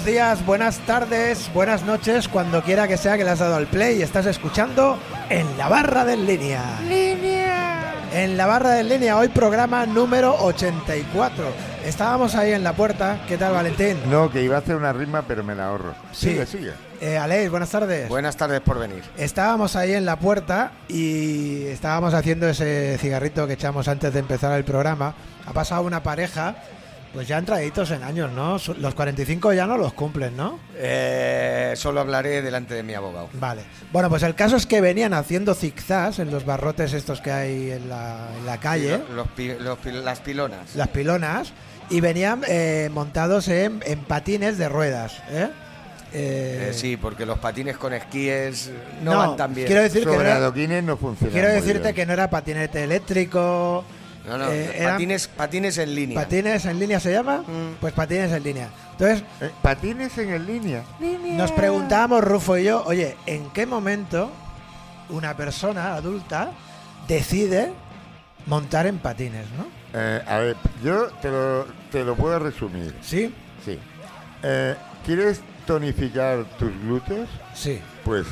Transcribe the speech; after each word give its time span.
buenos 0.00 0.14
días, 0.14 0.46
buenas 0.46 0.78
tardes, 0.86 1.50
buenas 1.52 1.82
noches, 1.82 2.26
cuando 2.26 2.62
quiera 2.62 2.88
que 2.88 2.96
sea 2.96 3.18
que 3.18 3.24
le 3.24 3.30
has 3.30 3.40
dado 3.40 3.56
al 3.56 3.66
play 3.66 3.98
y 3.98 4.02
estás 4.02 4.24
escuchando 4.24 4.98
en 5.28 5.58
la 5.58 5.68
barra 5.68 6.06
del 6.06 6.24
línea. 6.24 6.80
Línea. 6.88 7.94
En 8.14 8.38
la 8.38 8.46
barra 8.46 8.70
del 8.70 8.88
línea, 8.88 9.18
hoy 9.18 9.28
programa 9.28 9.84
número 9.84 10.34
84. 10.42 11.44
Estábamos 11.84 12.34
ahí 12.34 12.52
en 12.52 12.64
la 12.64 12.72
puerta. 12.72 13.20
¿Qué 13.28 13.36
tal, 13.36 13.52
Valentín? 13.52 13.98
No, 14.08 14.30
que 14.30 14.42
iba 14.42 14.56
a 14.56 14.60
hacer 14.60 14.74
una 14.74 14.94
rima, 14.94 15.22
pero 15.28 15.44
me 15.44 15.54
la 15.54 15.66
ahorro. 15.66 15.94
Sí. 16.12 16.30
Sigue, 16.30 16.46
sigue. 16.46 16.72
Eh, 17.02 17.18
Aleix, 17.18 17.50
buenas 17.50 17.68
tardes. 17.68 18.08
Buenas 18.08 18.36
tardes 18.36 18.60
por 18.62 18.78
venir. 18.78 19.04
Estábamos 19.18 19.76
ahí 19.76 19.92
en 19.92 20.06
la 20.06 20.16
puerta 20.18 20.72
y 20.88 21.66
estábamos 21.66 22.14
haciendo 22.14 22.48
ese 22.48 22.96
cigarrito 22.98 23.46
que 23.46 23.52
echamos 23.52 23.86
antes 23.86 24.14
de 24.14 24.20
empezar 24.20 24.56
el 24.56 24.64
programa. 24.64 25.14
Ha 25.46 25.52
pasado 25.52 25.82
una 25.82 26.02
pareja, 26.02 26.56
pues 27.12 27.26
ya 27.26 27.38
entraditos 27.38 27.90
en 27.90 28.02
años, 28.04 28.30
¿no? 28.32 28.56
Los 28.78 28.94
45 28.94 29.52
ya 29.52 29.66
no 29.66 29.76
los 29.76 29.92
cumplen, 29.92 30.36
¿no? 30.36 30.58
Eh, 30.76 31.72
solo 31.76 32.00
hablaré 32.00 32.40
delante 32.42 32.74
de 32.74 32.82
mi 32.82 32.94
abogado. 32.94 33.28
Vale. 33.34 33.62
Bueno, 33.92 34.08
pues 34.08 34.22
el 34.22 34.34
caso 34.34 34.56
es 34.56 34.66
que 34.66 34.80
venían 34.80 35.12
haciendo 35.14 35.54
zigzags 35.54 36.18
en 36.20 36.30
los 36.30 36.44
barrotes 36.44 36.92
estos 36.92 37.20
que 37.20 37.32
hay 37.32 37.70
en 37.72 37.88
la, 37.88 38.28
en 38.38 38.46
la 38.46 38.58
calle, 38.58 38.98
Los 39.14 39.26
los 39.62 39.78
pi- 39.78 39.92
las 39.92 40.20
pilonas. 40.20 40.74
las 40.76 40.88
pilonas, 40.88 41.52
y 41.90 42.00
venían 42.00 42.42
eh, 42.46 42.88
montados 42.92 43.48
en, 43.48 43.82
en 43.84 44.00
patines 44.04 44.56
de 44.58 44.68
ruedas, 44.68 45.18
¿eh? 45.30 45.48
Eh, 46.12 46.68
Eh, 46.70 46.72
sí, 46.74 46.96
porque 46.96 47.24
los 47.24 47.38
patines 47.38 47.76
con 47.76 47.92
esquíes 47.92 48.70
no, 49.02 49.12
No, 49.12 49.18
van 49.18 49.36
tan 49.36 49.54
bien. 49.54 49.66
quiero 49.68 49.82
decir 49.82 50.04
que 50.04 50.10
Sobre 50.12 50.26
era- 50.28 50.36
adoquines 50.38 50.82
no 50.82 50.96
funciona. 50.96 51.32
Quiero 51.32 51.48
decirte 51.48 51.94
que 51.94 52.04
no 52.06 52.12
era 52.12 52.28
patinete 52.30 52.82
eléctrico. 52.82 53.84
No, 54.30 54.38
no, 54.38 54.50
eh, 54.50 54.72
eran 54.76 54.92
patines, 54.94 55.28
patines 55.28 55.78
en 55.78 55.94
línea. 55.94 56.20
patines 56.20 56.64
en 56.64 56.78
línea 56.78 57.00
se 57.00 57.12
llama. 57.12 57.38
Mm. 57.38 57.74
Pues 57.80 57.92
patines 57.92 58.30
en 58.32 58.42
línea. 58.42 58.68
Entonces, 58.92 59.24
Eh, 59.40 59.50
patines 59.62 60.16
en 60.18 60.30
el 60.30 60.46
línea. 60.46 60.82
nos 61.36 61.52
preguntábamos, 61.52 62.22
Rufo 62.22 62.56
y 62.56 62.64
yo, 62.64 62.82
oye, 62.86 63.16
¿en 63.26 63.50
qué 63.50 63.66
momento 63.66 64.30
una 65.08 65.36
persona 65.36 65.94
adulta 65.94 66.50
decide 67.08 67.72
montar 68.46 68.86
en 68.86 68.98
patines, 68.98 69.46
no? 69.58 69.66
Eh, 69.92 70.22
a 70.26 70.38
ver, 70.38 70.56
yo 70.84 71.08
te 71.20 71.28
lo, 71.30 71.66
te 71.90 72.04
lo 72.04 72.14
puedo 72.14 72.38
resumir. 72.38 72.94
Sí, 73.02 73.34
Sí. 73.64 73.78
Eh, 74.42 74.74
¿Quieres 75.04 75.40
tonificar 75.66 76.44
tus 76.58 76.70
glúteos? 76.82 77.28
sí. 77.54 77.80
Pues 78.04 78.26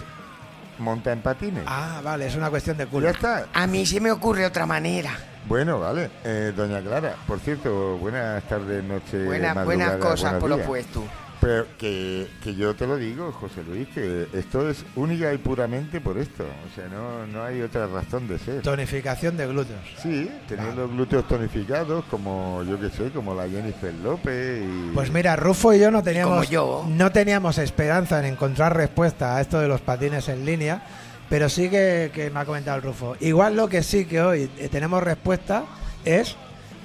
monta 0.79 1.12
en 1.12 1.21
patines. 1.23 1.65
Ah, 1.67 2.01
vale, 2.05 2.27
es 2.27 2.37
una 2.37 2.51
cuestión 2.51 2.77
de 2.77 2.85
ya 2.85 2.91
culo. 2.91 3.09
está. 3.11 3.47
A 3.53 3.67
mí 3.67 3.85
se 3.85 4.01
me 4.01 4.11
ocurre 4.12 4.47
otra 4.47 4.65
manera. 4.65 5.11
Bueno, 5.49 5.81
vale. 5.81 6.11
Eh, 6.25 6.53
doña 6.55 6.81
Clara, 6.83 7.15
por 7.27 7.39
cierto, 7.41 7.97
buenas 7.99 8.43
tardes, 8.45 8.85
noche, 8.85 9.25
Buena- 9.25 9.55
madrugada, 9.55 9.65
buenas 9.65 9.97
cosas 9.97 10.35
por 10.35 10.51
lo 10.51 10.59
puesto. 10.59 11.03
Pero 11.41 11.67
que, 11.79 12.27
que 12.43 12.55
yo 12.57 12.75
te 12.75 12.85
lo 12.85 12.97
digo, 12.97 13.31
José 13.31 13.63
Luis, 13.63 13.87
que 13.95 14.27
esto 14.35 14.69
es 14.69 14.85
única 14.97 15.33
y 15.33 15.39
puramente 15.39 16.01
por 16.01 16.19
esto. 16.19 16.43
O 16.43 16.75
sea, 16.75 16.89
no, 16.89 17.29
no 17.29 17.45
hay 17.45 17.63
otra 17.63 17.87
razón 17.87 18.27
de 18.27 18.41
ser. 18.41 18.61
Tonificación 18.63 19.37
de 19.37 19.47
glúteos. 19.47 19.79
Sí, 20.03 20.29
tener 20.49 20.75
los 20.75 20.91
glúteos 20.91 21.29
tonificados 21.29 22.05
como, 22.11 22.65
yo 22.65 22.79
qué 22.81 22.91
sé, 22.91 23.11
como 23.11 23.35
la 23.37 23.49
Jennifer 23.49 23.95
López 24.03 24.65
y... 24.65 24.91
Pues 24.93 25.12
mira, 25.12 25.37
Rufo 25.37 25.73
y 25.73 25.79
yo 25.79 25.93
no 25.93 26.03
teníamos, 26.03 26.33
como 26.39 26.45
yo. 26.51 26.85
no 26.89 27.12
teníamos 27.12 27.57
esperanza 27.59 28.19
en 28.19 28.25
encontrar 28.33 28.77
respuesta 28.77 29.37
a 29.37 29.41
esto 29.41 29.61
de 29.61 29.69
los 29.69 29.81
patines 29.81 30.29
en 30.29 30.45
línea, 30.45 30.83
pero 31.29 31.48
sí 31.48 31.69
que, 31.69 32.11
que 32.15 32.31
me 32.31 32.41
ha 32.41 32.45
comentado 32.45 32.77
el 32.77 32.83
Rufo. 32.83 33.17
Igual 33.21 33.57
lo 33.57 33.69
que 33.69 33.83
sí 33.83 34.05
que 34.07 34.21
hoy 34.21 34.51
eh, 34.59 34.69
tenemos 34.69 35.03
respuesta 35.03 35.65
es 36.05 36.37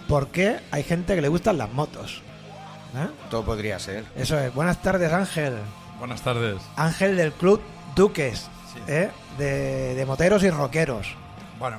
por 0.08 0.28
qué 0.28 0.60
hay 0.72 0.84
gente 0.84 1.16
que 1.16 1.22
le 1.22 1.28
gustan 1.30 1.58
las 1.58 1.72
motos. 1.72 2.22
¿Eh? 2.96 3.08
Todo 3.30 3.44
podría 3.44 3.80
ser. 3.80 4.06
Eso 4.16 4.38
es. 4.40 4.54
Buenas 4.54 4.82
tardes, 4.82 5.12
Ángel. 5.12 5.56
Buenas 5.98 6.22
tardes. 6.22 6.58
Ángel 6.76 7.16
del 7.18 7.32
Club 7.34 7.62
Duques, 7.96 8.50
Sí. 8.74 8.80
¿eh? 8.88 9.10
de, 9.38 9.96
de 9.96 10.06
moteros 10.06 10.44
y 10.44 10.50
rockeros. 10.50 11.16
Bueno, 11.60 11.78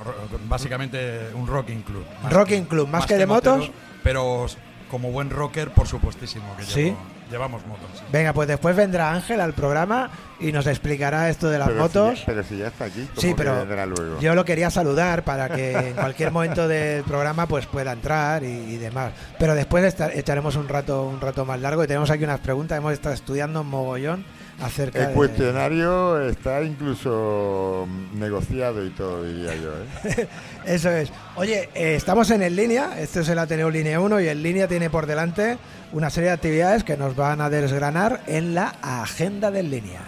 básicamente 0.48 1.28
un 1.34 1.46
rocking 1.46 1.82
club. 1.82 2.04
Rocking 2.30 2.64
club, 2.64 2.88
más 2.88 3.04
que 3.06 3.16
de 3.16 3.26
motero, 3.26 3.56
motos. 3.58 3.70
Pero 4.02 4.46
como 4.90 5.10
buen 5.10 5.28
rocker, 5.30 5.70
por 5.72 5.86
supuestísimo 5.88 6.56
que 6.56 6.62
Sí. 6.64 6.80
llevo- 6.84 6.96
llevamos 7.34 7.66
motos. 7.66 7.86
sí. 7.94 8.04
Venga, 8.12 8.32
pues 8.32 8.48
después 8.48 8.74
vendrá 8.76 9.12
Ángel 9.12 9.40
al 9.40 9.52
programa 9.52 10.10
y 10.40 10.50
nos 10.52 10.66
explicará 10.66 11.28
esto 11.30 11.48
de 11.48 11.58
las 11.58 11.68
pero 11.68 11.80
motos. 11.80 12.14
Si 12.14 12.20
ya, 12.20 12.26
pero 12.26 12.42
si 12.44 12.58
ya 12.58 12.66
está 12.68 12.84
aquí, 12.86 13.06
¿cómo 13.14 13.20
Sí, 13.20 13.28
que 13.28 13.34
pero 13.34 13.56
vendrá 13.56 13.86
luego? 13.86 14.20
yo 14.20 14.34
lo 14.34 14.44
quería 14.44 14.70
saludar 14.70 15.22
para 15.24 15.48
que 15.48 15.72
en 15.72 15.94
cualquier 15.94 16.30
momento 16.32 16.66
del 16.68 17.02
programa 17.04 17.46
pues 17.46 17.66
pueda 17.66 17.92
entrar 17.92 18.42
y, 18.42 18.46
y 18.46 18.76
demás. 18.78 19.12
Pero 19.38 19.54
después 19.54 19.84
esta- 19.84 20.12
echaremos 20.12 20.56
un 20.56 20.68
rato 20.68 21.04
un 21.04 21.20
rato 21.20 21.44
más 21.44 21.60
largo 21.60 21.84
y 21.84 21.86
tenemos 21.86 22.10
aquí 22.10 22.24
unas 22.24 22.40
preguntas. 22.40 22.78
Hemos 22.78 22.92
estado 22.92 23.14
estudiando 23.14 23.60
un 23.62 23.68
mogollón 23.68 24.24
acerca 24.60 25.00
El 25.00 25.08
de... 25.08 25.14
cuestionario 25.14 26.20
está 26.20 26.62
incluso 26.62 27.86
mm, 27.88 28.18
negociado 28.18 28.84
y 28.84 28.90
todo, 28.90 29.24
diría 29.24 29.54
yo. 29.56 29.70
¿eh? 30.10 30.28
Eso 30.66 30.90
es. 30.90 31.10
Oye, 31.36 31.68
eh, 31.74 31.94
estamos 31.96 32.30
en 32.30 32.42
En 32.42 32.54
Línea. 32.56 32.98
Este 33.00 33.20
es 33.20 33.28
el 33.28 33.38
Ateneo 33.38 33.70
Línea 33.70 34.00
1 34.00 34.20
y 34.20 34.28
En 34.28 34.42
Línea 34.42 34.68
tiene 34.68 34.90
por 34.90 35.06
delante 35.06 35.58
una 35.94 36.10
serie 36.10 36.30
de 36.30 36.34
actividades 36.34 36.82
que 36.82 36.96
nos 36.96 37.14
van 37.14 37.40
a 37.40 37.48
desgranar 37.48 38.20
en 38.26 38.52
la 38.52 38.74
agenda 38.82 39.52
de 39.52 39.62
Línea. 39.62 40.00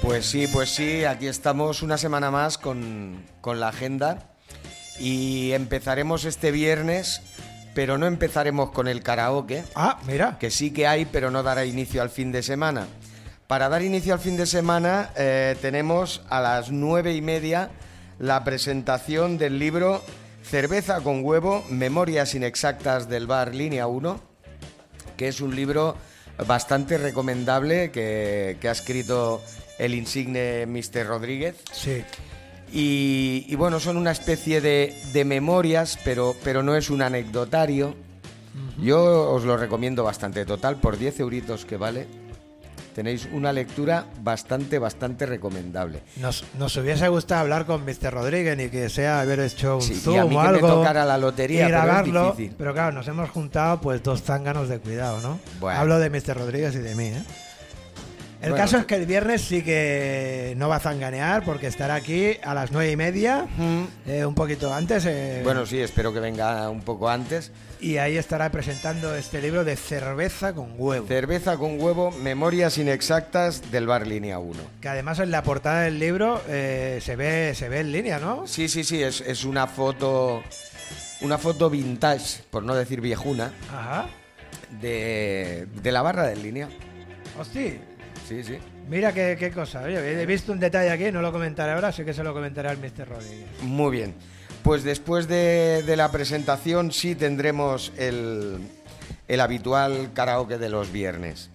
Pues 0.00 0.24
sí, 0.24 0.46
pues 0.50 0.70
sí, 0.70 1.04
aquí 1.04 1.26
estamos 1.26 1.82
una 1.82 1.98
semana 1.98 2.30
más 2.30 2.56
con, 2.56 3.26
con 3.42 3.60
la 3.60 3.68
agenda 3.68 4.30
y 4.98 5.52
empezaremos 5.52 6.24
este 6.24 6.50
viernes, 6.50 7.20
pero 7.74 7.98
no 7.98 8.06
empezaremos 8.06 8.70
con 8.70 8.88
el 8.88 9.02
karaoke, 9.02 9.64
Ah, 9.74 9.98
mira. 10.06 10.36
que 10.38 10.50
sí 10.50 10.70
que 10.72 10.86
hay, 10.86 11.04
pero 11.06 11.30
no 11.30 11.42
dará 11.42 11.64
inicio 11.64 12.02
al 12.02 12.10
fin 12.10 12.32
de 12.32 12.42
semana. 12.42 12.86
Para 13.46 13.68
dar 13.68 13.82
inicio 13.82 14.12
al 14.12 14.20
fin 14.20 14.36
de 14.36 14.46
semana 14.46 15.10
eh, 15.16 15.56
tenemos 15.62 16.22
a 16.28 16.40
las 16.40 16.70
nueve 16.70 17.14
y 17.14 17.22
media 17.22 17.70
la 18.18 18.44
presentación 18.44 19.38
del 19.38 19.58
libro 19.58 20.02
Cerveza 20.42 21.00
con 21.00 21.24
huevo, 21.24 21.64
Memorias 21.70 22.34
inexactas 22.34 23.08
del 23.08 23.26
bar 23.26 23.54
Línea 23.54 23.86
1, 23.86 24.20
que 25.16 25.28
es 25.28 25.40
un 25.40 25.54
libro 25.54 25.96
bastante 26.46 26.98
recomendable 26.98 27.90
que, 27.90 28.56
que 28.60 28.68
ha 28.68 28.72
escrito 28.72 29.42
el 29.78 29.94
insigne 29.94 30.66
Mr. 30.66 31.06
Rodríguez. 31.06 31.56
Sí. 31.72 32.02
Y, 32.72 33.44
y 33.48 33.54
bueno, 33.56 33.80
son 33.80 33.96
una 33.96 34.10
especie 34.10 34.60
de, 34.60 34.94
de 35.12 35.24
memorias, 35.24 35.98
pero, 36.04 36.34
pero 36.44 36.62
no 36.62 36.76
es 36.76 36.90
un 36.90 37.02
anecdotario. 37.02 37.94
Yo 38.80 39.30
os 39.32 39.44
lo 39.44 39.56
recomiendo 39.56 40.04
bastante. 40.04 40.44
Total, 40.44 40.76
por 40.76 40.98
10 40.98 41.20
euritos 41.20 41.64
que 41.64 41.76
vale, 41.76 42.06
tenéis 42.94 43.28
una 43.32 43.52
lectura 43.52 44.06
bastante, 44.22 44.78
bastante 44.78 45.26
recomendable. 45.26 46.00
Nos, 46.16 46.44
nos 46.58 46.76
hubiese 46.76 47.08
gustado 47.08 47.40
hablar 47.42 47.66
con 47.66 47.84
Mr. 47.84 48.12
Rodríguez 48.12 48.58
y 48.60 48.68
que 48.68 48.88
sea 48.88 49.20
haber 49.20 49.40
hecho 49.40 49.76
un 49.76 49.82
Sí, 49.82 49.94
y 49.94 49.96
zoom 49.96 50.18
a 50.18 50.24
mí 50.24 50.36
o 50.36 50.40
que 50.40 50.44
me 50.44 50.48
algo. 50.48 50.68
tocara 50.68 51.04
la 51.04 51.18
lotería, 51.18 51.62
y 51.62 51.66
pero 51.66 51.78
es 51.78 51.84
grabarlo. 51.84 52.30
difícil. 52.32 52.54
Pero 52.58 52.72
claro, 52.74 52.92
nos 52.92 53.08
hemos 53.08 53.30
juntado 53.30 53.80
pues 53.80 54.02
dos 54.02 54.22
zánganos 54.22 54.68
de 54.68 54.78
cuidado, 54.78 55.20
¿no? 55.22 55.38
Bueno. 55.60 55.78
Hablo 55.80 55.98
de 55.98 56.10
Mr. 56.10 56.36
Rodríguez 56.36 56.74
y 56.74 56.78
de 56.78 56.94
mí, 56.94 57.04
¿eh? 57.06 57.22
El 58.40 58.50
Bueno, 58.50 58.64
caso 58.64 58.76
es 58.78 58.86
que 58.86 58.94
el 58.94 59.04
viernes 59.06 59.42
sí 59.42 59.62
que 59.62 60.54
no 60.56 60.68
va 60.68 60.76
a 60.76 60.80
zanganear 60.80 61.42
porque 61.44 61.66
estará 61.66 61.96
aquí 61.96 62.36
a 62.44 62.54
las 62.54 62.70
nueve 62.70 62.92
y 62.92 62.96
media, 62.96 63.48
eh, 64.06 64.24
un 64.24 64.34
poquito 64.36 64.72
antes. 64.72 65.04
eh, 65.06 65.40
Bueno, 65.42 65.66
sí, 65.66 65.80
espero 65.80 66.12
que 66.14 66.20
venga 66.20 66.70
un 66.70 66.82
poco 66.82 67.08
antes. 67.08 67.50
y 67.80 67.96
ahí 67.96 68.16
estará 68.16 68.50
presentando 68.52 69.16
este 69.16 69.42
libro 69.42 69.64
de 69.64 69.74
cerveza 69.74 70.52
con 70.52 70.74
huevo. 70.76 71.08
Cerveza 71.08 71.56
con 71.56 71.80
huevo, 71.80 72.12
memorias 72.12 72.78
inexactas 72.78 73.72
del 73.72 73.88
bar 73.88 74.06
Línea 74.06 74.38
1. 74.38 74.60
que 74.80 74.88
además 74.88 75.18
en 75.18 75.32
la 75.32 75.42
portada 75.42 75.80
del 75.82 75.98
libro 75.98 76.40
eh, 76.48 77.00
se 77.02 77.16
ve 77.16 77.54
se 77.56 77.68
ve 77.68 77.80
en 77.80 77.90
línea, 77.90 78.20
¿no? 78.20 78.46
Sí, 78.46 78.68
sí, 78.68 78.84
sí, 78.84 79.02
es, 79.02 79.20
es 79.20 79.44
una 79.44 79.66
foto, 79.66 80.44
una 81.22 81.38
foto 81.38 81.68
vintage, 81.70 82.42
por 82.50 82.62
no 82.62 82.76
decir 82.76 83.00
viejuna, 83.00 83.52
Ajá. 83.74 84.06
de, 84.80 85.66
de 85.82 85.90
la 85.92 86.02
barra 86.02 86.22
del 86.28 86.40
Línea. 86.42 86.68
Hostia. 87.36 87.72
Sí, 88.28 88.44
sí. 88.44 88.58
Mira 88.90 89.12
qué, 89.12 89.36
qué 89.38 89.50
cosa. 89.50 89.82
Oye, 89.82 90.20
he 90.22 90.26
visto 90.26 90.52
un 90.52 90.60
detalle 90.60 90.90
aquí, 90.90 91.10
no 91.10 91.22
lo 91.22 91.32
comentaré 91.32 91.72
ahora, 91.72 91.92
sí 91.92 92.04
que 92.04 92.12
se 92.12 92.22
lo 92.22 92.34
comentaré 92.34 92.68
al 92.68 92.76
Mr. 92.78 93.08
Rodríguez. 93.08 93.46
Muy 93.62 93.90
bien. 93.96 94.14
Pues 94.62 94.82
después 94.84 95.28
de, 95.28 95.82
de 95.86 95.96
la 95.96 96.10
presentación 96.10 96.92
sí 96.92 97.14
tendremos 97.14 97.92
el, 97.96 98.58
el 99.28 99.40
habitual 99.40 100.10
karaoke 100.12 100.58
de 100.58 100.68
los 100.68 100.92
viernes. 100.92 101.48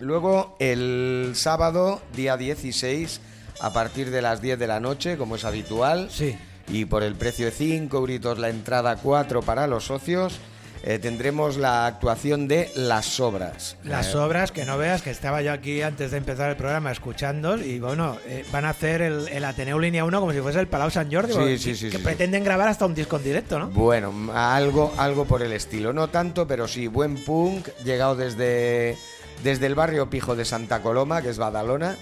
Luego 0.00 0.56
el 0.58 1.32
sábado, 1.34 2.02
día 2.16 2.36
16, 2.36 3.20
a 3.60 3.72
partir 3.72 4.10
de 4.10 4.20
las 4.22 4.40
10 4.42 4.58
de 4.58 4.66
la 4.66 4.80
noche, 4.80 5.16
como 5.16 5.36
es 5.36 5.44
habitual, 5.44 6.08
Sí. 6.10 6.36
y 6.66 6.86
por 6.86 7.04
el 7.04 7.14
precio 7.14 7.46
de 7.46 7.52
5 7.52 7.96
euritos 7.96 8.38
la 8.38 8.48
entrada 8.48 8.96
4 8.96 9.42
para 9.42 9.68
los 9.68 9.84
socios, 9.84 10.40
eh, 10.86 10.98
tendremos 10.98 11.56
la 11.56 11.86
actuación 11.86 12.46
de 12.46 12.70
Las 12.76 13.18
Obras. 13.18 13.78
Las 13.84 14.14
Eh, 14.14 14.18
obras 14.18 14.52
que 14.52 14.66
no 14.66 14.76
veas, 14.76 15.00
que 15.00 15.10
estaba 15.10 15.40
yo 15.40 15.50
aquí 15.52 15.80
antes 15.80 16.10
de 16.10 16.18
empezar 16.18 16.50
el 16.50 16.56
programa 16.56 16.92
escuchando 16.92 17.56
y 17.56 17.78
bueno, 17.80 18.18
eh, 18.26 18.44
van 18.52 18.66
a 18.66 18.70
hacer 18.70 19.00
el, 19.00 19.26
el 19.28 19.44
Ateneo 19.46 19.78
Línea 19.78 20.04
1 20.04 20.20
como 20.20 20.32
si 20.32 20.40
fuese 20.40 20.60
el 20.60 20.66
Palau 20.68 20.90
San 20.90 21.10
Jordi, 21.10 21.32
Sí, 21.32 21.38
porque- 21.38 21.58
sí, 21.58 21.74
sí, 21.74 21.88
que 21.88 21.96
sí, 21.96 22.02
pretenden 22.04 22.44
grabar 22.44 22.68
hasta 22.68 22.84
un 22.84 22.94
disco 22.94 23.16
en 23.16 23.24
directo, 23.24 23.58
¿no? 23.58 23.68
Bueno, 23.70 24.12
algo, 24.34 24.92
algo 24.98 25.24
por 25.24 25.42
el 25.42 25.52
estilo. 25.54 25.94
No 25.94 26.08
tanto, 26.08 26.46
pero 26.46 26.68
sí, 26.68 26.86
buen 26.86 27.16
punk, 27.16 27.68
llegado 27.82 28.14
desde, 28.14 28.98
desde 29.42 29.64
el 29.66 29.74
barrio 29.74 30.10
Pijo 30.10 30.36
de 30.36 30.44
Santa 30.44 30.82
Coloma, 30.82 31.22
que 31.22 31.30
es 31.30 31.38
Badalona, 31.38 31.96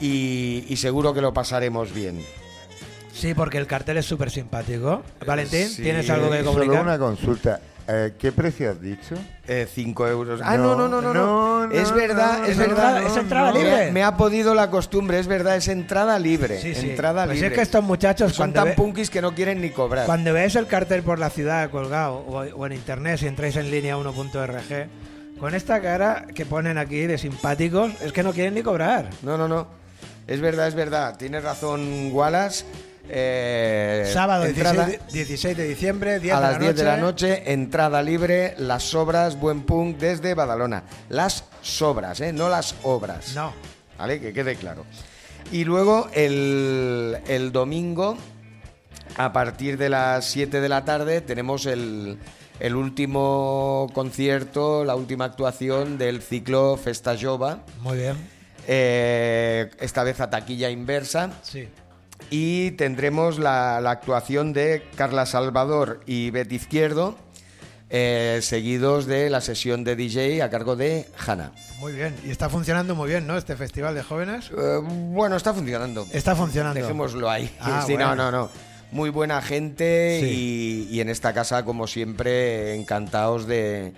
y, 0.00 0.64
y 0.68 0.76
seguro 0.76 1.12
que 1.12 1.20
lo 1.20 1.34
pasaremos 1.34 1.92
bien. 1.92 2.24
Sí, 3.12 3.34
porque 3.34 3.58
el 3.58 3.66
cartel 3.66 3.98
es 3.98 4.06
súper 4.06 4.30
simpático. 4.30 5.02
Valentín, 5.26 5.68
sí. 5.68 5.82
¿tienes 5.82 6.08
algo 6.08 6.30
que 6.30 6.38
Solo 6.38 6.52
comunicar? 6.52 6.82
una 6.82 6.98
consulta. 6.98 7.60
Eh, 7.92 8.12
¿Qué 8.18 8.30
precio 8.30 8.70
has 8.70 8.80
dicho? 8.80 9.16
Eh, 9.48 9.66
cinco 9.72 10.06
euros. 10.06 10.40
Ah, 10.44 10.56
no, 10.56 10.76
no, 10.76 10.86
No, 10.86 11.00
no, 11.02 11.12
no. 11.12 11.66
no, 11.66 11.72
es 11.72 11.92
verdad, 11.92 12.38
no, 12.40 12.44
es 12.46 12.56
verdad. 12.56 13.00
no, 13.00 13.08
es 13.08 13.16
entrada 13.16 13.50
libre. 13.52 13.90
Me, 13.90 14.04
ha 14.04 14.16
podido 14.16 14.54
la 14.54 14.70
costumbre, 14.70 15.18
es 15.18 15.26
verdad, 15.26 15.56
es 15.56 15.66
entrada 15.66 16.18
libre. 16.18 16.60
Sí, 16.60 16.74
sí. 16.74 16.90
Entrada 16.90 17.24
Pues 17.24 17.36
libre. 17.36 17.48
es 17.48 17.54
que 17.54 17.62
estos 17.62 17.82
muchachos 17.82 18.32
son 18.32 18.52
tan 18.52 18.66
ve- 18.66 18.72
punkis 18.74 19.10
que 19.10 19.20
no 19.20 19.34
quieren 19.34 19.60
ni 19.60 19.70
cobrar. 19.70 20.06
Cuando 20.06 20.32
veáis 20.32 20.54
el 20.56 20.66
cartel 20.68 21.02
por 21.02 21.18
la 21.18 21.30
ciudad 21.30 21.68
colgado 21.70 22.18
o, 22.18 22.38
o 22.42 22.66
en 22.66 22.72
internet, 22.74 23.18
si 23.18 23.26
entráis 23.26 23.56
en 23.56 23.70
línea 23.70 23.96
1.rg, 23.96 24.88
con 25.40 25.54
esta 25.54 25.80
cara 25.80 26.26
que 26.34 26.46
ponen 26.46 26.78
aquí 26.78 27.06
de 27.06 27.18
simpáticos, 27.18 27.92
es 28.02 28.12
que 28.12 28.22
no 28.22 28.32
quieren 28.32 28.54
ni 28.54 28.62
cobrar. 28.62 29.08
No, 29.22 29.36
no, 29.36 29.48
no. 29.48 29.66
Es 30.28 30.40
verdad, 30.40 30.68
es 30.68 30.74
verdad. 30.76 31.16
Tienes 31.16 31.42
razón, 31.42 32.10
Wallace. 32.12 32.64
Eh, 33.12 34.08
Sábado 34.12 34.44
entrada 34.44 34.86
16, 34.86 35.06
de- 35.12 35.12
16 35.24 35.56
de 35.56 35.68
diciembre, 35.68 36.20
10 36.20 36.34
a 36.34 36.36
de 36.36 36.42
las 36.42 36.52
la 36.52 36.58
10 36.60 36.76
de 36.76 36.84
la 36.84 36.96
noche. 36.96 37.28
noche, 37.30 37.52
entrada 37.52 38.02
libre, 38.02 38.54
las 38.58 38.82
sobras, 38.84 39.38
buen 39.38 39.62
punk 39.62 39.98
desde 39.98 40.34
Badalona. 40.34 40.84
Las 41.08 41.44
sobras, 41.62 42.20
¿eh? 42.20 42.32
No 42.32 42.48
las 42.48 42.74
obras. 42.82 43.34
No. 43.34 43.52
¿Vale? 43.98 44.20
Que 44.20 44.32
quede 44.32 44.56
claro. 44.56 44.84
Y 45.52 45.64
luego 45.64 46.08
el, 46.14 47.18
el 47.26 47.50
domingo, 47.52 48.16
a 49.16 49.32
partir 49.32 49.76
de 49.76 49.88
las 49.88 50.24
7 50.26 50.60
de 50.60 50.68
la 50.68 50.84
tarde, 50.84 51.20
tenemos 51.20 51.66
el, 51.66 52.18
el 52.60 52.76
último 52.76 53.88
concierto, 53.92 54.84
la 54.84 54.94
última 54.94 55.24
actuación 55.24 55.98
del 55.98 56.22
ciclo 56.22 56.76
Festa 56.76 57.16
Jova. 57.20 57.58
Muy 57.80 57.98
bien. 57.98 58.16
eh, 58.68 59.70
esta 59.80 60.04
vez 60.04 60.20
a 60.20 60.30
taquilla 60.30 60.70
inversa. 60.70 61.30
Sí. 61.42 61.68
Y 62.30 62.70
tendremos 62.72 63.38
la, 63.38 63.80
la 63.80 63.90
actuación 63.90 64.52
de 64.52 64.84
Carla 64.96 65.26
Salvador 65.26 66.00
y 66.06 66.30
Betty 66.30 66.56
Izquierdo, 66.56 67.16
eh, 67.88 68.38
seguidos 68.42 69.06
de 69.06 69.28
la 69.30 69.40
sesión 69.40 69.82
de 69.82 69.96
DJ 69.96 70.40
a 70.42 70.48
cargo 70.50 70.76
de 70.76 71.06
Hanna. 71.26 71.50
Muy 71.80 71.92
bien. 71.92 72.14
Y 72.24 72.30
está 72.30 72.48
funcionando 72.48 72.94
muy 72.94 73.08
bien, 73.08 73.26
¿no? 73.26 73.36
Este 73.36 73.56
festival 73.56 73.96
de 73.96 74.04
jóvenes. 74.04 74.50
Eh, 74.56 74.80
bueno, 74.84 75.34
está 75.36 75.52
funcionando. 75.52 76.06
Está 76.12 76.36
funcionando. 76.36 76.78
Dejémoslo 76.80 77.28
ahí. 77.28 77.50
Ah, 77.60 77.82
Sí, 77.86 77.94
bueno. 77.94 78.14
no, 78.14 78.30
no, 78.30 78.38
no. 78.42 78.50
Muy 78.92 79.10
buena 79.10 79.40
gente 79.42 80.18
Sí. 80.22 80.86
y, 80.90 80.96
y 80.96 81.00
en 81.00 81.08
esta 81.08 81.32
casa, 81.32 81.64
como 81.64 81.86
siempre, 81.88 82.74
encantados 82.76 83.46
de, 83.46 83.92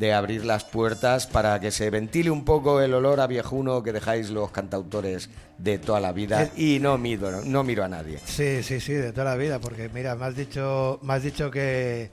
de 0.00 0.12
abrir 0.14 0.44
las 0.46 0.64
puertas 0.64 1.26
para 1.26 1.60
que 1.60 1.70
se 1.70 1.90
ventile 1.90 2.30
un 2.30 2.44
poco 2.46 2.80
el 2.80 2.94
olor 2.94 3.20
a 3.20 3.26
viejuno 3.26 3.82
que 3.82 3.92
dejáis 3.92 4.30
los 4.30 4.50
cantautores 4.50 5.28
de 5.58 5.78
toda 5.78 6.00
la 6.00 6.12
vida. 6.12 6.48
Y 6.56 6.78
no 6.80 6.96
miro, 6.98 7.42
no 7.44 7.62
miro 7.62 7.84
a 7.84 7.88
nadie. 7.88 8.18
Sí, 8.24 8.62
sí, 8.62 8.80
sí, 8.80 8.94
de 8.94 9.12
toda 9.12 9.26
la 9.26 9.36
vida, 9.36 9.58
porque 9.60 9.90
mira, 9.90 10.14
me 10.16 10.24
has 10.24 10.34
dicho, 10.34 10.98
me 11.02 11.12
has 11.12 11.22
dicho 11.22 11.50
que, 11.50 12.10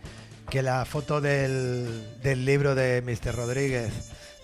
que 0.49 0.61
la 0.61 0.83
foto 0.83 1.21
del, 1.21 2.19
del 2.21 2.43
libro 2.45 2.75
de 2.75 3.01
Mr. 3.01 3.33
Rodríguez 3.35 3.93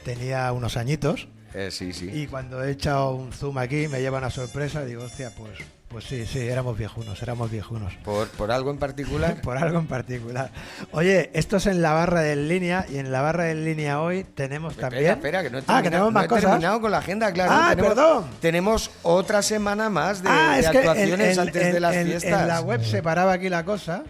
tenía 0.06 0.52
unos 0.54 0.78
añitos 0.78 1.28
Eh, 1.54 1.70
sí, 1.70 1.92
sí. 1.94 2.10
y 2.14 2.28
cuando 2.28 2.64
he 2.64 2.72
echado 2.72 3.12
un 3.14 3.32
zoom 3.34 3.58
aquí 3.58 3.88
me 3.90 4.00
lleva 4.00 4.18
una 4.20 4.30
sorpresa 4.32 4.86
digo, 4.86 5.04
hostia, 5.04 5.32
pues, 5.38 5.52
pues 5.94 6.04
sí, 6.04 6.26
sí, 6.26 6.40
éramos 6.48 6.78
viejunos, 6.78 7.22
éramos 7.22 7.50
viejunos. 7.50 7.94
¿Por, 8.04 8.28
por 8.30 8.52
algo 8.52 8.70
en 8.72 8.78
particular? 8.78 9.40
Por 9.42 9.58
algo 9.58 9.80
en 9.80 9.88
particular. 9.88 10.50
Oye, 10.92 11.30
esto 11.34 11.56
es 11.58 11.68
en 11.68 11.82
la 11.82 11.94
barra 11.94 12.20
de 12.22 12.34
en 12.34 12.50
línea 12.50 12.86
y 12.90 12.98
en 12.98 13.12
la 13.14 13.22
barra 13.22 13.46
de 13.46 13.52
en 13.52 13.64
línea 13.64 14.02
hoy 14.02 14.26
tenemos 14.26 14.76
también... 14.76 15.04
Espera, 15.12 15.40
espera, 15.40 15.44
que 15.44 15.50
no 15.50 15.58
he 15.60 15.62
ah, 15.62 15.64
terminado, 15.64 15.84
que 15.84 15.90
tenemos 15.90 16.12
más 16.14 16.22
no 16.22 16.26
he 16.26 16.30
cosas. 16.30 16.44
terminado 16.52 16.82
con 16.82 16.92
la 16.92 16.98
agenda, 16.98 17.32
claro. 17.32 17.52
Ah, 17.54 17.70
tenemos, 17.70 17.94
perdón. 17.94 18.26
Tenemos 18.42 18.92
otra 19.04 19.42
semana 19.42 19.90
más 19.90 20.22
de, 20.22 20.30
ah, 20.30 20.58
de 20.60 20.68
actuaciones 20.68 21.34
en- 21.38 21.40
antes 21.40 21.66
en- 21.68 21.74
de 21.74 21.80
las 21.80 21.96
en- 21.96 22.08
fiestas. 22.08 22.42
En 22.42 22.48
la 22.50 22.60
web 22.62 22.84
se 22.84 23.02
paraba 23.02 23.34
aquí 23.34 23.48
la 23.50 23.64
cosa. 23.64 24.04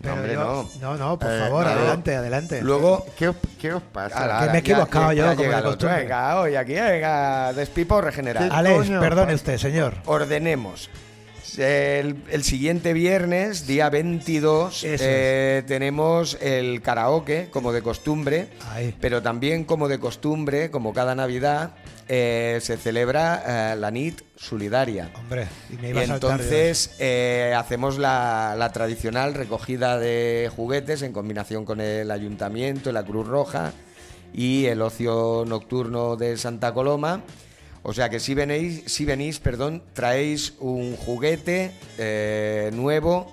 Pero 0.00 0.14
hombre, 0.16 0.34
yo- 0.34 0.40
no. 0.44 0.70
no, 0.82 0.96
no, 0.98 1.18
por 1.18 1.30
Eh, 1.32 1.38
favor, 1.40 1.64
claro. 1.64 1.80
adelante, 1.80 2.14
adelante. 2.14 2.60
Luego, 2.62 3.06
¿Qué 3.16 3.28
os, 3.28 3.36
qué 3.58 3.72
os 3.72 3.82
pasa? 3.82 4.24
Ala, 4.24 4.40
que 4.46 4.50
me 4.52 4.56
he 4.58 4.60
equivocado 4.60 5.12
ya- 5.12 5.14
yo, 5.14 5.24
ya 5.24 5.30
como 5.36 5.42
llega 5.44 5.56
de 5.56 5.62
costumbre. 5.62 5.96
Venga, 6.02 6.40
hoy 6.40 6.56
aquí, 6.56 6.74
venga, 6.74 7.52
despipo 7.54 8.00
regenerar. 8.02 8.48
¿Qué 8.48 8.54
Alex, 8.54 8.90
perdone 8.90 9.34
usted, 9.34 9.56
señor. 9.56 9.94
Ordenemos. 10.04 10.90
El, 11.58 12.16
el 12.30 12.42
siguiente 12.44 12.92
viernes, 12.92 13.66
día 13.66 13.90
22, 13.90 14.84
Eso 14.84 15.04
eh, 15.06 15.62
tenemos 15.66 16.36
el 16.40 16.82
karaoke, 16.82 17.48
como 17.50 17.72
de 17.72 17.82
costumbre, 17.82 18.48
pero 19.00 19.22
también 19.22 19.64
como 19.64 19.88
de 19.88 19.98
costumbre, 19.98 20.70
como 20.70 20.92
cada 20.92 21.14
Navidad, 21.14 21.72
eh, 22.08 22.58
se 22.60 22.76
celebra 22.76 23.72
eh, 23.72 23.76
la 23.76 23.90
NIT 23.90 24.20
solidaria. 24.36 25.10
Hombre, 25.16 25.46
y 25.70 25.76
me 25.76 25.88
Y 25.88 25.90
iba 25.90 26.00
a 26.02 26.06
saltar. 26.06 26.32
entonces 26.32 26.96
eh, 26.98 27.54
hacemos 27.56 27.98
la, 27.98 28.54
la 28.58 28.72
tradicional 28.72 29.34
recogida 29.34 29.98
de 29.98 30.50
juguetes 30.54 31.02
en 31.02 31.12
combinación 31.12 31.64
con 31.64 31.80
el 31.80 32.10
ayuntamiento, 32.10 32.92
la 32.92 33.04
Cruz 33.04 33.26
Roja 33.26 33.72
y 34.34 34.66
el 34.66 34.82
ocio 34.82 35.44
nocturno 35.46 36.16
de 36.16 36.36
Santa 36.36 36.74
Coloma. 36.74 37.22
O 37.84 37.92
sea 37.92 38.08
que 38.08 38.18
si 38.18 38.34
venís, 38.34 38.82
si 38.86 39.04
venís, 39.04 39.38
perdón, 39.38 39.82
traéis 39.92 40.54
un 40.58 40.96
juguete 40.96 41.70
eh, 41.98 42.70
nuevo, 42.72 43.30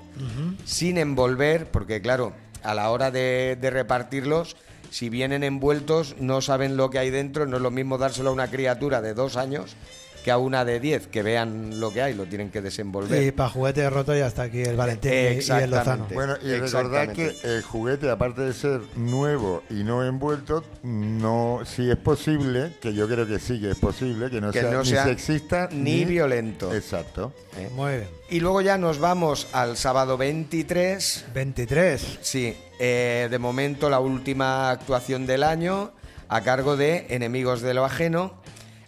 sin 0.66 0.98
envolver, 0.98 1.72
porque 1.72 2.02
claro, 2.02 2.34
a 2.62 2.76
la 2.76 2.92
hora 2.92 3.10
de, 3.12 3.58
de 3.60 3.70
repartirlos, 3.70 4.58
si 4.90 5.10
vienen 5.10 5.46
envueltos, 5.46 6.18
no 6.20 6.42
saben 6.42 6.76
lo 6.76 6.90
que 6.90 7.00
hay 7.00 7.10
dentro, 7.10 7.48
no 7.48 7.58
es 7.58 7.64
lo 7.64 7.72
mismo 7.72 7.98
dárselo 7.98 8.30
a 8.30 8.34
una 8.34 8.52
criatura 8.52 9.02
de 9.02 9.14
dos 9.14 9.38
años 9.38 9.78
que 10.24 10.32
a 10.32 10.38
una 10.38 10.64
de 10.66 10.80
diez, 10.80 11.08
que 11.08 11.24
vean 11.24 11.80
lo 11.80 11.92
que 11.92 12.02
hay, 12.02 12.14
lo 12.14 12.26
tienen 12.26 12.50
que 12.52 12.62
desenvolver. 12.62 13.22
Y 13.24 13.32
para 13.32 13.50
juguete 13.50 13.90
roto 13.90 14.16
ya 14.16 14.28
está 14.28 14.44
aquí 14.44 14.62
el 14.62 14.76
Valentín 14.76 15.12
y- 15.12 15.52
el. 15.52 15.70
Lozano. 15.72 16.08
Bueno, 16.14 16.36
y 16.44 16.54
recordad 16.54 17.10
que 17.14 17.36
el 17.44 17.62
juguete, 17.64 18.10
aparte 18.10 18.42
de 18.42 18.54
ser 18.54 18.82
nuevo 18.96 19.64
y 19.70 19.84
no 19.84 20.06
envuelto, 20.06 20.64
no, 20.84 21.62
si 21.66 21.90
es 21.90 21.98
posible, 21.98 22.74
que 22.82 22.94
yo 22.94 23.08
creo 23.08 23.28
que 23.28 23.40
sí 23.40 23.60
que 23.60 23.72
es 23.72 23.78
posible, 23.78 24.30
que 24.30 24.42
no 24.42 24.52
Que 24.52 24.62
sea 24.62 24.72
no 24.72 24.84
ni 24.84 24.90
sexista 24.90 25.70
ni 25.72 26.06
violento. 26.06 26.74
Exacto. 26.74 27.34
¿eh? 27.58 27.70
Muy 27.76 27.92
bien. 27.94 28.08
Y 28.30 28.40
luego 28.40 28.62
ya 28.62 28.78
nos 28.78 29.00
vamos 29.00 29.48
al 29.54 29.78
sábado 29.78 30.18
23. 30.18 31.26
23. 31.34 32.20
Sí, 32.22 32.56
eh, 32.80 33.28
de 33.30 33.40
momento 33.40 33.90
la 33.90 34.00
última 34.00 34.70
actuación 34.70 35.26
del 35.26 35.44
año 35.44 35.92
a 36.30 36.42
cargo 36.42 36.78
de 36.78 37.08
Enemigos 37.10 37.62
de 37.62 37.74
lo 37.74 37.84
Ajeno. 37.86 38.34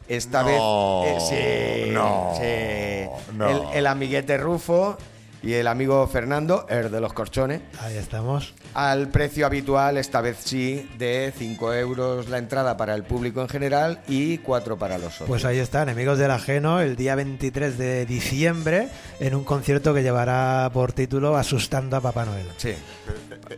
Esta 0.07 0.43
No, 0.43 1.01
vez. 1.03 1.23
eh, 1.31 1.85
sí, 1.87 1.91
no, 1.91 2.33
sí. 2.35 3.33
no. 3.33 3.49
El, 3.71 3.77
el 3.77 3.87
amiguete 3.87 4.37
Rufo 4.37 4.97
y 5.43 5.53
el 5.53 5.67
amigo 5.67 6.07
Fernando, 6.07 6.65
el 6.69 6.89
de 6.89 7.01
los 7.01 7.13
corchones. 7.13 7.61
Ahí 7.81 7.97
estamos. 7.97 8.53
Al 8.73 9.09
precio 9.09 9.45
habitual, 9.45 9.97
esta 9.97 10.21
vez 10.21 10.37
sí, 10.43 10.89
de 10.97 11.31
5 11.37 11.73
euros 11.73 12.29
la 12.29 12.37
entrada 12.39 12.75
para 12.77 12.95
el 12.95 13.03
público 13.03 13.41
en 13.41 13.49
general 13.49 13.99
y 14.07 14.39
4 14.39 14.77
para 14.77 14.97
los 14.97 15.11
socios. 15.11 15.27
Pues 15.29 15.45
ahí 15.45 15.59
está, 15.59 15.83
Enemigos 15.83 16.17
del 16.17 16.31
Ajeno, 16.31 16.79
el 16.81 16.95
día 16.95 17.13
23 17.15 17.77
de 17.77 18.05
diciembre, 18.05 18.87
en 19.19 19.35
un 19.35 19.43
concierto 19.43 19.93
que 19.93 20.01
llevará 20.01 20.69
por 20.73 20.93
título 20.93 21.37
Asustando 21.37 21.97
a 21.97 22.01
Papá 22.01 22.25
Noel. 22.25 22.47
Sí. 22.57 22.73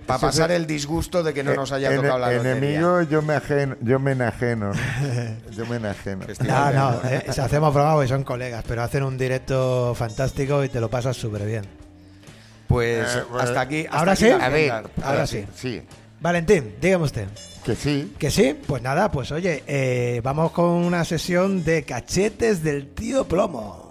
Para 0.06 0.20
pasar 0.20 0.52
el 0.52 0.66
disgusto 0.66 1.24
de 1.24 1.34
que 1.34 1.44
no 1.44 1.54
nos 1.54 1.72
haya 1.72 1.92
Eh, 1.94 1.96
tocado 1.98 2.18
la 2.18 2.32
lotería. 2.34 2.52
Enemigo, 2.58 3.02
yo 3.04 3.22
me 3.22 3.36
ajeno, 3.36 3.76
yo 3.82 4.00
me 4.00 4.12
enajeno. 4.14 4.74
¿no? 4.74 4.80
yo 5.56 5.66
me 5.68 5.78
enajeno. 5.78 6.26
No, 6.46 6.72
no, 6.72 7.02
eh, 7.10 7.26
si 7.32 7.40
hacemos 7.42 7.74
broma 7.74 7.94
porque 7.94 8.08
son 8.10 8.24
colegas, 8.24 8.64
pero 8.68 8.82
hacen 8.84 9.04
un 9.04 9.18
directo 9.18 9.94
fantástico 9.96 10.64
y 10.64 10.70
te 10.70 10.80
lo 10.80 10.90
pasas 10.90 11.16
súper 11.16 11.46
bien. 11.46 11.66
Pues 12.68 13.08
Eh, 13.16 13.24
bueno, 13.30 13.44
hasta 13.44 13.62
aquí. 13.62 13.86
hasta 13.86 13.98
¿ahora 14.00 14.12
aquí 14.14 14.24
sí? 14.26 14.30
A 14.32 14.50
ver, 14.50 14.72
agenda. 14.72 14.90
Ahora 15.04 15.28
sí. 15.28 15.46
Sí, 15.56 15.82
Valentín, 16.20 16.76
dígame 16.82 17.04
usted. 17.06 17.28
que 17.64 17.76
sí. 17.76 18.14
¿Que 18.20 18.30
sí? 18.32 18.56
Pues 18.66 18.82
nada, 18.84 19.12
pues 19.12 19.32
oye, 19.32 19.64
eh, 19.68 20.22
vamos 20.24 20.52
con 20.52 20.66
una 20.70 21.04
sesión 21.04 21.64
de 21.64 21.84
cachetes 21.84 22.64
del 22.64 22.88
tío 22.94 23.26
Plomo. 23.28 23.85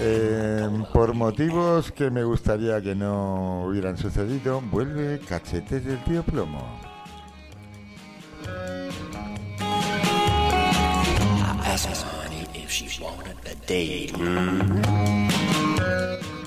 Eh, 0.00 0.68
por 0.92 1.14
motivos 1.14 1.92
que 1.92 2.10
me 2.10 2.24
gustaría 2.24 2.80
que 2.82 2.94
no 2.94 3.64
hubieran 3.66 3.96
sucedido, 3.96 4.60
vuelve 4.60 5.20
Cachetes 5.20 5.84
del 5.84 6.02
Tío 6.04 6.22
Plomo. 6.24 6.62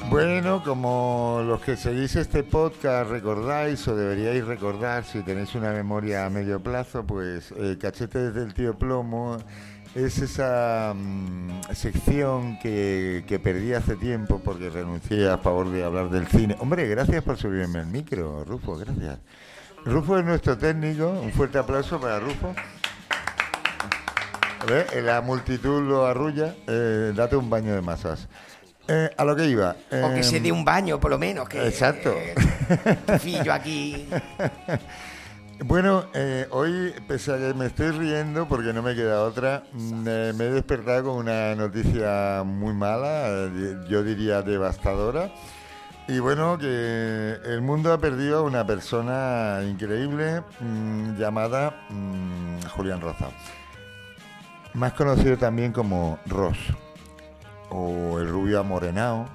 Bueno, 0.10 0.64
como 0.64 1.42
los 1.46 1.62
que 1.62 1.76
seguís 1.76 2.16
este 2.16 2.44
podcast 2.44 3.12
recordáis 3.12 3.88
o 3.88 3.96
deberíais 3.96 4.46
recordar, 4.46 5.04
si 5.04 5.22
tenéis 5.22 5.54
una 5.56 5.72
memoria 5.72 6.26
a 6.26 6.30
medio 6.30 6.62
plazo, 6.62 7.06
pues 7.06 7.54
eh, 7.58 7.78
Cachetes 7.80 8.34
del 8.34 8.54
Tío 8.54 8.78
Plomo 8.78 9.38
es 10.06 10.20
esa 10.20 10.94
mm, 10.96 11.74
sección 11.74 12.60
que, 12.60 13.24
que 13.28 13.40
perdí 13.40 13.74
hace 13.74 13.96
tiempo 13.96 14.40
porque 14.44 14.70
renuncié 14.70 15.28
a 15.28 15.40
favor 15.40 15.72
de 15.72 15.84
hablar 15.84 16.10
del 16.10 16.28
cine. 16.28 16.56
Hombre, 16.60 16.88
gracias 16.88 17.24
por 17.24 17.38
subirme 17.38 17.80
el 17.80 17.88
micro, 17.88 18.44
Rufo, 18.46 18.78
gracias. 18.78 19.18
Rufo 19.86 20.20
es 20.20 20.26
nuestro 20.26 20.58
técnico, 20.58 21.10
un 21.10 21.32
fuerte 21.32 21.58
aplauso 21.58 22.00
para 22.00 22.20
Rufo. 22.20 22.54
A 24.60 24.66
ver, 24.66 24.88
eh, 24.94 25.02
la 25.02 25.22
multitud 25.22 25.82
lo 25.82 26.06
arrulla, 26.06 26.54
eh, 26.68 27.14
date 27.16 27.36
un 27.36 27.50
baño 27.50 27.74
de 27.74 27.82
masas. 27.82 28.28
Eh, 28.88 29.10
a 29.18 29.26
lo 29.26 29.36
que 29.36 29.46
iba. 29.48 29.76
O 30.04 30.14
que 30.14 30.24
se 30.24 30.38
em, 30.38 30.44
dé 30.44 30.52
un 30.52 30.64
baño, 30.64 31.00
por 31.00 31.12
lo 31.12 31.18
menos. 31.18 31.50
Que, 31.50 31.68
Exacto. 31.68 32.16
fillo 33.20 33.52
aquí. 33.52 34.08
Bueno, 35.66 36.06
eh, 36.14 36.48
hoy, 36.52 36.94
pese 37.08 37.34
a 37.34 37.38
que 37.38 37.54
me 37.56 37.66
estoy 37.66 37.90
riendo 37.90 38.48
porque 38.48 38.74
no 38.74 38.84
me 38.84 38.94
queda 38.94 39.24
otra, 39.24 39.64
me 39.74 40.30
he 40.30 40.52
despertado 40.52 41.06
con 41.06 41.16
una 41.18 41.56
noticia 41.56 42.44
muy 42.46 42.76
mala, 42.76 43.28
eh, 43.28 43.78
yo 43.90 44.04
diría 44.04 44.44
devastadora. 44.44 45.32
Y 46.08 46.20
bueno, 46.20 46.60
que 46.60 47.38
el 47.44 47.62
mundo 47.62 47.92
ha 47.92 47.98
perdido 47.98 48.38
a 48.38 48.42
una 48.44 48.68
persona 48.68 49.62
increíble 49.68 50.44
mm, 50.60 51.18
llamada 51.18 51.88
mm, 51.90 52.68
Julián 52.76 53.02
Roza. 53.02 53.30
Más 54.76 54.94
conocido 54.94 55.38
también 55.38 55.74
como 55.74 56.20
Ross, 56.28 56.60
o 57.72 58.20
el 58.20 58.30
rubio 58.30 58.60
amorenado, 58.60 59.26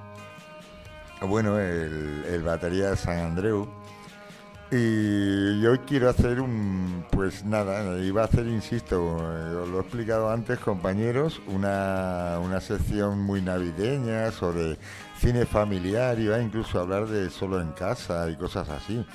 o 1.21 1.27
bueno, 1.27 1.59
el, 1.59 2.23
el 2.29 2.43
batería 2.43 2.91
de 2.91 2.97
San 2.97 3.19
Andreu. 3.19 3.82
Y 4.75 5.63
hoy 5.67 5.77
quiero 5.85 6.09
hacer 6.09 6.41
un, 6.41 7.05
pues 7.11 7.45
nada, 7.45 7.95
iba 7.99 8.23
a 8.23 8.25
hacer, 8.25 8.47
insisto, 8.47 8.95
eh, 9.19 9.55
os 9.55 9.69
lo 9.69 9.77
he 9.77 9.81
explicado 9.81 10.31
antes, 10.31 10.57
compañeros, 10.57 11.39
una, 11.45 12.39
una 12.41 12.59
sección 12.59 13.19
muy 13.19 13.39
navideña 13.39 14.31
sobre 14.31 14.79
cine 15.19 15.45
familiar, 15.45 16.19
iba 16.19 16.41
incluso 16.41 16.79
a 16.79 16.81
hablar 16.81 17.05
de 17.05 17.29
solo 17.29 17.61
en 17.61 17.71
casa 17.73 18.27
y 18.31 18.35
cosas 18.35 18.67
así. 18.69 19.05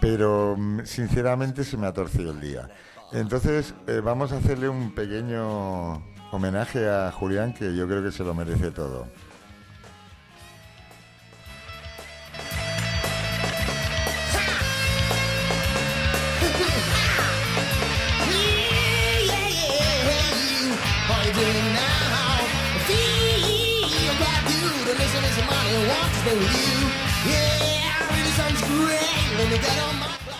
Pero 0.00 0.56
mm, 0.58 0.80
sinceramente 0.84 1.62
se 1.62 1.76
me 1.76 1.86
ha 1.86 1.92
torcido 1.92 2.32
el 2.32 2.40
día. 2.40 2.68
Entonces 3.12 3.74
eh, 3.86 4.00
vamos 4.02 4.32
a 4.32 4.38
hacerle 4.38 4.68
un 4.68 4.92
pequeño 4.96 6.02
homenaje 6.32 6.90
a 6.90 7.12
Julián 7.12 7.54
que 7.54 7.76
yo 7.76 7.86
creo 7.86 8.02
que 8.02 8.10
se 8.10 8.24
lo 8.24 8.34
merece 8.34 8.72
todo. 8.72 9.06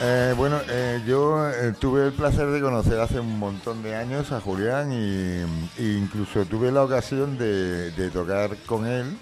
Eh, 0.00 0.34
bueno, 0.36 0.60
eh, 0.68 1.00
yo 1.06 1.48
eh, 1.48 1.72
tuve 1.78 2.06
el 2.06 2.12
placer 2.12 2.46
de 2.48 2.60
conocer 2.60 2.98
hace 2.98 3.20
un 3.20 3.38
montón 3.38 3.82
de 3.82 3.94
años 3.94 4.32
a 4.32 4.40
Julián 4.40 4.92
y, 4.92 5.42
e 5.80 5.98
incluso 5.98 6.44
tuve 6.44 6.72
la 6.72 6.82
ocasión 6.82 7.38
de, 7.38 7.92
de 7.92 8.10
tocar 8.10 8.56
con 8.66 8.86
él 8.86 9.16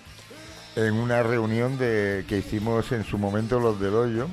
en 0.77 0.95
una 0.95 1.23
reunión 1.23 1.79
de, 1.79 2.25
que 2.29 2.39
hicimos 2.39 2.93
en 2.93 3.05
su 3.05 3.19
momento 3.19 3.61
los 3.61 3.81
del 3.81 3.95
hoyo. 3.95 4.29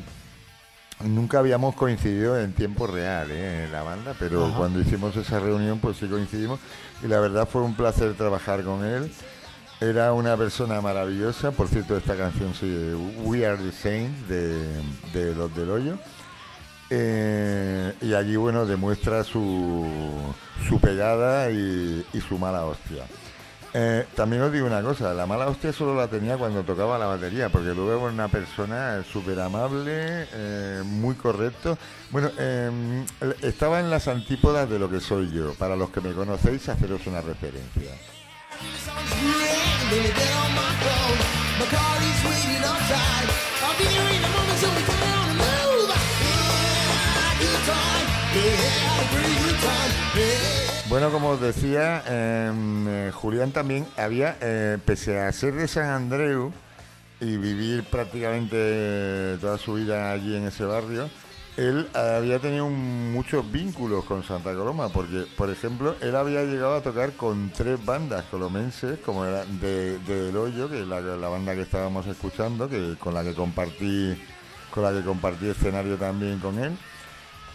Nunca 1.04 1.40
habíamos 1.40 1.76
coincidido 1.76 2.40
en 2.40 2.54
tiempo 2.54 2.88
real 2.88 3.30
¿eh? 3.30 3.66
en 3.66 3.72
la 3.72 3.84
banda, 3.84 4.16
pero 4.18 4.52
cuando 4.58 4.80
hicimos 4.80 5.16
esa 5.16 5.40
reunión 5.40 5.80
pues 5.80 5.98
sí 5.98 6.08
coincidimos 6.08 6.60
y 7.04 7.08
la 7.08 7.20
verdad 7.20 7.48
fue 7.48 7.62
un 7.62 7.76
placer 7.76 8.16
trabajar 8.16 8.64
con 8.64 8.84
él. 8.84 9.12
Era 9.80 10.12
una 10.14 10.36
persona 10.36 10.82
maravillosa, 10.82 11.52
por 11.52 11.68
cierto 11.68 11.96
esta 11.96 12.16
canción 12.16 12.54
sí, 12.56 12.66
We 13.24 13.46
Are 13.46 13.58
the 13.58 13.72
Saints 13.72 14.28
de, 14.28 14.82
de 15.14 15.36
los 15.36 15.56
del 15.56 15.70
hoyo. 15.70 15.98
Eh, 16.90 17.94
y 18.02 18.14
allí, 18.14 18.36
bueno, 18.38 18.66
demuestra 18.66 19.24
su, 19.24 19.86
su 20.68 20.80
pegada 20.80 21.52
y, 21.52 22.04
y 22.12 22.22
su 22.22 22.40
mala 22.40 22.66
hostia. 22.66 23.04
Eh, 23.74 24.08
también 24.16 24.42
os 24.42 24.52
digo 24.52 24.66
una 24.66 24.82
cosa, 24.82 25.14
la 25.14 25.28
mala 25.28 25.48
hostia 25.48 25.72
solo 25.72 25.94
la 25.94 26.08
tenía 26.08 26.38
cuando 26.38 26.64
tocaba 26.64 26.98
la 26.98 27.06
batería, 27.06 27.50
porque 27.50 27.76
luego 27.76 28.06
era 28.08 28.14
una 28.14 28.28
persona 28.30 29.04
súper 29.04 29.40
amable, 29.40 30.28
eh, 30.34 30.82
muy 30.84 31.14
correcto. 31.14 31.78
Bueno, 32.10 32.32
eh, 32.40 33.06
estaba 33.44 33.80
en 33.80 33.92
las 33.92 34.08
antípodas 34.08 34.68
de 34.68 34.80
lo 34.80 34.90
que 34.90 35.00
soy 35.00 35.30
yo. 35.32 35.54
Para 35.54 35.76
los 35.76 35.92
que 35.92 36.02
me 36.02 36.14
conocéis, 36.14 36.68
haceros 36.68 37.06
una 37.06 37.22
referencia. 37.22 37.92
Bueno, 50.90 51.12
como 51.12 51.30
os 51.32 51.42
decía, 51.42 52.02
em, 52.08 52.88
eh, 52.88 53.12
Julián 53.14 53.52
también 53.52 53.86
había, 53.98 54.38
eh, 54.42 54.78
pese 54.84 55.20
a 55.20 55.32
ser 55.32 55.54
de 55.54 55.68
San 55.68 55.90
Andreu 55.90 56.52
y 57.20 57.38
vivir 57.38 57.84
prácticamente 57.84 59.38
toda 59.42 59.58
su 59.58 59.74
vida 59.74 60.12
allí 60.12 60.36
en 60.36 60.48
ese 60.48 60.64
barrio, 60.64 61.10
él 61.58 61.90
había 61.94 62.40
tenido 62.40 62.70
muchos 62.70 63.52
vínculos 63.52 64.06
con 64.06 64.24
Santa 64.24 64.54
Coloma, 64.54 64.90
porque, 64.90 65.26
por 65.36 65.50
ejemplo, 65.50 65.96
él 66.02 66.16
había 66.16 66.44
llegado 66.44 66.76
a 66.76 66.82
tocar 66.82 67.14
con 67.14 67.50
tres 67.50 67.84
bandas 67.84 68.24
colomenses, 68.26 69.00
como 69.00 69.26
era 69.26 69.44
de, 69.46 69.98
de 70.00 70.30
El 70.30 70.38
Hoyo, 70.38 70.70
que 70.70 70.82
es 70.82 70.88
la, 70.88 71.00
banda 71.30 71.56
que 71.56 71.62
estábamos 71.62 72.06
escuchando, 72.08 72.70
que 72.70 72.96
con 73.00 73.14
la 73.14 73.24
que 73.24 73.34
compartí, 73.34 74.16
con 74.72 74.84
la 74.84 74.94
que 74.94 75.04
compartí 75.04 75.50
escenario 75.50 75.98
también 75.98 76.40
con 76.40 76.60
él 76.60 76.78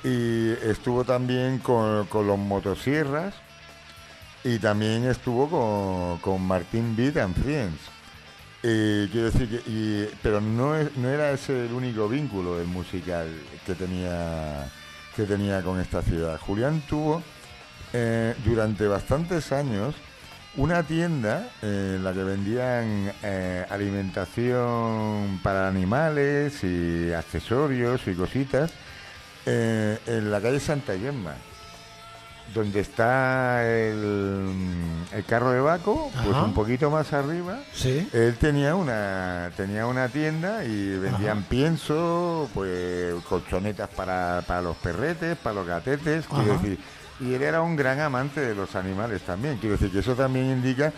y 0.04 0.50
estuvo 0.68 1.04
también 1.04 1.58
con, 1.58 2.06
con 2.06 2.26
los 2.26 2.38
motosierras 2.38 3.34
y 4.44 4.58
también 4.58 5.04
estuvo 5.04 5.48
con, 5.48 6.18
con 6.18 6.42
Martín 6.44 6.96
Beat 6.96 7.18
and 7.18 7.36
Friends. 7.40 8.01
Eh, 8.64 9.08
quiero 9.10 9.30
decir 9.30 9.48
que, 9.48 10.10
pero 10.22 10.40
no, 10.40 10.74
no 10.96 11.08
era 11.08 11.32
ese 11.32 11.66
el 11.66 11.72
único 11.72 12.08
vínculo 12.08 12.58
del 12.58 12.68
musical 12.68 13.26
que 13.66 13.74
tenía, 13.74 14.70
que 15.16 15.24
tenía 15.24 15.62
con 15.62 15.80
esta 15.80 16.00
ciudad. 16.02 16.38
Julián 16.38 16.80
tuvo 16.88 17.22
eh, 17.92 18.34
durante 18.44 18.86
bastantes 18.86 19.52
años 19.52 19.94
una 20.56 20.82
tienda 20.82 21.50
eh, 21.60 21.94
en 21.96 22.04
la 22.04 22.14
que 22.14 22.22
vendían 22.22 23.12
eh, 23.22 23.66
alimentación 23.68 25.40
para 25.42 25.68
animales 25.68 26.64
y 26.64 27.12
accesorios 27.12 28.06
y 28.06 28.14
cositas 28.14 28.72
en 29.44 30.30
la 30.30 30.40
calle 30.40 30.60
Santa 30.60 30.96
Gemma, 30.96 31.34
donde 32.54 32.80
está 32.80 33.64
el, 33.68 34.46
el 35.12 35.24
carro 35.24 35.52
de 35.52 35.60
Baco, 35.60 36.10
pues 36.24 36.36
un 36.36 36.54
poquito 36.54 36.90
más 36.90 37.12
arriba. 37.12 37.60
Sí. 37.72 38.08
Él 38.12 38.36
tenía 38.38 38.74
una 38.74 39.50
tenía 39.56 39.86
una 39.86 40.08
tienda 40.08 40.64
y 40.64 40.98
vendían 40.98 41.44
pienso, 41.44 42.48
pues 42.54 43.14
colchonetas 43.28 43.88
para, 43.90 44.42
para 44.46 44.62
los 44.62 44.76
perretes, 44.76 45.36
para 45.36 45.54
los 45.56 45.66
gatetes, 45.66 46.26
quiero 46.26 46.54
decir. 46.54 46.78
Y 47.20 47.34
él 47.34 47.42
era 47.42 47.62
un 47.62 47.76
gran 47.76 48.00
amante 48.00 48.40
de 48.40 48.54
los 48.54 48.74
animales 48.74 49.22
también. 49.22 49.58
Quiero 49.58 49.76
decir 49.76 49.92
que 49.92 50.00
eso 50.00 50.14
también 50.14 50.46
indica 50.46 50.92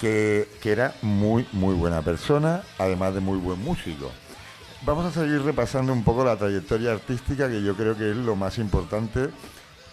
que, 0.00 0.48
que 0.60 0.70
era 0.72 0.94
muy, 1.02 1.46
muy 1.52 1.74
buena 1.74 2.02
persona, 2.02 2.62
además 2.78 3.14
de 3.14 3.20
muy 3.20 3.38
buen 3.38 3.62
músico. 3.62 4.12
Vamos 4.84 5.06
a 5.06 5.10
seguir 5.10 5.42
repasando 5.42 5.92
un 5.92 6.04
poco 6.04 6.24
la 6.24 6.36
trayectoria 6.36 6.92
artística, 6.92 7.48
que 7.48 7.62
yo 7.62 7.74
creo 7.74 7.96
que 7.96 8.10
es 8.10 8.16
lo 8.16 8.36
más 8.36 8.58
importante, 8.58 9.30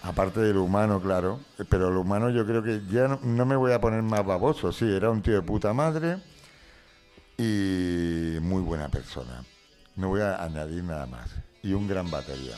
aparte 0.03 0.41
de 0.41 0.53
lo 0.53 0.63
humano, 0.63 1.01
claro. 1.01 1.39
Pero 1.69 1.89
lo 1.89 2.01
humano 2.01 2.29
yo 2.29 2.45
creo 2.45 2.61
que 2.61 2.81
ya 2.89 3.07
no, 3.07 3.19
no 3.23 3.45
me 3.45 3.55
voy 3.55 3.71
a 3.71 3.81
poner 3.81 4.03
más 4.03 4.25
baboso. 4.25 4.71
Sí, 4.71 4.85
era 4.85 5.09
un 5.09 5.21
tío 5.21 5.33
de 5.33 5.41
puta 5.41 5.73
madre 5.73 6.17
y 7.37 8.37
muy 8.41 8.61
buena 8.61 8.89
persona. 8.89 9.43
No 9.95 10.09
voy 10.09 10.21
a 10.21 10.43
añadir 10.43 10.83
nada 10.83 11.05
más. 11.05 11.29
Y 11.63 11.73
un 11.73 11.87
gran 11.87 12.11
batería. 12.11 12.55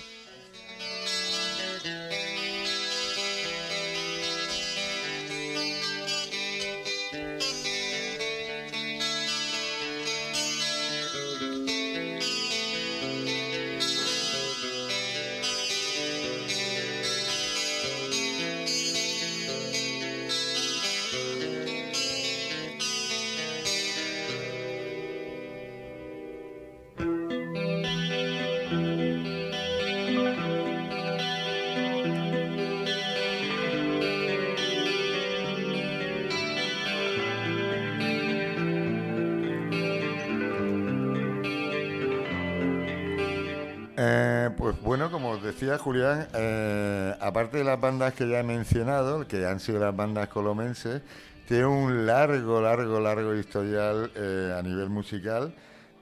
Julián, 45.86 46.27
eh, 46.34 47.13
aparte 47.20 47.58
de 47.58 47.63
las 47.63 47.80
bandas 47.80 48.15
que 48.15 48.27
ya 48.27 48.39
he 48.39 48.44
mencionado, 48.44 49.27
que 49.27 49.46
han 49.46 49.60
sido 49.60 49.77
las 49.77 49.96
bandas 49.96 50.30
colomenses, 50.30 51.04
tiene 51.48 51.68
un 51.68 52.08
largo, 52.08 52.60
largo, 52.60 53.00
largo 53.00 53.36
historial 53.36 54.12
eh, 54.15 54.56
a 54.58 54.63
nivel 54.63 54.89
musical. 54.89 55.54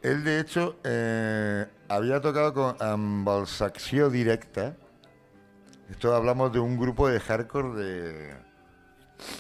Él, 0.01 0.23
de 0.23 0.39
hecho, 0.39 0.77
eh, 0.85 1.65
había 1.89 2.21
tocado 2.21 2.53
con 2.53 2.77
Ambalsaxio 2.79 4.09
Directa. 4.09 4.73
Esto 5.91 6.15
hablamos 6.15 6.53
de 6.53 6.59
un 6.59 6.79
grupo 6.79 7.09
de 7.09 7.19
hardcore 7.19 7.83
de, 7.83 8.33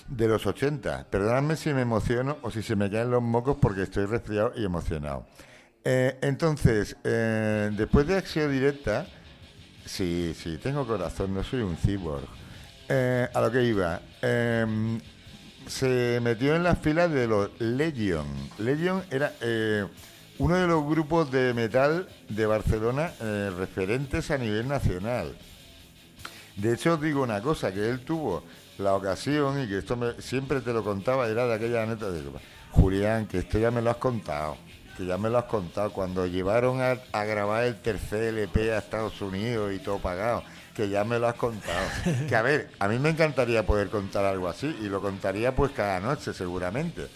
de 0.09 0.27
los 0.27 0.45
80. 0.45 1.05
Perdonadme 1.09 1.55
si 1.55 1.73
me 1.73 1.83
emociono 1.83 2.37
o 2.41 2.51
si 2.51 2.61
se 2.61 2.75
me 2.75 2.91
caen 2.91 3.11
los 3.11 3.23
mocos 3.23 3.55
porque 3.61 3.83
estoy 3.83 4.07
resfriado 4.07 4.51
y 4.57 4.65
emocionado. 4.65 5.25
Eh, 5.85 6.17
entonces, 6.21 6.97
después 7.01 8.07
de 8.07 8.17
Acción 8.17 8.51
Directa, 8.51 9.07
sí, 9.85 10.33
sí, 10.41 10.57
tengo 10.61 10.85
corazón, 10.85 11.33
no 11.33 11.43
soy 11.43 11.61
un 11.61 11.77
cyborg. 11.77 12.25
Eh, 12.89 13.27
a 13.33 13.41
lo 13.41 13.51
que 13.51 13.63
iba, 13.63 14.01
em, 14.21 14.99
se 15.67 16.19
metió 16.21 16.55
en 16.55 16.63
las 16.63 16.79
filas 16.79 17.09
de 17.11 17.27
los 17.27 17.49
Legion. 17.59 18.25
Legion 18.59 19.03
era 19.09 19.33
eh, 19.41 19.85
uno 20.39 20.55
de 20.55 20.67
los 20.67 20.83
grupos 20.85 21.31
de 21.31 21.53
metal 21.53 22.07
de 22.29 22.45
Barcelona 22.45 23.11
eh, 23.21 23.51
referentes 23.57 24.29
a 24.31 24.37
nivel 24.37 24.67
nacional. 24.67 25.33
De 26.57 26.73
hecho, 26.73 26.93
os 26.95 27.01
digo 27.01 27.23
una 27.23 27.41
cosa, 27.41 27.71
que 27.73 27.89
él 27.89 28.01
tuvo 28.01 28.43
la 28.77 28.93
ocasión, 28.95 29.63
y 29.63 29.67
que 29.67 29.77
esto 29.79 29.95
me- 29.95 30.21
siempre 30.21 30.61
te 30.61 30.73
lo 30.73 30.83
contaba, 30.83 31.27
era 31.27 31.47
de 31.47 31.53
aquella 31.55 31.83
anécdota 31.83 32.11
de 32.11 32.23
Julián, 32.71 33.27
que 33.27 33.39
esto 33.39 33.57
ya 33.59 33.71
me 33.71 33.81
lo 33.81 33.89
has 33.91 33.97
contado, 33.97 34.57
que 34.97 35.05
ya 35.05 35.17
me 35.17 35.29
lo 35.29 35.37
has 35.37 35.45
contado, 35.45 35.91
cuando 35.91 36.25
llevaron 36.25 36.81
a, 36.81 36.97
a 37.11 37.23
grabar 37.25 37.63
el 37.63 37.81
tercer 37.81 38.23
LP 38.23 38.71
a 38.71 38.79
Estados 38.79 39.21
Unidos 39.21 39.73
y 39.73 39.79
todo 39.79 39.99
pagado, 39.99 40.43
que 40.75 40.89
ya 40.89 41.03
me 41.03 41.19
lo 41.19 41.27
has 41.27 41.35
contado. 41.35 41.85
Que 42.27 42.35
a 42.35 42.41
ver, 42.41 42.69
a 42.79 42.87
mí 42.87 42.99
me 42.99 43.09
encantaría 43.09 43.65
poder 43.65 43.89
contar 43.89 44.25
algo 44.25 44.47
así, 44.47 44.75
y 44.81 44.85
lo 44.85 45.01
contaría 45.01 45.55
pues 45.55 45.71
cada 45.71 45.99
noche 45.99 46.33
seguramente. 46.33 47.07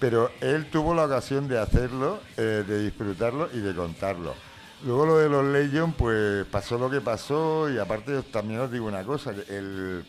Pero 0.00 0.30
él 0.40 0.66
tuvo 0.70 0.94
la 0.94 1.04
ocasión 1.04 1.48
de 1.48 1.58
hacerlo, 1.58 2.20
eh, 2.36 2.64
de 2.66 2.84
disfrutarlo 2.84 3.48
y 3.52 3.58
de 3.58 3.74
contarlo. 3.74 4.34
Luego 4.84 5.06
lo 5.06 5.18
de 5.18 5.28
los 5.28 5.44
Legion, 5.44 5.92
pues 5.92 6.46
pasó 6.46 6.78
lo 6.78 6.88
que 6.88 7.00
pasó 7.00 7.68
y 7.68 7.78
aparte 7.78 8.22
también 8.22 8.60
os 8.60 8.70
digo 8.70 8.86
una 8.86 9.02
cosa, 9.02 9.32
el, 9.48 10.04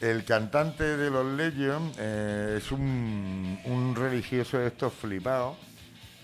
el 0.00 0.24
cantante 0.24 0.96
de 0.96 1.10
los 1.10 1.24
Legion 1.24 1.92
eh, 1.96 2.56
es 2.58 2.72
un, 2.72 3.60
un 3.66 3.94
religioso 3.94 4.58
de 4.58 4.66
estos 4.66 4.92
flipados. 4.94 5.56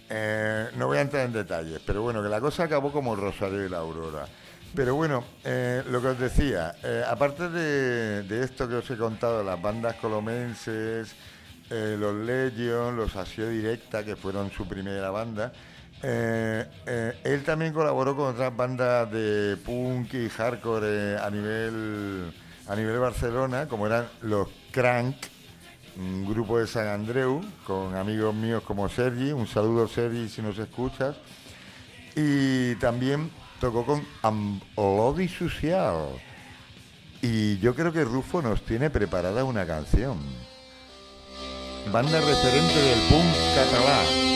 Eh, 0.08 0.68
no 0.76 0.86
voy 0.86 0.98
a 0.98 1.00
entrar 1.00 1.26
en 1.26 1.32
detalles, 1.32 1.80
pero 1.84 2.02
bueno, 2.02 2.22
que 2.22 2.28
la 2.28 2.40
cosa 2.40 2.64
acabó 2.64 2.92
como 2.92 3.16
Rosario 3.16 3.64
y 3.64 3.68
la 3.68 3.78
Aurora. 3.78 4.26
Pero 4.74 4.94
bueno, 4.94 5.24
eh, 5.44 5.82
lo 5.90 6.00
que 6.00 6.08
os 6.08 6.18
decía, 6.18 6.74
eh, 6.82 7.02
aparte 7.08 7.48
de, 7.48 8.42
esto 8.42 8.68
que 8.68 8.76
os 8.76 8.90
he 8.90 8.96
contado, 8.96 9.42
las 9.42 9.60
bandas 9.60 9.96
colomenses, 9.96 11.14
los 11.68 12.14
Legion, 12.14 12.96
los 12.96 13.16
Asio 13.16 13.48
Directa, 13.48 14.04
que 14.04 14.14
fueron 14.14 14.52
su 14.52 14.68
primera 14.68 15.10
banda, 15.10 15.52
él 16.02 17.42
también 17.44 17.72
colaboró 17.72 18.14
con 18.14 18.34
otras 18.34 18.56
bandas 18.56 19.10
de 19.10 19.56
punk 19.64 20.14
y 20.14 20.28
hardcore 20.28 21.18
a 21.18 21.28
nivel 21.28 22.32
a 22.68 22.74
nivel 22.74 22.98
Barcelona, 22.98 23.66
como 23.66 23.86
eran 23.86 24.06
los 24.22 24.48
Crank, 24.72 25.16
un 25.98 26.26
grupo 26.26 26.59
de 26.59 26.66
San 26.66 26.87
Andreu, 26.87 27.40
con 27.66 27.96
amigos 27.96 28.35
míos 28.35 28.62
como 28.66 28.88
Sergi, 28.88 29.32
un 29.32 29.46
saludo 29.46 29.88
Sergi 29.88 30.28
si 30.28 30.42
nos 30.42 30.59
escuchas, 30.59 31.16
y 32.14 32.74
también 32.76 33.30
tocó 33.61 33.85
con 33.85 34.02
Amlodi 34.22 35.28
Social. 35.28 36.09
Y 37.22 37.59
yo 37.59 37.74
creo 37.74 37.92
que 37.92 38.04
Rufo 38.04 38.42
nos 38.42 38.62
tiene 38.62 38.90
preparada 38.90 39.44
una 39.44 39.66
canción. 39.66 40.18
Banda 41.92 42.20
referente 42.20 42.80
del 42.80 42.98
punk 43.09 43.35
catalán. 43.54 44.36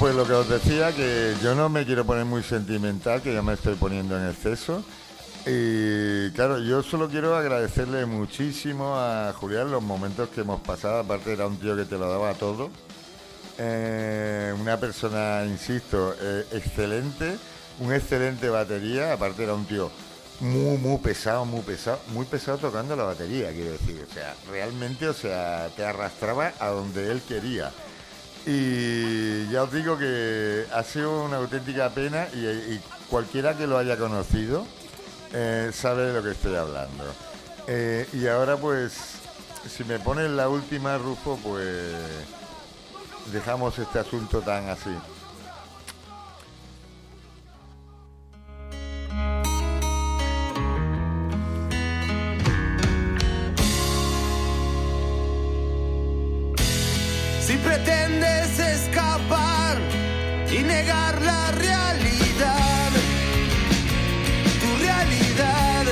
Pues 0.00 0.14
lo 0.14 0.26
que 0.26 0.32
os 0.32 0.48
decía, 0.48 0.96
que 0.96 1.34
yo 1.42 1.54
no 1.54 1.68
me 1.68 1.84
quiero 1.84 2.06
poner 2.06 2.24
muy 2.24 2.42
sentimental, 2.42 3.20
que 3.20 3.34
ya 3.34 3.42
me 3.42 3.52
estoy 3.52 3.74
poniendo 3.74 4.18
en 4.18 4.30
exceso. 4.30 4.82
Y 5.44 6.30
claro, 6.30 6.58
yo 6.58 6.82
solo 6.82 7.06
quiero 7.10 7.36
agradecerle 7.36 8.06
muchísimo 8.06 8.94
a 8.96 9.34
Julián 9.34 9.70
los 9.70 9.82
momentos 9.82 10.30
que 10.30 10.40
hemos 10.40 10.62
pasado. 10.62 11.00
Aparte, 11.00 11.34
era 11.34 11.46
un 11.46 11.58
tío 11.58 11.76
que 11.76 11.84
te 11.84 11.98
lo 11.98 12.08
daba 12.08 12.32
todo. 12.32 12.70
Eh, 13.58 14.54
una 14.58 14.78
persona, 14.78 15.44
insisto, 15.44 16.14
eh, 16.18 16.46
excelente, 16.52 17.36
un 17.80 17.92
excelente 17.92 18.48
batería. 18.48 19.12
Aparte, 19.12 19.44
era 19.44 19.52
un 19.52 19.66
tío 19.66 19.90
muy, 20.40 20.78
muy 20.78 20.96
pesado, 20.96 21.44
muy 21.44 21.60
pesado, 21.60 22.00
muy 22.14 22.24
pesado 22.24 22.56
tocando 22.56 22.96
la 22.96 23.04
batería, 23.04 23.52
quiero 23.52 23.72
decir. 23.72 24.06
O 24.10 24.14
sea, 24.14 24.34
realmente, 24.50 25.06
o 25.06 25.14
sea, 25.14 25.68
te 25.76 25.84
arrastraba 25.84 26.54
a 26.58 26.68
donde 26.68 27.12
él 27.12 27.20
quería. 27.28 27.70
Y 28.46 29.48
ya 29.50 29.64
os 29.64 29.72
digo 29.72 29.98
que 29.98 30.64
ha 30.72 30.82
sido 30.82 31.24
una 31.24 31.36
auténtica 31.36 31.90
pena 31.90 32.26
y, 32.32 32.80
cualquiera 33.08 33.56
que 33.56 33.66
lo 33.66 33.76
haya 33.76 33.96
conocido 33.96 34.64
eh, 35.32 35.72
sabe 35.74 36.06
de 36.06 36.12
lo 36.14 36.22
que 36.22 36.30
estoy 36.30 36.54
hablando. 36.54 37.04
Eh, 37.66 38.08
y 38.12 38.26
ahora 38.26 38.56
pues, 38.56 38.92
si 39.68 39.84
me 39.84 39.98
pones 39.98 40.30
la 40.30 40.48
última, 40.48 40.96
Rufo, 40.96 41.38
pues 41.42 41.94
dejamos 43.32 43.78
este 43.78 43.98
asunto 43.98 44.40
tan 44.40 44.68
así. 44.68 44.90
Pretendes 57.64 58.58
escapar 58.58 59.78
y 60.50 60.62
negar 60.62 61.20
la 61.22 61.50
realidad, 61.52 62.90
tu 64.60 64.84
realidad, 64.84 65.84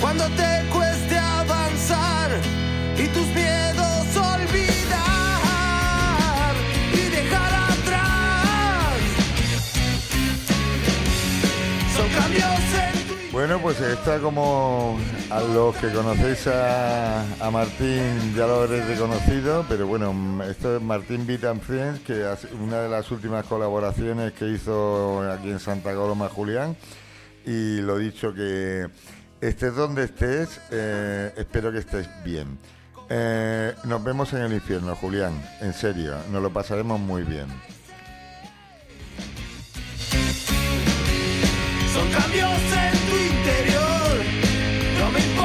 cuando 0.00 0.24
te 0.30 0.64
cueste 0.72 1.16
avanzar 1.18 2.30
y 2.96 3.06
tus 3.08 3.26
Pues 13.62 13.80
está 13.80 14.18
como 14.20 14.98
a 15.30 15.40
los 15.40 15.76
que 15.76 15.90
conocéis 15.90 16.46
a, 16.46 17.24
Martín 17.52 18.34
ya 18.34 18.46
lo 18.46 18.62
habréis 18.62 18.86
reconocido, 18.86 19.64
pero 19.68 19.86
bueno, 19.86 20.42
esto 20.44 20.76
es 20.76 20.82
Martín 20.82 21.26
and 21.44 21.60
Friends, 21.60 22.00
que 22.00 22.32
es 22.32 22.46
una 22.52 22.80
de 22.80 22.88
las 22.88 23.10
últimas 23.10 23.44
colaboraciones 23.46 24.32
que 24.32 24.48
hizo 24.48 25.22
aquí 25.30 25.50
en 25.50 25.58
Santa 25.58 25.94
Coloma 25.94 26.28
Julián. 26.28 26.76
Y 27.44 27.80
lo 27.80 27.98
dicho 27.98 28.32
que 28.32 28.88
estés 29.40 29.74
donde 29.74 30.04
estés, 30.04 30.60
eh, 30.70 31.32
espero 31.36 31.72
que 31.72 31.78
estés 31.78 32.08
bien. 32.24 32.58
Eh, 33.10 33.74
nos 33.84 34.02
vemos 34.02 34.32
en 34.32 34.42
el 34.42 34.52
infierno, 34.52 34.94
Julián, 34.96 35.32
en 35.60 35.74
serio, 35.74 36.14
nos 36.30 36.42
lo 36.42 36.52
pasaremos 36.52 37.00
muy 37.00 37.22
bien. 37.22 37.46
Son 41.98 42.08
cambios 42.10 42.60
en 42.84 42.92
tu 43.08 43.16
interior, 43.16 44.22
no 45.00 45.10
me 45.10 45.37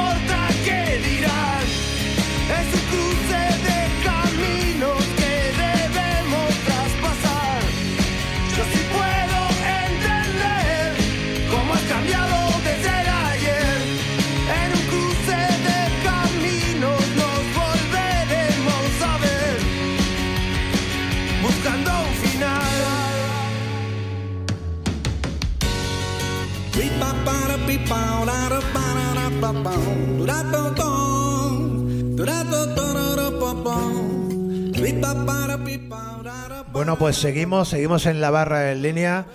Bueno, 36.72 36.98
pues 36.98 37.16
seguimos, 37.16 37.68
seguimos 37.68 38.06
en 38.06 38.20
la 38.20 38.30
barra 38.30 38.72
en 38.72 38.82
línea. 38.82 39.26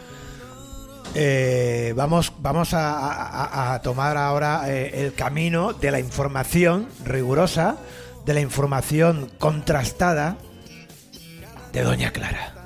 Eh, 1.15 1.93
vamos 1.95 2.33
vamos 2.39 2.69
a, 2.73 3.79
tomar 3.83 4.17
ahora 4.17 4.63
eh, 4.67 5.05
el 5.05 5.13
camino 5.13 5.73
de 5.73 5.91
la 5.91 5.99
información 5.99 6.87
rigurosa, 7.05 7.77
de 8.25 8.33
la 8.33 8.41
información 8.41 9.31
contrastada 9.39 10.37
de 11.73 11.81
Doña 11.81 12.11
Clara. 12.11 12.58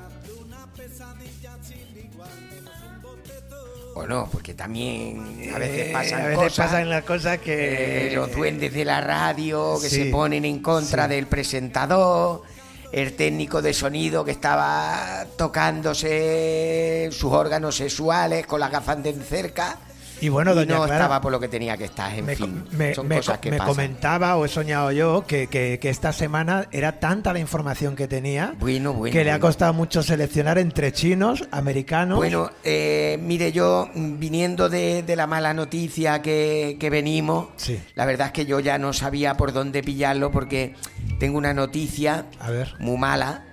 Bueno, 3.94 4.28
porque 4.32 4.54
también 4.54 5.50
a 5.54 5.58
veces 5.58 5.88
Eh, 5.88 5.90
pasan 5.92 6.20
a 6.22 6.26
veces 6.26 6.44
cosas. 6.44 6.66
pasan 6.66 6.90
las 6.90 7.04
cosas 7.04 7.38
que 7.38 8.08
eh, 8.08 8.14
los 8.14 8.32
duendes 8.34 8.72
de 8.74 8.84
la 8.84 9.00
radio 9.00 9.78
que 9.80 9.88
Sí, 9.88 10.04
se 10.04 10.10
ponen 10.10 10.44
en 10.44 10.58
contra 10.60 11.04
sí. 11.04 11.10
del 11.10 11.26
presentador, 11.28 12.42
el 12.90 13.14
técnico 13.14 13.62
de 13.62 13.72
sonido 13.72 14.24
que 14.24 14.32
estaba 14.32 15.24
tocándose 15.36 17.08
sus 17.12 17.32
órganos 17.32 17.76
sexuales 17.76 18.46
con 18.46 18.58
las 18.60 18.70
gafas 18.72 19.00
de 19.02 19.12
cerca 19.14 19.78
Y 20.24 20.28
bueno, 20.30 20.52
y 20.52 20.54
doña 20.54 20.74
no 20.76 20.84
Clara, 20.84 20.94
estaba 20.94 21.20
por 21.20 21.32
lo 21.32 21.38
que 21.40 21.48
tenía 21.48 21.76
que 21.76 21.84
estar, 21.84 22.12
en 22.14 22.24
me, 22.24 22.36
fin, 22.36 22.64
me- 22.72 22.94
son 22.94 23.06
me 23.08 23.16
cosas 23.16 23.36
co- 23.36 23.40
que 23.42 23.50
me 23.50 23.58
pasan. 23.58 23.74
comentaba 23.74 24.36
o 24.36 24.44
he 24.44 24.48
soñado 24.48 24.90
yo 24.92 25.24
que, 25.26 25.46
que- 25.48 25.78
que 25.80 25.90
esta 25.90 26.12
semana 26.12 26.66
era 26.72 26.98
tanta 27.00 27.32
la 27.32 27.38
información 27.38 27.94
que 27.96 28.08
tenía 28.08 28.54
Bueno, 28.58 28.92
bueno, 28.94 29.12
que 29.12 29.24
le 29.24 29.32
ha 29.32 29.40
costado 29.40 29.72
mucho 29.74 30.02
seleccionar 30.02 30.58
entre 30.58 30.92
chinos, 30.92 31.44
americanos. 31.50 32.16
Bueno, 32.16 32.50
eh, 32.64 33.18
mire, 33.22 33.52
yo 33.52 33.88
viniendo 33.94 34.68
de, 34.68 35.02
de 35.02 35.16
la 35.16 35.26
mala 35.26 35.52
noticia 35.54 36.22
que, 36.22 36.76
que 36.80 36.90
venimos, 36.90 37.48
Sí. 37.56 37.80
la 37.94 38.06
verdad 38.06 38.28
es 38.28 38.32
que 38.32 38.46
yo 38.46 38.60
ya 38.60 38.78
no 38.78 38.92
sabía 38.92 39.36
por 39.36 39.52
dónde 39.52 39.82
pillarlo 39.82 40.30
porque 40.30 40.74
tengo 41.18 41.38
una 41.38 41.52
noticia 41.54 42.26
A 42.40 42.50
ver. 42.50 42.74
muy 42.78 42.96
mala, 42.96 43.44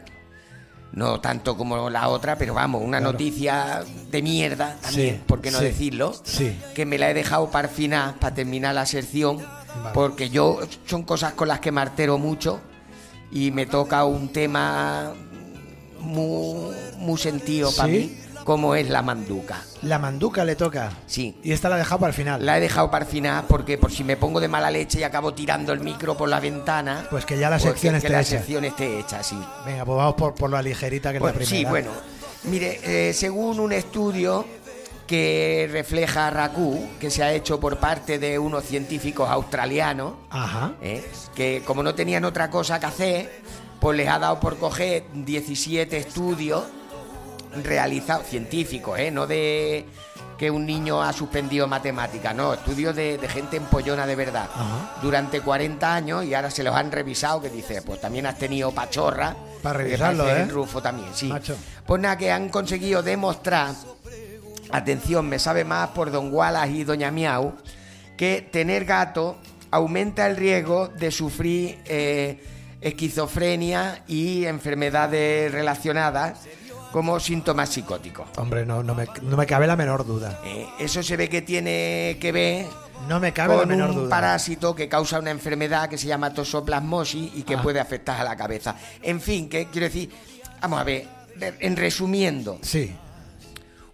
no 0.93 1.19
tanto 1.21 1.56
como 1.56 1.89
la 1.89 2.10
otra, 2.10 2.38
pero 2.38 2.54
vamos, 2.54 2.82
una 2.84 2.97
Claro. 2.99 3.13
noticia 3.13 3.84
de 4.12 4.21
mierda 4.21 4.75
también, 4.82 5.15
Sí, 5.15 5.21
¿por 5.25 5.41
qué 5.41 5.49
no 5.51 5.60
sí, 5.60 5.65
decirlo? 5.65 6.13
sí. 6.23 6.58
Que 6.75 6.86
me 6.86 6.97
la 6.97 7.10
he 7.10 7.13
dejado 7.13 7.49
para 7.49 7.67
el 7.69 7.73
final, 7.73 8.15
para 8.15 8.36
terminar 8.36 8.75
la 8.75 8.86
sección, 8.86 9.38
Vale. 9.38 9.91
porque 9.93 10.30
yo 10.30 10.60
son 10.86 11.04
cosas 11.04 11.34
con 11.34 11.47
las 11.47 11.60
que 11.62 11.71
me 11.71 11.80
altero 11.82 12.17
mucho 12.17 12.60
y 13.32 13.51
me 13.51 13.65
toca 13.65 14.04
un 14.04 14.30
tema 14.34 15.13
muy, 15.99 16.75
muy 16.97 17.17
sentido 17.19 17.71
para 17.75 17.88
mí, 17.88 18.17
como 18.43 18.75
es 18.75 18.89
la 18.89 19.01
manduca. 19.01 19.62
La 19.84 19.99
manduca 19.99 20.43
le 20.45 20.56
toca. 20.56 20.91
Sí. 21.08 21.38
Y 21.43 21.51
esta 21.51 21.69
la 21.69 21.75
ha 21.75 21.77
dejado 21.77 21.99
para 21.99 22.10
el 22.10 22.15
final. 22.15 22.45
La 22.45 22.58
he 22.58 22.62
dejado 22.62 22.89
para 22.91 23.06
el 23.06 23.12
final 23.12 23.45
porque 23.47 23.77
por 23.77 23.91
si 23.91 24.04
me 24.04 24.17
pongo 24.17 24.39
de 24.39 24.47
mala 24.47 24.71
leche 24.71 24.99
y 24.99 25.04
acabo 25.04 25.34
tirando 25.34 25.71
el 25.73 25.80
micro 25.82 26.15
por 26.17 26.27
la 26.30 26.39
ventana. 26.39 27.06
Pues 27.10 27.25
que 27.25 27.38
ya 27.38 27.49
la 27.49 27.58
pues 27.58 27.71
sección 27.71 27.93
que- 27.93 27.97
esté 27.97 28.08
que 28.08 28.13
la 28.13 28.21
hecha. 28.21 28.30
sección 28.30 28.65
esté 28.65 28.99
hecha, 28.99 29.23
sí. 29.23 29.38
Venga, 29.65 29.86
pues 29.86 29.97
vamos 29.97 30.15
por, 30.15 30.34
por 30.36 30.49
la 30.49 30.62
ligerita 30.62 31.12
que 31.12 31.17
es 31.17 31.21
Bueno, 31.21 31.39
la 31.39 31.45
sí, 31.45 31.51
primera. 31.65 31.69
bueno. 31.69 31.91
Mire, 32.45 32.80
eh, 33.10 33.13
según 33.13 33.60
un 33.60 33.71
estudio 33.71 34.45
que 35.08 35.67
refleja 35.71 36.30
RACU, 36.30 36.88
que 36.99 37.12
se 37.12 37.21
ha 37.23 37.34
hecho 37.34 37.60
por 37.60 37.77
parte 37.77 38.17
de 38.17 38.39
unos 38.39 38.63
científicos 38.63 39.30
australianos, 39.30 40.13
Ajá. 40.30 40.73
¿eh? 40.82 41.06
que 41.36 41.62
como 41.65 41.84
no 41.84 41.93
tenían 41.93 42.23
otra 42.25 42.49
cosa 42.49 42.80
que 42.80 42.86
hacer, 42.86 43.41
pues 43.80 43.97
les 43.97 44.08
ha 44.08 44.19
dado 44.19 44.39
por 44.39 44.58
coger 44.58 45.04
17 45.13 45.97
estudios 45.97 46.63
realizados, 47.63 48.27
científicos, 48.27 48.99
¿eh? 48.99 49.11
no 49.11 49.27
de 49.27 49.85
que 50.37 50.49
un 50.49 50.65
niño 50.65 51.03
ha 51.03 51.13
suspendido 51.13 51.67
matemáticas, 51.67 52.33
no, 52.33 52.55
estudios 52.55 52.95
de, 52.95 53.19
de 53.19 53.27
gente 53.29 53.57
empollona 53.57 54.07
de 54.07 54.15
verdad, 54.15 54.49
Ajá. 54.51 54.95
durante 54.99 55.39
40 55.39 55.93
años 55.93 56.25
y 56.25 56.33
ahora 56.33 56.49
se 56.49 56.63
los 56.63 56.75
han 56.75 56.91
revisado, 56.91 57.41
que 57.41 57.49
dice, 57.51 57.83
pues 57.83 58.01
también 58.01 58.25
has 58.25 58.39
tenido 58.39 58.71
pachorra. 58.71 59.35
Para 59.61 59.77
revisarlo, 59.77 60.27
¿eh? 60.27 60.41
el 60.41 60.49
Rufo 60.49 60.81
también, 60.81 61.09
sí. 61.13 61.27
Macho. 61.27 61.55
Pues 61.85 62.01
nada, 62.01 62.17
que 62.17 62.31
han 62.31 62.49
conseguido 62.49 63.03
demostrar, 63.03 63.75
atención, 64.71 65.29
me 65.29 65.37
sabe 65.37 65.63
más 65.63 65.89
por 65.89 66.09
Don 66.09 66.33
Wallace 66.33 66.71
y 66.71 66.83
Doña 66.85 67.11
Miau, 67.11 67.53
que 68.17 68.47
tener 68.51 68.85
gato 68.85 69.37
aumenta 69.69 70.25
el 70.25 70.37
riesgo 70.37 70.87
de 70.87 71.11
sufrir 71.11 71.77
eh, 71.85 72.43
esquizofrenia 72.81 74.03
y 74.07 74.45
enfermedades 74.45 75.51
relacionadas 75.51 76.39
como 76.91 77.19
síntomas 77.19 77.69
psicóticos. 77.69 78.27
Hombre, 78.38 78.65
no, 78.65 78.84
no, 78.84 78.93
me, 78.95 79.06
no 79.21 79.38
me 79.38 79.45
cabe 79.45 79.67
la 79.67 79.75
menor 79.75 80.06
duda. 80.06 80.39
Eh, 80.43 80.67
eso 80.80 81.01
se 81.01 81.15
ve 81.17 81.30
que 81.30 81.41
tiene 81.41 82.17
que 82.19 82.32
ver 82.32 82.65
No 83.08 83.19
me 83.19 83.32
cabe 83.34 83.54
la 83.54 83.60
con 83.62 83.69
menor 83.69 83.89
un 83.91 83.95
duda. 83.95 84.10
parásito 84.10 84.75
que 84.75 84.88
causa 84.89 85.19
una 85.19 85.32
enfermedad 85.32 85.89
que 85.89 85.97
se 85.97 86.08
llama 86.08 86.34
tosoplasmosis 86.34 87.32
y 87.36 87.43
que 87.43 87.56
Ah. 87.56 87.62
puede 87.62 87.80
afectar 87.80 88.19
a 88.19 88.23
la 88.23 88.36
cabeza. 88.36 88.75
En 89.01 89.19
fin, 89.21 89.47
que 89.49 89.67
quiero 89.67 89.86
decir, 89.88 90.10
vamos 90.62 90.80
a 90.80 90.84
ver, 90.84 91.08
en 91.39 91.75
resumiendo, 91.77 92.60
Sí, 92.62 92.93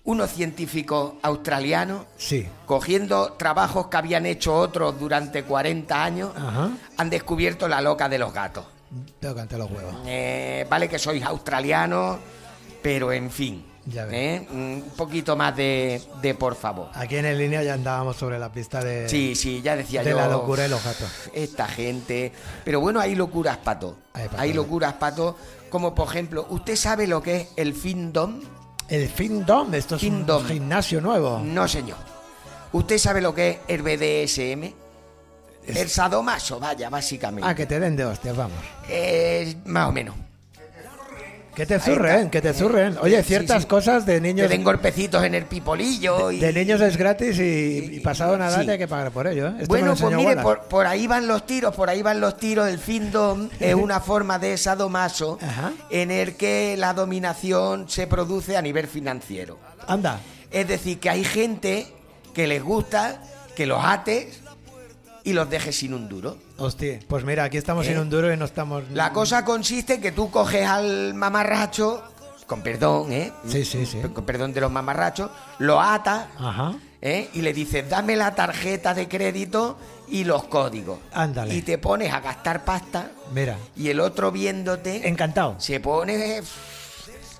unos 0.03 0.31
científicos 0.31 1.13
australianos 1.21 2.05
sí. 2.17 2.47
cogiendo 2.65 3.33
trabajos 3.33 3.87
que 3.87 3.97
habían 3.97 4.25
hecho 4.25 4.55
otros 4.55 4.97
durante 4.99 5.43
40 5.43 6.03
años, 6.03 6.31
Ajá. 6.35 6.69
han 6.97 7.09
descubierto 7.09 7.67
la 7.67 7.81
loca 7.81 8.07
de 8.09 8.17
los 8.17 8.33
gatos. 8.33 8.65
Tengo 9.19 9.35
que 9.35 9.41
ante 9.41 9.57
los 9.57 9.69
huevos. 9.69 9.95
Eh, 10.05 10.65
vale 10.69 10.87
que 10.87 10.97
sois 10.97 11.21
australianos, 11.23 12.17
pero 12.87 13.11
en 13.11 13.29
fin. 13.29 13.65
¿eh? 13.93 14.47
un 14.49 14.91
poquito 14.95 15.35
más 15.35 15.55
de, 15.57 16.01
de 16.21 16.35
por 16.35 16.55
favor. 16.55 16.89
Aquí 16.93 17.17
en 17.17 17.25
el 17.25 17.37
línea 17.37 17.61
ya 17.63 17.73
andábamos 17.73 18.15
sobre 18.15 18.39
la 18.39 18.49
pista 18.49 18.81
de, 18.81 19.09
Sí, 19.09 19.35
sí, 19.35 19.61
ya 19.61 19.75
decía 19.75 20.03
de 20.03 20.11
yo. 20.11 20.15
la 20.17 20.27
locura 20.29 20.63
de 20.63 20.69
los 20.69 20.81
gatos. 20.83 21.09
esta 21.33 21.67
gente. 21.67 22.31
Pero 22.63 22.79
bueno, 22.79 23.01
hay 23.01 23.13
locuras, 23.15 23.57
pato. 23.57 23.97
Hay 24.13 24.27
Hay 24.37 24.53
locuras, 24.53 24.93
pato. 24.93 25.35
Como 25.69 25.93
por 25.93 26.07
ejemplo, 26.07 26.47
¿usted 26.49 26.77
sabe 26.77 27.07
lo 27.07 27.21
que 27.21 27.35
es 27.41 27.47
el 27.57 27.73
findom? 27.73 28.39
El 28.87 29.09
Findom, 29.09 29.73
esto 29.73 29.95
es 29.95 30.01
Findom. 30.01 30.41
un 30.43 30.47
gimnasio 30.47 31.01
nuevo. 31.01 31.41
No, 31.43 31.67
señor. 31.67 31.97
¿Usted 32.71 32.97
sabe 32.97 33.19
lo 33.19 33.35
que 33.35 33.49
es 33.49 33.57
el 33.67 33.81
BDSM? 33.81 34.73
El 35.77 35.89
sadomaso, 35.89 36.57
vaya, 36.57 36.89
básicamente. 36.89 37.45
Ah, 37.49 37.53
que 37.53 37.65
te 37.65 37.81
den 37.81 37.97
de 37.97 38.05
hostias, 38.05 38.37
vamos. 38.37 38.57
Eh, 38.87 39.57
más 39.65 39.89
o 39.89 39.91
menos. 39.91 40.15
Que 41.57 41.65
te 41.65 41.79
zurren, 41.79 42.29
que 42.29 42.39
te 42.39 42.53
zurren. 42.53 42.99
Oye, 43.01 43.23
ciertas 43.23 43.63
sí. 43.63 43.67
cosas 43.67 44.05
de 44.05 44.21
Te 44.21 44.21
niños 44.21 44.47
den 44.47 44.63
golpecitos 44.63 45.23
en 45.23 45.33
el 45.33 45.45
pipolillo 45.45 46.29
y... 46.29 46.37
de 46.39 46.53
niños 46.53 46.79
es 46.81 46.97
gratis 46.97 47.39
y, 47.39 47.95
y 47.95 47.99
pasado 47.99 48.37
nada 48.37 48.61
Sí. 48.61 48.69
hay 48.69 48.77
que 48.77 48.87
pagar 48.87 49.09
por 49.11 49.25
ello. 49.25 49.47
¿eh? 49.47 49.53
Esto 49.61 49.67
Bueno, 49.67 49.95
pues 49.99 50.15
mire, 50.15 50.35
por, 50.37 50.59
por 50.65 50.85
ahí 50.85 51.07
van 51.07 51.25
los 51.27 51.47
tiros, 51.47 51.73
por 51.75 51.89
ahí 51.89 52.03
van 52.03 52.21
los 52.21 52.37
tiros. 52.37 52.67
El 52.67 52.77
findom 52.77 53.49
es 53.59 53.73
una 53.73 53.99
forma 53.99 54.37
de 54.37 54.55
sadomaso 54.55 55.39
Ajá. 55.41 55.73
en 55.89 56.11
el 56.11 56.35
que 56.35 56.75
la 56.77 56.93
dominación 56.93 57.89
se 57.89 58.05
produce 58.05 58.55
a 58.55 58.61
nivel 58.61 58.85
financiero. 58.85 59.57
Anda, 59.87 60.19
Es 60.51 60.67
decir, 60.67 60.99
que 60.99 61.09
hay 61.09 61.23
gente 61.23 61.87
que 62.35 62.45
les 62.45 62.61
gusta 62.61 63.19
que 63.55 63.65
los 63.65 63.83
ates 63.83 64.41
y 65.27 65.33
los 65.33 65.49
dejes 65.49 65.75
sin 65.75 65.93
un 65.93 66.07
duro. 66.07 66.37
hostia. 66.57 66.99
Pues 67.05 67.25
mira, 67.25 67.43
aquí 67.43 67.57
estamos 67.57 67.85
¿Eh? 67.85 67.91
en 67.91 67.99
un 67.99 68.09
duro 68.09 68.31
y 68.31 68.37
no 68.37 68.45
estamos. 68.45 68.89
La 68.91 69.11
cosa 69.11 69.43
consiste 69.43 69.95
en 69.95 70.01
que 70.01 70.13
tú 70.13 70.31
coges 70.31 70.65
al 70.65 71.13
mamarracho, 71.15 72.01
con 72.45 72.61
perdón, 72.61 73.11
¿eh? 73.11 73.33
Sí, 73.45 73.65
sí, 73.65 73.85
sí. 73.85 73.99
Con 74.13 74.23
perdón 74.25 74.53
de 74.53 74.61
los 74.61 74.71
mamarrachos, 74.71 75.29
lo 75.59 75.81
atas 75.81 76.27
Ajá. 76.39 76.75
¿eh? 77.01 77.29
y 77.33 77.41
le 77.41 77.51
dices, 77.51 77.89
dame 77.89 78.15
la 78.15 78.35
tarjeta 78.35 78.93
de 78.93 79.09
crédito 79.09 79.77
y 80.07 80.23
los 80.23 80.45
códigos. 80.45 80.99
Ándale. 81.11 81.53
Y 81.53 81.61
te 81.61 81.77
pones 81.77 82.13
a 82.13 82.21
gastar 82.21 82.63
pasta 82.63 83.11
Mira, 83.33 83.57
y 83.75 83.89
el 83.89 83.99
otro 83.99 84.31
viéndote 84.31 85.09
encantado. 85.09 85.55
se 85.59 85.81
pone 85.81 86.41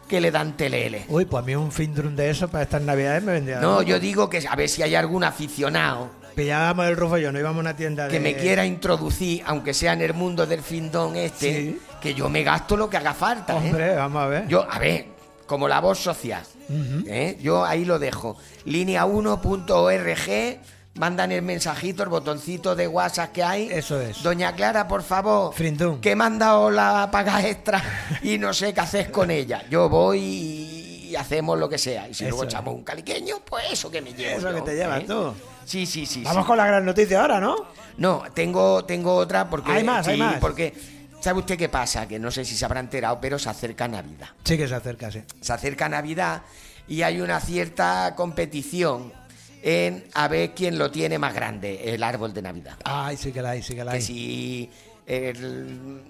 que 0.09 0.19
le 0.19 0.29
dan 0.31 0.57
telele. 0.57 1.05
Uy, 1.07 1.23
pues 1.23 1.41
a 1.41 1.45
mí 1.45 1.55
un 1.55 1.71
Findrum 1.71 2.17
de 2.17 2.29
eso 2.29 2.49
para 2.49 2.63
estas 2.65 2.81
navidades 2.81 3.23
me 3.23 3.31
vendría. 3.31 3.61
No, 3.61 3.81
yo 3.81 3.97
digo 3.97 4.29
que 4.29 4.45
a 4.45 4.55
ver 4.57 4.67
si 4.67 4.81
hay 4.81 4.95
algún 4.95 5.23
aficionado 5.23 6.09
Pillábamos 6.37 6.85
el 6.85 6.95
rufo 6.95 7.17
y 7.17 7.23
yo, 7.23 7.31
no 7.31 7.39
íbamos 7.39 7.57
a 7.57 7.61
una 7.61 7.75
tienda 7.75 8.05
de. 8.05 8.11
que 8.11 8.19
me 8.19 8.35
quiera 8.35 8.63
introducir, 8.63 9.41
aunque 9.47 9.73
sea 9.73 9.93
en 9.93 10.01
el 10.03 10.13
mundo 10.13 10.45
del 10.45 10.61
findón 10.61 11.15
este, 11.15 11.51
Sí. 11.51 11.81
que 11.99 12.13
yo 12.13 12.29
me 12.29 12.43
gasto 12.43 12.77
lo 12.77 12.87
que 12.87 12.97
haga 12.97 13.15
falta. 13.15 13.53
¿eh? 13.53 13.57
Hombre, 13.57 13.95
vamos 13.95 14.21
a 14.21 14.27
ver. 14.27 14.47
Yo, 14.47 14.63
a 14.71 14.77
ver, 14.77 15.07
como 15.47 15.67
la 15.67 15.79
voz 15.79 15.97
social, 15.97 16.43
¿eh? 17.07 17.37
yo 17.41 17.65
ahí 17.65 17.85
lo 17.85 17.97
dejo. 17.97 18.37
Línea1.org, 18.67 20.59
mandan 20.95 21.31
el 21.31 21.41
mensajito, 21.41 22.03
el 22.03 22.09
botoncito 22.09 22.75
de 22.75 22.87
WhatsApp 22.87 23.31
que 23.31 23.43
hay. 23.43 23.69
Eso 23.71 23.99
es. 23.99 24.21
Doña 24.21 24.53
Clara, 24.53 24.87
por 24.87 25.01
favor, 25.01 25.55
que 26.01 26.15
me 26.15 26.23
han 26.23 26.37
dado 26.37 26.69
la 26.69 27.09
paga 27.11 27.47
extra 27.47 27.81
y 28.21 28.37
no 28.37 28.53
sé 28.53 28.75
qué 28.75 28.81
haces 28.81 29.09
con 29.09 29.31
ella. 29.31 29.63
Yo 29.71 29.89
voy 29.89 30.19
y 30.19 30.76
hacemos 31.15 31.57
lo 31.57 31.69
que 31.69 31.77
sea. 31.77 32.07
Y 32.07 32.13
si 32.13 32.25
luego 32.25 32.43
echamos 32.43 32.73
un 32.73 32.83
caliqueño, 32.83 33.39
pues 33.45 33.65
eso 33.71 33.89
que 33.89 34.01
me 34.01 34.13
llevo. 34.13 34.37
Eso 34.37 34.53
que 34.53 34.61
te 34.61 34.75
llevas 34.75 35.01
¿eh? 35.01 35.05
tú. 35.07 35.33
Sí, 35.65 35.85
sí, 35.85 36.05
sí. 36.05 36.23
Vamos 36.23 36.43
sí. 36.43 36.47
con 36.47 36.57
la 36.57 36.67
gran 36.67 36.85
noticia 36.85 37.21
ahora, 37.21 37.39
¿no? 37.39 37.55
No, 37.97 38.23
tengo, 38.33 38.85
tengo 38.85 39.15
otra 39.15 39.49
porque. 39.49 39.71
Hay 39.71 39.83
más, 39.83 40.07
hay 40.07 40.17
más. 40.17 40.39
Porque, 40.39 40.73
¿sabe 41.19 41.39
usted 41.39 41.57
qué 41.57 41.69
pasa? 41.69 42.07
Que 42.07 42.19
no 42.19 42.31
sé 42.31 42.45
si 42.45 42.55
se 42.55 42.65
habrá 42.65 42.79
enterado, 42.79 43.19
pero 43.19 43.37
se 43.37 43.49
acerca 43.49 43.87
Navidad. 43.87 44.29
Sí 44.43 44.57
que 44.57 44.67
se 44.67 44.75
acerca, 44.75 45.11
sí. 45.11 45.21
Se 45.41 45.53
acerca 45.53 45.89
Navidad 45.89 46.43
y 46.87 47.01
hay 47.01 47.19
una 47.21 47.39
cierta 47.39 48.13
competición 48.15 49.11
en 49.61 50.05
a 50.13 50.27
ver 50.27 50.53
quién 50.53 50.77
lo 50.77 50.91
tiene 50.91 51.19
más 51.19 51.33
grande, 51.33 51.93
el 51.93 52.03
árbol 52.03 52.33
de 52.33 52.41
Navidad. 52.41 52.77
Ay, 52.83 53.17
sí 53.17 53.31
que 53.31 53.41
la 53.41 53.51
hay, 53.51 53.63
sí 53.63 53.75
que 53.75 53.83
la 53.83 53.91
Que 53.91 53.97
hay. 53.97 54.03
si 54.03 54.69
el, 55.05 56.01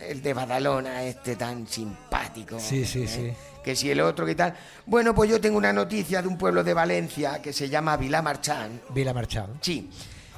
el 0.00 0.22
de 0.22 0.34
Badalona, 0.34 1.02
este 1.02 1.36
tan 1.36 1.66
simpático. 1.66 2.58
Sí, 2.58 2.84
sí, 2.84 3.02
¿eh? 3.02 3.08
sí. 3.08 3.32
Que 3.62 3.76
si 3.76 3.90
el 3.90 4.00
otro, 4.00 4.24
que 4.24 4.34
tal. 4.34 4.54
Bueno, 4.86 5.14
pues 5.14 5.28
yo 5.30 5.40
tengo 5.40 5.58
una 5.58 5.72
noticia 5.72 6.22
de 6.22 6.28
un 6.28 6.38
pueblo 6.38 6.64
de 6.64 6.72
Valencia 6.74 7.42
que 7.42 7.52
se 7.52 7.68
llama 7.68 7.96
Vilamarchán. 7.96 8.80
Vila 8.90 9.12
Marchal. 9.12 9.50
Sí, 9.60 9.90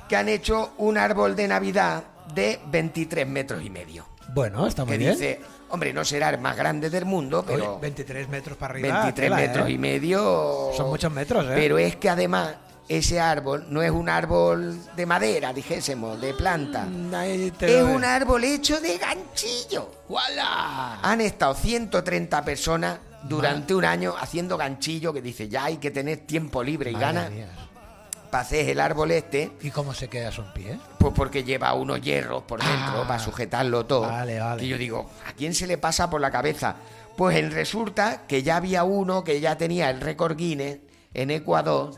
que 0.09 0.16
han 0.16 0.29
hecho 0.29 0.73
un 0.79 0.99
árbol 0.99 1.37
de 1.37 1.46
Navidad 1.46 2.03
de 2.35 2.61
23 2.66 3.27
metros 3.29 3.62
y 3.64 3.70
medio. 3.70 4.07
Bueno, 4.35 4.66
está 4.66 4.85
muy 4.85 4.92
que 4.92 4.99
bien. 4.99 5.12
dice, 5.12 5.40
hombre, 5.70 5.92
no 5.92 6.05
será 6.05 6.31
el 6.31 6.38
más 6.38 6.57
grande 6.57 6.88
del 6.90 7.05
mundo, 7.05 7.44
pero 7.46 7.73
Oye, 7.75 7.81
23 7.83 8.29
metros 8.29 8.57
para 8.57 8.75
arriba. 8.75 9.03
23 9.03 9.14
tela, 9.14 9.37
metros 9.37 9.68
¿eh? 9.68 9.73
y 9.73 9.79
medio. 9.79 10.70
Son 10.77 10.88
muchos 10.88 11.12
metros, 11.12 11.44
¿eh? 11.46 11.53
Pero 11.55 11.79
es 11.79 11.96
que 11.96 12.09
además 12.09 12.55
ese 12.90 13.20
árbol 13.20 13.66
no 13.70 13.83
es 13.83 13.90
un 13.92 14.09
árbol 14.09 14.76
de 14.96 15.07
madera, 15.07 15.53
dijésemos, 15.53 16.20
de 16.20 16.35
planta. 16.35 16.85
Mm, 16.87 17.14
Es 17.14 17.83
un 17.85 18.05
árbol 18.05 18.42
hecho 18.42 18.81
de 18.81 18.98
ganchillo. 18.98 19.90
¡Wala! 20.09 20.98
Han 21.00 21.20
estado 21.20 21.55
130 21.55 22.44
personas 22.44 22.98
durante 23.22 23.74
un 23.76 23.85
año 23.85 24.14
haciendo 24.18 24.57
ganchillo 24.57 25.12
que 25.12 25.22
dice, 25.22 25.48
ya 25.48 25.66
hay 25.66 25.76
que 25.76 25.92
tener 25.92 26.18
tiempo 26.26 26.64
libre 26.64 26.90
y 26.90 26.94
Madre 26.94 27.07
ganas 27.07 27.31
mía. 27.31 27.48
para 28.29 28.42
hacer 28.42 28.68
el 28.68 28.81
árbol 28.81 29.12
este. 29.12 29.53
¿Y 29.61 29.70
cómo 29.70 29.94
se 29.94 30.09
queda 30.09 30.31
eso 30.31 30.42
en 30.44 30.53
pie? 30.53 30.81
Pues 30.98 31.12
porque 31.14 31.44
lleva 31.44 31.72
unos 31.74 32.00
hierros 32.00 32.42
por 32.42 32.59
dentro 32.61 33.03
Ah, 33.03 33.07
para 33.07 33.20
sujetarlo 33.20 33.87
todo. 33.87 34.03
vale, 34.03 34.40
vale. 34.40 34.64
Y 34.64 34.68
yo 34.68 34.76
digo, 34.76 35.09
¿a 35.29 35.33
quién 35.35 35.55
se 35.55 35.68
le 35.68 35.79
pasa 35.79 36.11
por 36.11 36.20
la 36.20 36.33
cabeza? 36.33 36.74
Pues 37.16 37.37
en 37.37 37.53
resulta 37.53 38.26
que 38.26 38.42
ya 38.42 38.57
había 38.57 38.83
uno 38.83 39.22
que 39.22 39.40
ya 39.40 39.57
tenía 39.57 39.90
el 39.90 40.00
récord 40.00 40.37
Guinness 40.37 40.79
en 41.14 41.31
Ecuador. 41.31 41.92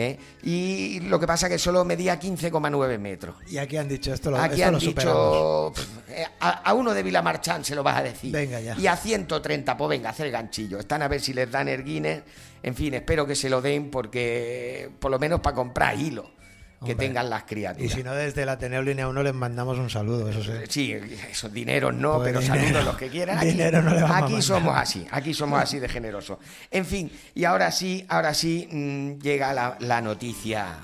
¿Eh? 0.00 0.18
Y 0.42 1.00
lo 1.00 1.20
que 1.20 1.26
pasa 1.26 1.48
que 1.48 1.58
solo 1.58 1.84
medía 1.84 2.18
15,9 2.18 2.98
metros. 2.98 3.36
Y 3.48 3.58
aquí 3.58 3.76
han 3.76 3.88
dicho 3.88 4.12
esto, 4.12 4.30
lo, 4.30 4.38
Aquí 4.38 4.62
esto 4.62 4.66
han 4.66 4.72
lo 4.72 4.78
dicho, 4.78 5.72
pff, 5.74 6.10
eh, 6.10 6.26
a, 6.40 6.50
a 6.50 6.74
uno 6.74 6.92
de 6.94 7.02
Vilamarchán 7.02 7.64
se 7.64 7.74
lo 7.74 7.82
vas 7.82 7.98
a 7.98 8.02
decir. 8.02 8.32
Venga 8.32 8.60
ya. 8.60 8.76
Y 8.78 8.86
a 8.86 8.96
130, 8.96 9.76
pues 9.76 9.88
venga, 9.88 10.10
hacer 10.10 10.30
ganchillo. 10.30 10.78
Están 10.78 11.02
a 11.02 11.08
ver 11.08 11.20
si 11.20 11.32
les 11.32 11.50
dan 11.50 11.68
el 11.68 11.84
Guinness. 11.84 12.22
En 12.62 12.74
fin, 12.74 12.94
espero 12.94 13.26
que 13.26 13.34
se 13.34 13.48
lo 13.48 13.62
den 13.62 13.90
porque, 13.90 14.90
por 14.98 15.10
lo 15.10 15.18
menos 15.18 15.40
para 15.40 15.56
comprar 15.56 15.98
hilo 15.98 16.39
que 16.84 16.92
Hombre. 16.92 17.06
tengan 17.08 17.28
las 17.28 17.42
Y 17.42 17.46
criaturas. 17.46 17.92
si 17.92 18.02
no, 18.02 18.14
desde 18.14 18.42
el 18.42 18.48
Ateneo 18.48 18.80
Línea 18.82 19.06
1 19.06 19.22
les 19.22 19.34
mandamos 19.34 19.78
un 19.78 19.90
saludo, 19.90 20.28
eso 20.30 20.42
sí. 20.42 20.50
Sí, 20.68 20.92
esos 21.30 21.52
dineros 21.52 21.94
no, 21.94 22.14
Pues 22.16 22.28
pero 22.28 22.40
dinero- 22.40 22.62
saludos 22.64 22.84
los 22.86 22.96
que 22.96 23.08
quieran. 23.08 23.36
Aquí, 23.38 23.48
dinero 23.48 23.82
no 23.82 23.94
le 23.94 24.00
vamos 24.02 24.22
aquí 24.32 24.40
somos 24.42 24.76
así, 24.76 25.06
aquí 25.10 25.34
somos 25.34 25.60
así 25.62 25.78
de 25.78 25.88
generosos. 25.88 26.38
En 26.70 26.86
fin, 26.86 27.12
y 27.34 27.44
ahora 27.44 27.70
sí, 27.70 28.06
ahora 28.08 28.32
sí 28.32 28.66
mm, 28.70 29.18
llega 29.20 29.52
la, 29.52 29.76
la 29.80 30.00
noticia. 30.00 30.78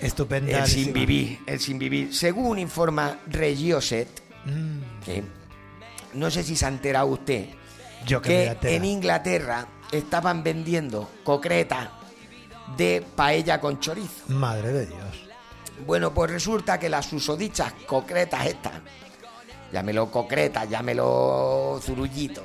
Estupenda. 0.00 0.58
El 0.58 0.66
sin 0.66 0.92
vivir, 0.92 1.38
el 1.46 1.60
sin 1.60 1.78
vivir. 1.78 2.14
Según 2.14 2.58
informa 2.58 3.18
Regioset, 3.26 4.08
Mm, 4.46 5.02
que 5.06 5.24
no 6.12 6.30
sé 6.30 6.42
si 6.42 6.54
se 6.54 6.66
ha 6.66 6.68
enterado 6.68 7.06
usted, 7.06 7.46
Yo 8.04 8.20
que 8.20 8.54
que 8.60 8.76
en 8.76 8.84
Inglaterra 8.84 9.66
estaban 9.90 10.42
vendiendo 10.42 11.10
concretas 11.24 11.88
de 12.76 13.04
paella 13.14 13.60
con 13.60 13.78
chorizo. 13.80 14.24
Madre 14.28 14.72
de 14.72 14.86
Dios. 14.86 15.26
Bueno, 15.86 16.12
pues 16.14 16.30
resulta 16.30 16.78
que 16.78 16.88
las 16.88 17.06
susodichas 17.06 17.72
concretas 17.86 18.46
estas, 18.46 18.72
llámelo 19.72 20.10
concretas, 20.10 20.68
llámelo 20.68 21.80
zurullitos, 21.82 22.44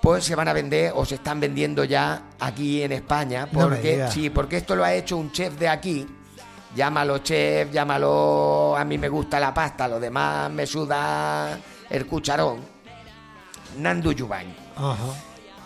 pues 0.00 0.24
se 0.24 0.34
van 0.34 0.48
a 0.48 0.52
vender 0.52 0.92
o 0.94 1.04
se 1.04 1.16
están 1.16 1.40
vendiendo 1.40 1.84
ya 1.84 2.22
aquí 2.38 2.82
en 2.82 2.92
España, 2.92 3.48
No 3.50 3.60
porque 3.60 3.92
digas. 3.92 4.14
sí, 4.14 4.30
porque 4.30 4.58
esto 4.58 4.74
lo 4.76 4.84
ha 4.84 4.94
hecho 4.94 5.16
un 5.16 5.32
chef 5.32 5.58
de 5.58 5.68
aquí. 5.68 6.06
Llámalo 6.74 7.18
chef, 7.18 7.72
llámalo, 7.72 8.76
a 8.76 8.84
mí 8.84 8.96
me 8.96 9.08
gusta 9.08 9.40
la 9.40 9.52
pasta, 9.52 9.88
lo 9.88 9.98
demás 9.98 10.48
me 10.52 10.64
suda 10.66 11.58
el 11.90 12.06
cucharón. 12.06 12.60
Nandu 13.78 14.12
Yubain 14.12 14.54
Ajá. 14.76 14.96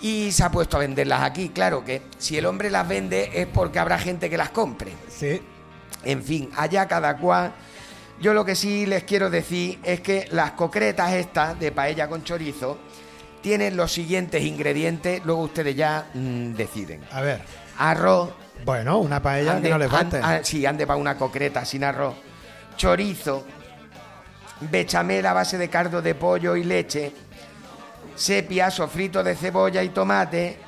Y 0.07 0.33
se 0.33 0.45
ha 0.45 0.51
puesto 0.51 0.77
a 0.77 0.81
venderlas 0.81 1.23
aquí. 1.23 1.49
Claro 1.49 1.83
que 1.83 2.03
si 2.19 2.37
el 2.37 2.45
hombre 2.45 2.69
las 2.71 2.87
vende 2.87 3.31
es 3.33 3.47
porque 3.47 3.79
habrá 3.79 3.99
gente 3.99 4.29
que 4.29 4.37
las 4.37 4.51
compre. 4.51 4.93
Sí. 5.09 5.40
En 6.05 6.23
fin, 6.23 6.51
allá 6.57 6.87
cada 6.87 7.17
cual. 7.17 7.53
Yo 8.21 8.35
lo 8.35 8.45
que 8.45 8.55
sí 8.55 8.85
les 8.85 9.05
quiero 9.05 9.31
decir 9.31 9.79
es 9.83 10.01
que 10.01 10.29
las 10.31 10.53
concretas 10.53 11.14
estas 11.14 11.59
de 11.59 11.73
paella 11.73 12.07
con 12.07 12.23
chorizo 12.23 12.79
tienen 13.40 13.77
los 13.79 13.93
siguientes 13.93 14.43
ingredientes, 14.43 15.23
luego 15.25 15.43
ustedes 15.45 15.75
ya 15.75 16.07
mm, 16.12 16.53
deciden. 16.53 17.01
A 17.11 17.23
ver. 17.23 17.40
Arroz, 17.79 18.31
Bueno, 18.64 18.99
una 18.99 19.23
paella 19.23 19.55
ande- 19.57 19.62
que 19.62 19.71
no 19.71 19.79
le 19.79 19.88
falte. 19.88 20.21
sí, 20.45 20.64
ande 20.67 20.87
para 20.87 20.99
una 20.99 21.17
concreta 21.17 21.64
sin 21.64 21.83
arroz. 21.83 22.14
Chorizo, 22.77 23.45
bechamel 24.71 25.25
a 25.27 25.33
base 25.33 25.57
de 25.59 25.69
cardo 25.69 26.01
de 26.03 26.14
pollo 26.14 26.57
y 26.57 26.64
leche, 26.64 27.12
sepia, 28.14 28.70
sofrito 28.70 29.22
de 29.22 29.35
cebolla 29.37 29.83
y 29.83 29.88
tomate 29.90 30.59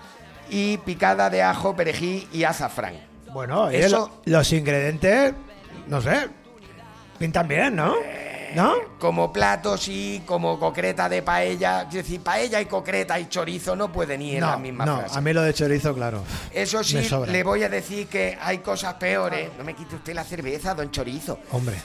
y 0.50 0.76
picada 0.78 1.28
de 1.30 1.42
ajo, 1.42 1.74
perejil 1.74 2.28
y 2.32 2.44
azafrán. 2.44 2.94
Bueno, 3.32 3.68
Eso- 3.68 4.10
lo- 4.24 4.32
los 4.38 4.52
ingredientes, 4.52 5.34
no 5.88 6.00
sé, 6.00 6.28
pintan 7.18 7.46
bien, 7.48 7.76
¿no? 7.76 7.94
¿No? 8.54 8.74
Como 8.98 9.32
platos 9.32 9.86
y 9.88 10.22
como 10.24 10.58
concreta 10.58 11.08
de 11.10 11.20
paella, 11.20 11.82
es 11.82 11.92
decir, 11.92 12.20
paella 12.20 12.60
y 12.60 12.66
concreta 12.66 13.18
y 13.20 13.28
chorizo 13.28 13.76
no 13.76 13.92
pueden 13.92 14.22
ir 14.22 14.36
en 14.36 14.40
la 14.42 14.52
No, 14.52 14.58
misma 14.60 14.86
no, 14.86 14.98
frase. 15.00 15.18
a 15.18 15.20
mí 15.20 15.32
lo 15.34 15.42
de 15.42 15.52
chorizo, 15.52 15.92
claro. 15.94 16.22
Eso 16.52 16.82
sí, 16.82 17.06
le 17.26 17.42
voy 17.42 17.64
a 17.64 17.68
decir 17.68 18.06
que 18.06 18.38
hay 18.40 18.58
cosas 18.58 18.94
peores. 18.94 19.50
No 19.58 19.64
me 19.64 19.74
quite 19.74 19.96
usted 19.96 20.14
la 20.14 20.24
cerveza, 20.24 20.74
don 20.74 20.90
Chorizo. 20.90 21.40
Hombre, 21.52 21.76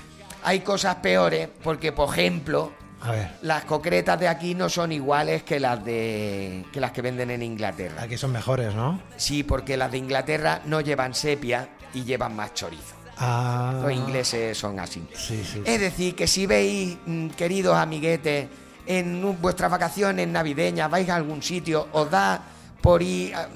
Hay 0.43 0.61
cosas 0.61 0.95
peores 0.95 1.49
porque, 1.63 1.91
por 1.91 2.09
ejemplo, 2.09 2.71
a 3.03 3.11
ver, 3.11 3.31
las 3.41 3.63
concretas 3.65 4.19
de 4.19 4.27
aquí 4.27 4.53
no 4.55 4.69
son 4.69 4.91
iguales 4.91 5.43
que 5.43 5.59
las 5.59 5.83
de 5.83 6.65
que 6.71 6.79
las 6.79 6.91
que 6.91 7.01
venden 7.01 7.31
en 7.31 7.41
Inglaterra. 7.41 8.01
aquí 8.03 8.17
son 8.17 8.31
mejores, 8.31 8.73
¿no? 8.75 9.01
Sí, 9.17 9.43
porque 9.43 9.75
las 9.77 9.91
de 9.91 9.97
Inglaterra 9.97 10.61
no 10.65 10.81
llevan 10.81 11.13
sepia 11.15 11.69
y 11.93 12.03
llevan 12.03 12.35
más 12.35 12.53
chorizo. 12.53 12.95
Ah, 13.17 13.79
Los 13.83 13.91
ingleses 13.91 14.57
son 14.57 14.79
así. 14.79 15.03
Sí, 15.13 15.43
sí. 15.43 15.61
Es 15.65 15.79
decir, 15.79 16.15
que 16.15 16.25
si 16.27 16.45
veis, 16.45 16.97
mm, 17.05 17.27
queridos 17.29 17.75
amiguetes, 17.77 18.47
en 18.87 19.37
vuestras 19.41 19.69
vacaciones 19.69 20.27
navideñas, 20.27 20.89
vais 20.89 21.07
a 21.09 21.15
algún 21.17 21.43
sitio, 21.43 21.87
os 21.91 22.09
da 22.09 22.41
por 22.81 23.01
ir 23.03 23.35
a 23.35 23.47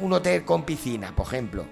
un 0.00 0.12
hotel 0.12 0.44
con 0.44 0.62
piscina, 0.62 1.12
por 1.16 1.26
ejemplo, 1.26 1.64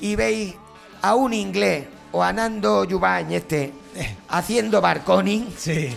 y 0.00 0.14
veis 0.14 0.54
a 1.00 1.14
un 1.14 1.32
inglés 1.32 1.86
o 2.12 2.22
a 2.22 2.32
Nando 2.32 2.84
Yubañ 2.84 3.32
este 3.32 3.72
haciendo 4.28 4.80
barconing, 4.82 5.54
Sí. 5.56 5.88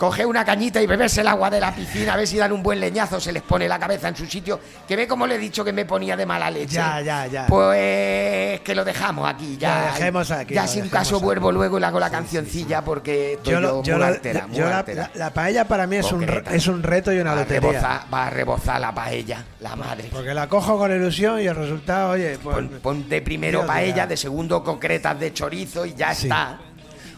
Coger 0.00 0.24
una 0.24 0.46
cañita 0.46 0.80
y 0.80 0.86
beberse 0.86 1.20
el 1.20 1.28
agua 1.28 1.50
de 1.50 1.60
la 1.60 1.74
piscina, 1.74 2.14
a 2.14 2.16
ver 2.16 2.26
si 2.26 2.38
dan 2.38 2.52
un 2.52 2.62
buen 2.62 2.80
leñazo, 2.80 3.20
se 3.20 3.32
les 3.32 3.42
pone 3.42 3.68
la 3.68 3.78
cabeza 3.78 4.08
en 4.08 4.16
su 4.16 4.24
sitio, 4.24 4.58
que 4.88 4.96
ve 4.96 5.06
como 5.06 5.26
le 5.26 5.34
he 5.34 5.38
dicho 5.38 5.62
que 5.62 5.74
me 5.74 5.84
ponía 5.84 6.16
de 6.16 6.24
mala 6.24 6.50
leche. 6.50 6.76
Ya, 6.76 7.02
ya, 7.02 7.26
ya. 7.26 7.46
Pues 7.46 8.60
que 8.62 8.74
lo 8.74 8.82
dejamos 8.82 9.28
aquí, 9.28 9.58
ya. 9.58 9.78
Lo 9.88 9.92
dejemos 9.98 10.30
aquí, 10.30 10.54
Ya 10.54 10.62
lo 10.62 10.68
si 10.68 10.78
un 10.78 10.84
dejemos 10.84 11.04
caso 11.04 11.16
aquí. 11.16 11.24
vuelvo 11.26 11.52
luego 11.52 11.76
y 11.76 11.80
le 11.80 11.86
hago 11.86 12.00
la 12.00 12.08
cancioncilla 12.10 12.82
porque 12.82 13.34
estoy 13.34 13.52
Yo, 13.52 13.60
lo- 13.60 13.82
yo 13.82 13.92
muy 13.94 14.00
lo- 14.00 14.06
altera, 14.06 14.46
muy 14.46 14.56
yo 14.56 14.64
la, 14.70 14.84
la- 14.88 15.10
la 15.14 15.34
paella 15.34 15.68
para 15.68 15.86
mí 15.86 15.96
es 15.96 16.10
un, 16.10 16.24
es 16.50 16.66
un 16.66 16.82
reto 16.82 17.12
y 17.12 17.18
una 17.18 17.34
va, 17.34 17.40
lotería. 17.40 17.60
rebozar, 17.70 18.00
va 18.12 18.26
a 18.26 18.30
rebozar 18.30 18.80
la 18.80 18.94
paella, 18.94 19.44
la 19.60 19.76
madre. 19.76 20.08
Porque 20.10 20.32
la 20.32 20.48
cojo 20.48 20.78
con 20.78 20.90
ilusión 20.90 21.40
y 21.42 21.46
el 21.46 21.54
resultado, 21.56 22.12
oye, 22.12 22.38
pues. 22.42 22.56
Pon, 22.56 22.68
pon 22.82 23.06
de 23.08 23.20
primero 23.20 23.66
paella, 23.66 24.06
de 24.06 24.16
segundo 24.16 24.64
concretas 24.64 25.20
de 25.20 25.34
chorizo 25.34 25.84
y 25.84 25.92
ya 25.94 26.12
está. 26.12 26.58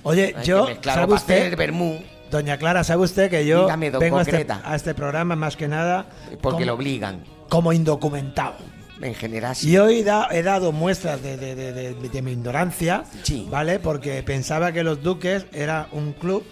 Oye, 0.02 0.34
Hay 0.36 0.44
yo, 0.44 0.66
que 0.66 0.78
¿sabe 0.82 1.12
usted? 1.14 1.56
vermú, 1.56 2.02
Doña 2.32 2.56
Clara, 2.56 2.82
¿sabe 2.82 3.02
usted 3.02 3.30
que 3.30 3.46
yo 3.46 3.62
Dígame, 3.64 3.90
don 3.92 4.00
vengo 4.00 4.18
a 4.18 4.22
este, 4.22 4.46
a 4.64 4.74
este 4.74 4.94
programa 4.94 5.36
más 5.36 5.54
que 5.56 5.68
nada 5.68 6.06
porque 6.40 6.56
como, 6.56 6.64
lo 6.64 6.74
obligan. 6.74 7.22
como 7.48 7.72
indocumentado? 7.72 8.54
En 9.02 9.14
general, 9.14 9.54
sí. 9.54 9.70
Y 9.70 9.76
hoy 9.78 10.02
da- 10.02 10.28
he 10.30 10.42
dado 10.42 10.72
muestras 10.72 11.22
de, 11.22 11.36
de- 11.36 11.54
de- 11.54 11.72
de- 11.94 12.08
de 12.08 12.22
mi 12.22 12.32
ignorancia, 12.32 13.04
Sí. 13.22 13.46
¿vale? 13.50 13.78
Porque 13.80 14.22
pensaba 14.22 14.72
que 14.72 14.82
los 14.82 15.02
Duques 15.02 15.44
era 15.52 15.88
un 15.92 16.12
club 16.14 16.42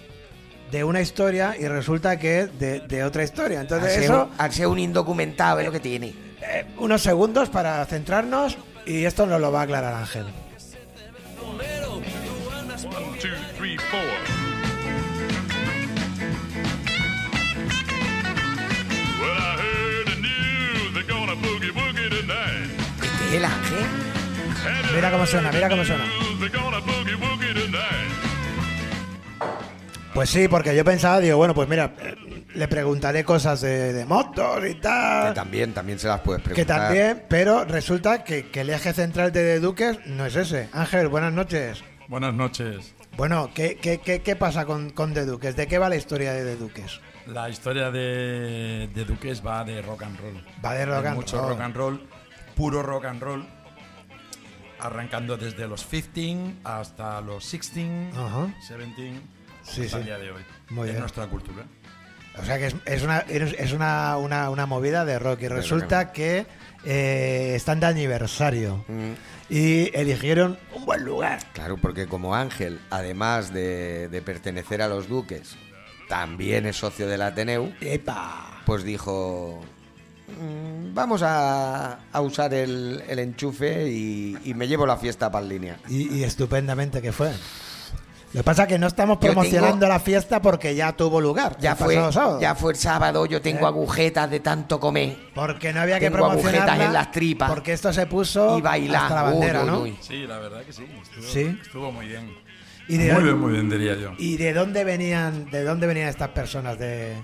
de 0.70 0.84
una 0.84 1.00
historia 1.00 1.56
y 1.58 1.66
resulta 1.66 2.18
que 2.18 2.40
es 2.40 2.58
de, 2.58 2.80
de 2.80 3.02
otra 3.02 3.22
historia. 3.24 3.58
al, 3.60 3.64
Entonces, 3.64 3.92
ser, 3.94 4.02
eso, 4.04 4.28
al 4.36 4.52
ser 4.52 4.66
un 4.66 4.78
indocumentado 4.78 5.60
es 5.60 5.66
lo 5.66 5.72
que 5.72 5.80
tiene. 5.80 6.08
eh, 6.42 6.66
unos 6.78 7.02
segundos 7.02 7.48
para 7.48 7.84
centrarnos 7.86 8.58
y 8.84 9.04
esto 9.04 9.24
nos 9.26 9.40
lo 9.40 9.50
va 9.50 9.60
a 9.60 9.62
aclarar 9.64 9.94
Ángel. 9.94 10.26
One, 12.82 13.18
two, 13.20 13.28
three, 13.58 13.76
Este 23.30 23.36
es 23.36 23.38
el 23.38 23.44
ángel. 23.44 23.86
You 24.88 24.94
Mira 24.96 25.10
cómo 25.10 25.26
suena, 25.26 25.52
mira 25.52 25.68
cómo 25.68 25.84
suena. 25.84 26.04
Pues 30.14 30.28
sí, 30.30 30.48
porque 30.48 30.74
yo 30.74 30.84
pensaba, 30.84 31.20
digo, 31.20 31.36
bueno, 31.36 31.54
pues 31.54 31.68
mira, 31.68 31.92
eh, 32.00 32.16
le 32.54 32.66
preguntaré 32.68 33.24
cosas 33.24 33.60
de, 33.60 33.92
de 33.92 34.04
motos 34.04 34.58
y 34.64 34.74
Que 34.74 34.80
tal. 34.80 35.34
también, 35.34 35.72
también 35.72 35.98
se 36.00 36.08
las 36.08 36.20
puedes 36.20 36.42
Que 36.42 36.50
preguntar. 36.50 36.80
también, 36.88 37.22
pero 37.28 37.64
resulta 37.64 38.24
que, 38.24 38.48
que 38.48 38.62
el 38.62 38.70
eje 38.70 38.92
central 38.92 39.30
de 39.32 39.42
The 39.44 39.60
Duques 39.60 39.98
no 40.06 40.26
es 40.26 40.34
ese. 40.34 40.68
Ángel, 40.72 41.08
buenas 41.08 41.32
noches. 41.32 41.82
Buenas 42.08 42.34
noches. 42.34 42.92
Bueno, 43.16 43.50
¿qué, 43.54 43.76
qué, 43.80 43.98
qué, 43.98 44.20
qué 44.22 44.34
pasa 44.34 44.64
con, 44.66 44.90
con 44.90 45.14
The 45.14 45.24
Duques? 45.26 45.54
¿De 45.54 45.68
qué 45.68 45.78
va 45.78 45.88
la 45.88 45.96
historia 45.96 46.32
de 46.32 46.44
The 46.44 46.56
Duques? 46.56 47.00
La 47.26 47.48
historia 47.48 47.90
de, 47.92 48.88
de 48.92 49.04
Duques 49.04 49.46
va 49.46 49.62
de 49.64 49.80
rock 49.82 50.02
and 50.02 50.18
roll. 50.18 50.44
Va 50.64 50.74
de 50.74 50.86
rock 50.86 51.06
and 51.06 51.16
mucho 51.16 51.38
roll. 51.40 51.50
rock 51.50 51.60
and 51.60 51.76
roll, 51.76 52.00
puro 52.56 52.82
rock 52.82 53.04
and 53.06 53.22
roll, 53.22 53.46
arrancando 54.78 55.36
desde 55.36 55.66
los 55.68 55.84
15 55.84 56.54
hasta 56.64 57.20
los 57.20 57.50
16, 57.50 58.16
Ajá. 58.16 58.46
17, 58.68 59.12
Sí, 59.62 59.82
hasta 59.82 59.88
sí. 59.88 59.96
el 59.98 60.04
día 60.04 60.18
de 60.18 60.30
hoy. 60.32 60.42
Muy 60.70 60.86
es 60.88 60.92
bien. 60.94 61.00
nuestra 61.00 61.26
cultura. 61.26 61.64
O 62.38 62.44
sea 62.44 62.58
que 62.58 62.66
es, 62.68 62.76
es 62.86 63.02
una, 63.02 63.18
es 63.18 63.72
una, 63.72 64.16
una, 64.16 64.50
una 64.50 64.64
movida 64.64 65.04
de 65.04 65.18
rock 65.18 65.42
y 65.42 65.48
resulta 65.48 66.12
que 66.12 66.46
eh, 66.84 67.52
están 67.56 67.80
de 67.80 67.86
aniversario 67.86 68.84
Mm, 68.88 69.12
y 69.50 69.90
eligieron 69.96 70.58
un 70.74 70.86
buen 70.86 71.04
lugar. 71.04 71.40
Claro, 71.52 71.76
porque 71.76 72.06
como 72.06 72.34
Ángel, 72.34 72.80
además 72.88 73.52
de, 73.52 74.08
de 74.08 74.22
pertenecer 74.22 74.80
a 74.80 74.88
los 74.88 75.08
Duques, 75.08 75.56
también 76.08 76.66
es 76.66 76.76
socio 76.76 77.06
del 77.08 77.20
Ateneu, 77.22 77.72
¡Epa! 77.80 78.62
pues 78.64 78.84
dijo, 78.84 79.60
"Mm, 79.62 79.79
vamos 80.94 81.22
a, 81.22 81.98
a 82.12 82.20
usar 82.20 82.52
el, 82.54 83.02
el 83.08 83.18
enchufe 83.18 83.88
y, 83.88 84.36
y 84.44 84.54
me 84.54 84.66
llevo 84.68 84.86
la 84.86 84.96
fiesta 84.96 85.30
para 85.30 85.44
línea. 85.46 85.78
Y, 85.88 86.14
y 86.18 86.24
estupendamente 86.24 87.00
que 87.02 87.12
fue. 87.12 87.32
Lo 88.32 88.40
que 88.40 88.44
pasa 88.44 88.62
es 88.62 88.68
que 88.68 88.78
no 88.78 88.86
estamos 88.86 89.18
promocionando 89.18 89.80
tengo- 89.86 89.92
la 89.92 89.98
fiesta 89.98 90.40
porque 90.40 90.76
ya 90.76 90.92
tuvo 90.92 91.20
lugar. 91.20 91.56
Ya 91.60 91.74
fue, 91.74 91.96
ya 92.40 92.54
fue 92.54 92.72
el 92.74 92.78
sábado, 92.78 93.26
yo 93.26 93.42
tengo 93.42 93.62
¿Eh? 93.62 93.66
agujetas 93.66 94.30
de 94.30 94.38
tanto 94.38 94.78
comer. 94.78 95.16
Porque 95.34 95.72
no 95.72 95.80
había 95.80 95.98
que 95.98 96.10
Tengo 96.10 96.24
agujetas 96.26 96.50
promocionarla. 96.52 96.84
en 96.86 96.92
las 96.92 97.10
tripas. 97.10 97.50
Porque 97.50 97.72
esto 97.72 97.92
se 97.92 98.06
puso 98.06 98.56
Y 98.58 98.60
bailar. 98.62 99.02
hasta 99.02 99.14
la 99.16 99.22
bandera, 99.22 99.64
Uy, 99.64 99.70
uy, 99.82 99.90
¿no? 99.90 99.96
Sí, 100.00 100.26
la 100.28 100.38
verdad 100.38 100.62
que 100.64 100.72
sí. 100.72 100.84
Estuvo, 100.84 101.26
Sí. 101.28 101.58
estuvo 101.60 101.90
muy 101.90 102.06
bien. 102.06 102.32
Y 102.86 102.98
de, 102.98 103.12
Muy 103.14 103.22
bien, 103.24 103.38
muy 103.38 103.52
bien, 103.52 103.68
diría 103.68 103.96
yo. 103.96 104.12
¿Y 104.18 104.36
de 104.36 104.52
dónde 104.52 104.84
venían, 104.84 105.50
de 105.50 105.64
dónde 105.64 105.88
venían 105.88 106.08
estas 106.08 106.28
personas 106.30 106.78
de, 106.78 107.14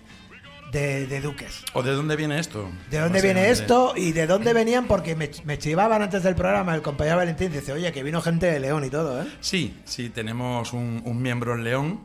de, 0.72 1.06
de 1.06 1.20
Duques? 1.20 1.64
¿O 1.72 1.82
de 1.82 1.92
dónde 1.92 2.16
viene 2.16 2.38
esto? 2.38 2.68
¿De 2.90 2.98
dónde 2.98 3.20
viene 3.22 3.50
esto 3.50 3.94
y 3.96 4.12
de 4.12 4.26
dónde 4.26 4.52
venían? 4.52 4.86
Porque 4.86 5.14
me, 5.16 5.30
me 5.44 5.58
chivaban 5.58 6.02
antes 6.02 6.22
del 6.22 6.34
programa 6.34 6.74
el 6.74 6.82
compañero 6.82 7.16
Valentín. 7.16 7.52
Dice, 7.52 7.72
oye, 7.72 7.92
que 7.92 8.02
vino 8.02 8.20
gente 8.20 8.46
de 8.46 8.60
León 8.60 8.84
y 8.84 8.90
todo, 8.90 9.22
¿eh? 9.22 9.26
Sí, 9.40 9.80
sí, 9.84 10.08
tenemos 10.10 10.72
un, 10.72 11.02
un 11.04 11.22
miembro 11.22 11.54
en 11.54 11.64
León, 11.64 12.00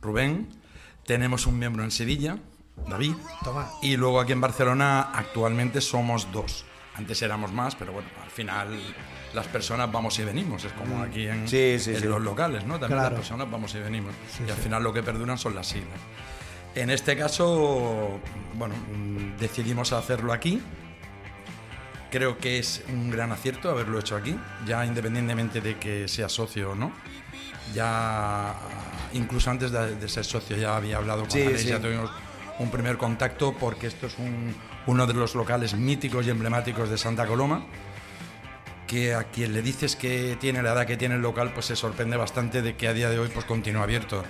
Rubén. 0.00 0.48
Tenemos 1.04 1.46
un 1.46 1.58
miembro 1.58 1.84
en 1.84 1.90
Sevilla, 1.92 2.38
David. 2.88 3.12
Toma. 3.44 3.68
Y 3.82 3.96
luego 3.96 4.18
aquí 4.20 4.32
en 4.32 4.40
Barcelona 4.40 5.02
actualmente 5.14 5.80
somos 5.80 6.30
dos. 6.32 6.64
Antes 6.96 7.20
éramos 7.22 7.52
más, 7.52 7.76
pero 7.76 7.92
bueno, 7.92 8.08
al 8.24 8.30
final 8.30 8.68
las 9.34 9.46
personas 9.48 9.92
vamos 9.92 10.18
y 10.18 10.24
venimos. 10.24 10.64
Es 10.64 10.72
como 10.72 11.02
aquí 11.02 11.28
en, 11.28 11.46
Sí, 11.46 11.76
sí, 11.78 11.90
en 11.90 12.00
sí. 12.00 12.06
los 12.06 12.22
locales, 12.22 12.64
¿no? 12.64 12.78
También 12.80 12.98
Claro. 12.98 13.10
las 13.10 13.20
personas 13.20 13.50
vamos 13.50 13.74
y 13.74 13.78
venimos. 13.80 14.14
Sí, 14.34 14.44
y 14.46 14.50
al 14.50 14.56
sí. 14.56 14.62
final 14.62 14.82
lo 14.82 14.92
que 14.94 15.02
perduran 15.02 15.36
son 15.38 15.54
las 15.54 15.66
siglas. 15.68 15.98
En 16.76 16.90
este 16.90 17.16
caso, 17.16 18.20
bueno, 18.54 18.74
mm, 18.76 19.38
decidimos 19.40 19.92
hacerlo 19.92 20.32
aquí. 20.32 20.60
Creo 22.10 22.38
que 22.38 22.58
es 22.58 22.84
un 22.88 23.10
gran 23.10 23.32
acierto 23.32 23.70
haberlo 23.70 23.98
hecho 23.98 24.14
aquí, 24.16 24.38
ya 24.66 24.84
independientemente 24.86 25.60
de 25.60 25.76
que 25.78 26.06
sea 26.06 26.28
socio 26.28 26.70
o 26.72 26.74
no. 26.74 26.92
Ya, 27.74 28.54
incluso 29.12 29.50
antes 29.50 29.70
de, 29.72 29.96
de 29.96 30.08
ser 30.08 30.24
socio, 30.24 30.56
ya 30.56 30.76
había 30.76 30.98
hablado 30.98 31.22
con 31.22 31.30
Sí, 31.30 31.42
Alex, 31.42 31.62
sí. 31.62 31.68
ya 31.68 31.80
tuvimos 31.80 32.10
un 32.58 32.70
primer 32.70 32.96
contacto 32.96 33.54
porque 33.58 33.86
esto 33.88 34.06
es 34.06 34.16
un- 34.18 34.54
uno 34.86 35.06
de 35.06 35.14
los 35.14 35.34
locales 35.34 35.74
míticos 35.74 36.26
y 36.26 36.30
emblemáticos 36.30 36.88
de 36.88 36.96
Santa 36.96 37.26
Coloma 37.26 37.66
que 38.86 39.14
a 39.14 39.24
quien 39.24 39.52
le 39.52 39.62
dices 39.62 39.96
que 39.96 40.36
tiene 40.40 40.62
la 40.62 40.72
edad 40.72 40.86
que 40.86 40.96
tiene 40.96 41.16
el 41.16 41.20
local, 41.22 41.50
pues 41.52 41.66
se 41.66 41.74
sorprende 41.74 42.16
bastante 42.16 42.62
de 42.62 42.76
que 42.76 42.86
a 42.86 42.92
día 42.92 43.10
de 43.10 43.18
hoy 43.18 43.28
pues 43.34 43.44
continúa 43.44 43.82
abierto. 43.82 44.22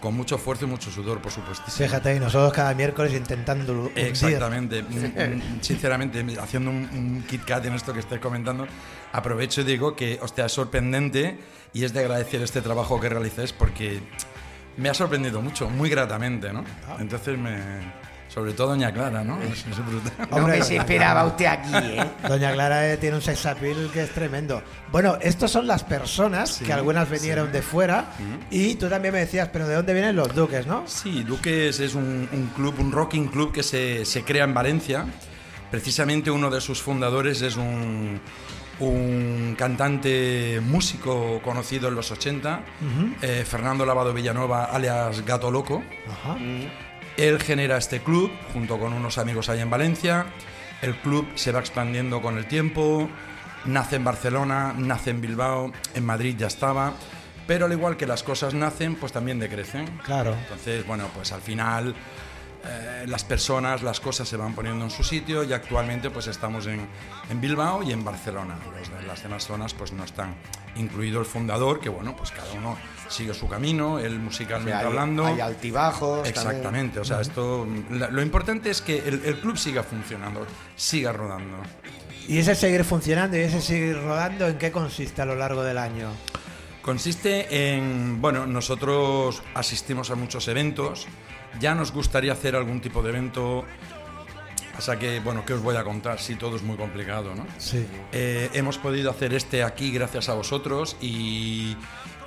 Con 0.00 0.14
mucho 0.14 0.36
esfuerzo 0.36 0.64
y 0.66 0.68
mucho 0.68 0.90
sudor, 0.90 1.20
por 1.20 1.32
supuesto. 1.32 1.70
Fíjate, 1.70 2.14
y 2.14 2.20
nosotros 2.20 2.52
cada 2.52 2.74
miércoles 2.74 3.12
intentando 3.12 3.72
hundir. 3.72 3.98
Exactamente. 4.06 4.82
Mm, 4.82 5.36
mm, 5.36 5.42
Sinceramente, 5.60 6.24
haciendo 6.40 6.70
un, 6.70 6.88
un 6.92 7.24
Kit 7.28 7.44
Kat 7.44 7.64
en 7.64 7.74
esto 7.74 7.92
que 7.92 8.00
estáis 8.00 8.20
comentando, 8.20 8.66
aprovecho 9.12 9.62
y 9.62 9.64
digo 9.64 9.96
que, 9.96 10.18
hostia, 10.22 10.46
es 10.46 10.52
sorprendente 10.52 11.38
y 11.72 11.84
es 11.84 11.92
de 11.92 12.00
agradecer 12.00 12.42
este 12.42 12.60
trabajo 12.60 13.00
que 13.00 13.08
realizáis 13.08 13.52
porque 13.52 14.00
me 14.76 14.88
ha 14.88 14.94
sorprendido 14.94 15.40
mucho, 15.40 15.68
muy 15.70 15.88
gratamente, 15.88 16.52
¿no? 16.52 16.64
Entonces, 16.98 17.38
me, 17.38 17.58
sobre 18.36 18.52
todo 18.52 18.66
Doña 18.68 18.92
Clara, 18.92 19.24
¿no? 19.24 19.40
Es, 19.40 19.64
es 19.66 19.86
brutal. 19.86 20.12
No 20.30 20.36
Hombre, 20.36 20.58
me 20.58 20.62
se 20.62 20.76
esperaba 20.76 21.24
usted 21.24 21.46
aquí, 21.46 21.70
¿eh? 21.74 22.04
Doña 22.28 22.52
Clara 22.52 22.92
eh, 22.92 22.98
tiene 22.98 23.16
un 23.16 23.22
sex 23.22 23.46
appeal 23.46 23.88
que 23.90 24.02
es 24.02 24.10
tremendo. 24.10 24.62
Bueno, 24.92 25.16
estos 25.22 25.50
son 25.50 25.66
las 25.66 25.84
personas 25.84 26.58
que 26.58 26.70
algunas 26.70 27.08
vinieron 27.08 27.50
de 27.50 27.62
fuera 27.62 28.10
y 28.50 28.74
tú 28.74 28.90
también 28.90 29.14
me 29.14 29.20
decías, 29.20 29.48
pero 29.50 29.66
¿de 29.66 29.76
dónde 29.76 29.94
vienen 29.94 30.16
los 30.16 30.34
duques, 30.34 30.66
no? 30.66 30.82
Sí, 30.86 31.22
Duques 31.22 31.80
es 31.80 31.94
un, 31.94 32.28
un 32.30 32.50
club, 32.54 32.74
un 32.78 32.92
rocking 32.92 33.28
club 33.28 33.52
que 33.52 33.62
se, 33.62 34.04
se 34.04 34.22
crea 34.22 34.44
en 34.44 34.52
Valencia. 34.52 35.06
Precisamente 35.70 36.30
uno 36.30 36.50
de 36.50 36.60
sus 36.60 36.82
fundadores 36.82 37.40
es 37.40 37.56
un, 37.56 38.20
un 38.80 39.54
cantante 39.56 40.60
músico 40.62 41.40
conocido 41.42 41.88
en 41.88 41.94
los 41.94 42.10
80, 42.10 42.60
eh, 43.22 43.44
Fernando 43.48 43.86
Lavado 43.86 44.12
Villanueva, 44.12 44.66
alias 44.66 45.24
Gato 45.24 45.50
Loco. 45.50 45.82
Ajá. 46.06 46.36
Él 47.16 47.40
genera 47.40 47.78
este 47.78 48.00
club 48.00 48.30
junto 48.52 48.78
con 48.78 48.92
unos 48.92 49.18
amigos 49.18 49.48
ahí 49.48 49.60
en 49.60 49.70
Valencia. 49.70 50.26
El 50.82 50.94
club 50.96 51.26
se 51.34 51.52
va 51.52 51.60
expandiendo 51.60 52.20
con 52.20 52.36
el 52.36 52.46
tiempo. 52.46 53.08
Nace 53.64 53.96
en 53.96 54.04
Barcelona, 54.04 54.74
nace 54.76 55.10
en 55.10 55.20
Bilbao, 55.20 55.72
en 55.94 56.04
Madrid 56.04 56.36
ya 56.38 56.46
estaba. 56.46 56.92
Pero 57.46 57.66
al 57.66 57.72
igual 57.72 57.96
que 57.96 58.06
las 58.06 58.22
cosas 58.22 58.54
nacen, 58.54 58.96
pues 58.96 59.12
también 59.12 59.38
decrecen. 59.38 59.86
Claro. 60.04 60.34
Entonces, 60.34 60.86
bueno, 60.86 61.08
pues 61.14 61.32
al 61.32 61.40
final 61.40 61.94
eh, 62.68 63.04
las 63.06 63.24
personas, 63.24 63.82
las 63.82 64.00
cosas 64.00 64.28
se 64.28 64.36
van 64.36 64.54
poniendo 64.54 64.84
en 64.84 64.90
su 64.90 65.02
sitio 65.04 65.44
y 65.44 65.52
actualmente 65.52 66.10
pues 66.10 66.26
estamos 66.26 66.66
en, 66.66 66.86
en 67.30 67.40
Bilbao 67.40 67.82
y 67.82 67.92
en 67.92 68.04
Barcelona. 68.04 68.56
Los 68.78 69.04
las 69.06 69.22
demás 69.22 69.46
zonas 69.46 69.72
pues 69.74 69.92
no 69.92 70.02
están, 70.04 70.34
incluido 70.76 71.20
el 71.20 71.26
fundador, 71.26 71.78
que 71.80 71.88
bueno, 71.88 72.16
pues 72.16 72.30
cada 72.32 72.52
uno 72.54 72.76
sigue 73.08 73.32
su 73.34 73.48
camino, 73.48 73.98
él 73.98 74.18
musicalmente 74.18 74.74
hay, 74.74 74.84
hablando. 74.86 75.26
hay 75.26 75.40
altibajos. 75.40 76.22
también. 76.24 76.34
Exactamente, 76.34 77.00
o 77.00 77.04
sea, 77.04 77.20
esto 77.20 77.66
la- 77.90 78.08
lo 78.10 78.20
importante 78.22 78.70
es 78.70 78.82
que 78.82 78.98
el, 78.98 79.22
el 79.24 79.38
club 79.40 79.56
siga 79.56 79.82
funcionando, 79.84 80.44
siga 80.74 81.12
rodando. 81.12 81.58
Y 82.28 82.38
ese 82.38 82.56
seguir 82.56 82.82
funcionando 82.84 83.36
y 83.36 83.40
ese 83.42 83.60
seguir 83.60 83.96
rodando, 84.02 84.48
¿en 84.48 84.58
qué 84.58 84.72
consiste 84.72 85.22
a 85.22 85.24
lo 85.24 85.36
largo 85.36 85.62
del 85.62 85.78
año? 85.78 86.10
Consiste 86.82 87.74
en, 87.74 88.20
bueno, 88.20 88.46
nosotros 88.46 89.42
asistimos 89.54 90.10
a 90.10 90.14
muchos 90.14 90.46
eventos, 90.48 91.06
ya 91.60 91.74
nos 91.74 91.92
gustaría 91.92 92.32
hacer 92.32 92.56
algún 92.56 92.80
tipo 92.80 93.02
de 93.02 93.10
evento, 93.10 93.64
o 94.78 94.80
sea 94.80 94.98
que, 94.98 95.20
bueno, 95.20 95.44
¿qué 95.46 95.54
os 95.54 95.62
voy 95.62 95.76
a 95.76 95.84
contar? 95.84 96.18
Sí, 96.20 96.34
todo 96.36 96.56
es 96.56 96.62
muy 96.62 96.76
complicado, 96.76 97.34
¿no? 97.34 97.46
Sí. 97.58 97.86
Eh, 98.12 98.50
hemos 98.52 98.78
podido 98.78 99.10
hacer 99.10 99.32
este 99.34 99.62
aquí 99.62 99.90
gracias 99.90 100.28
a 100.28 100.34
vosotros 100.34 100.96
y, 101.00 101.76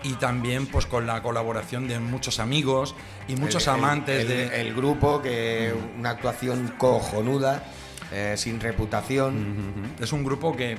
y 0.04 0.14
también 0.20 0.66
pues 0.66 0.86
con 0.86 1.06
la 1.06 1.22
colaboración 1.22 1.88
de 1.88 2.00
muchos 2.00 2.40
amigos 2.40 2.96
y 3.28 3.36
muchos 3.36 3.68
El- 3.68 3.74
amantes 3.74 4.22
el, 4.22 4.28
de... 4.28 4.62
el 4.62 4.74
grupo 4.74 5.22
que 5.22 5.74
una 6.00 6.10
actuación 6.12 6.74
cojonuda, 6.78 7.64
eh, 8.12 8.34
sin 8.38 8.60
reputación. 8.60 9.94
Es 10.02 10.12
un 10.12 10.24
grupo 10.24 10.56
que, 10.56 10.78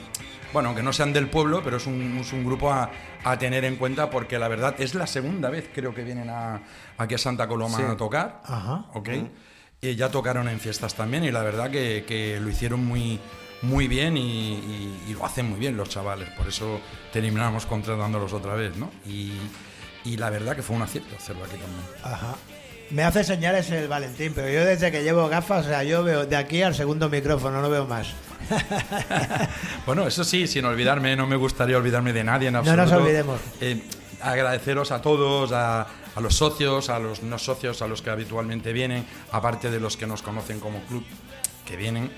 bueno, 0.52 0.74
que 0.74 0.82
no 0.82 0.92
sean 0.92 1.12
del 1.12 1.28
pueblo, 1.28 1.62
pero 1.62 1.76
es 1.76 1.86
un, 1.86 2.18
es 2.18 2.32
un 2.32 2.44
grupo 2.44 2.70
a, 2.72 2.90
a 3.24 3.38
tener 3.38 3.64
en 3.64 3.76
cuenta 3.76 4.10
porque 4.10 4.38
la 4.38 4.48
verdad 4.48 4.74
es 4.78 4.94
la 4.94 5.06
segunda 5.06 5.50
vez 5.50 5.68
creo 5.74 5.94
que 5.94 6.02
vienen 6.04 6.28
a, 6.30 6.60
aquí 6.98 7.14
a 7.14 7.18
Santa 7.18 7.46
Coloma 7.48 7.76
Sí. 7.78 7.82
a 7.84 7.96
tocar. 7.96 8.40
Ajá. 8.44 8.86
¿ok? 8.94 9.08
Y 9.82 9.94
ya 9.96 10.10
tocaron 10.10 10.48
en 10.48 10.60
fiestas 10.60 10.94
también 10.94 11.24
y 11.24 11.30
la 11.30 11.42
verdad 11.42 11.70
que, 11.70 12.04
que 12.06 12.38
lo 12.40 12.50
hicieron 12.50 12.84
muy, 12.84 13.18
muy 13.62 13.88
bien 13.88 14.16
y, 14.16 14.20
y- 14.54 15.02
y 15.08 15.14
lo 15.14 15.24
hacen 15.24 15.48
muy 15.48 15.58
bien 15.58 15.76
los 15.76 15.88
chavales. 15.88 16.28
Por 16.30 16.48
eso 16.48 16.80
terminamos 17.12 17.64
contratándolos 17.66 18.32
otra 18.34 18.54
vez, 18.54 18.76
¿no? 18.76 18.90
Y, 19.06 19.32
y 20.04 20.16
la 20.18 20.28
verdad 20.30 20.54
que 20.56 20.62
fue 20.62 20.76
un 20.76 20.82
acierto 20.82 21.16
hacerlo 21.16 21.44
aquí 21.44 21.56
también. 21.56 21.82
Ajá. 22.02 22.34
Me 22.90 23.04
hace 23.04 23.22
señales 23.24 23.70
el 23.70 23.86
Valentín, 23.88 24.32
pero 24.34 24.48
yo 24.48 24.64
desde 24.64 24.90
que 24.90 25.02
llevo 25.04 25.28
gafas, 25.28 25.66
o 25.66 25.68
sea, 25.68 25.84
yo 25.84 26.02
veo 26.02 26.26
de 26.26 26.36
aquí 26.36 26.62
al 26.62 26.74
segundo 26.74 27.08
micrófono, 27.08 27.62
no 27.62 27.70
veo 27.70 27.86
más. 27.86 28.08
Bueno, 29.86 30.06
eso 30.06 30.24
sí, 30.24 30.46
sin 30.46 30.64
olvidarme, 30.64 31.16
no 31.16 31.26
me 31.26 31.36
gustaría 31.36 31.76
olvidarme 31.76 32.12
de 32.12 32.24
nadie 32.24 32.48
en 32.48 32.54
No 32.54 32.58
absoluto. 32.60 32.82
nos 32.82 32.92
olvidemos. 32.92 33.40
Eh, 33.60 33.82
agradeceros 34.20 34.90
a 34.92 35.00
todos, 35.02 35.52
a, 35.52 35.82
a 36.14 36.20
los 36.20 36.36
socios, 36.36 36.90
a 36.90 36.98
los 36.98 37.22
no 37.22 37.38
socios, 37.38 37.80
a 37.82 37.88
los 37.88 38.02
que 38.02 38.10
habitualmente 38.10 38.72
vienen, 38.72 39.04
aparte 39.32 39.70
de 39.70 39.80
los 39.80 39.96
que 39.96 40.06
nos 40.06 40.22
conocen 40.22 40.60
como 40.60 40.80
club, 40.84 41.04
que 41.64 41.76
vienen. 41.76 42.10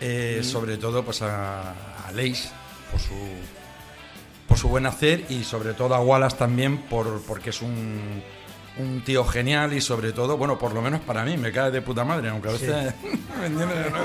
Eh, 0.00 0.40
Sobre 0.42 0.76
todo, 0.76 1.04
pues 1.04 1.22
a, 1.22 1.70
a 2.06 2.12
Leis 2.12 2.50
por 2.90 3.00
su, 3.00 3.14
por 4.48 4.58
su 4.58 4.68
buen 4.68 4.84
hacer 4.86 5.24
y 5.30 5.42
sobre 5.44 5.72
todo 5.74 5.94
a 5.94 6.00
Wallace 6.00 6.36
también 6.36 6.78
por, 6.82 7.22
porque 7.22 7.50
es 7.50 7.62
un, 7.62 8.22
un 8.78 9.00
tío 9.02 9.24
genial 9.24 9.72
y 9.72 9.80
sobre 9.80 10.12
todo, 10.12 10.36
bueno, 10.36 10.58
por 10.58 10.72
lo 10.74 10.82
menos 10.82 11.00
para 11.00 11.24
mí, 11.24 11.36
me 11.38 11.50
cae 11.52 11.70
de 11.70 11.80
puta 11.82 12.04
madre, 12.04 12.28
aunque 12.28 12.48
a 12.48 12.52
veces... 12.52 12.68
¿me 13.40 13.46
entiendes? 13.46 13.90
¿no? 13.92 13.98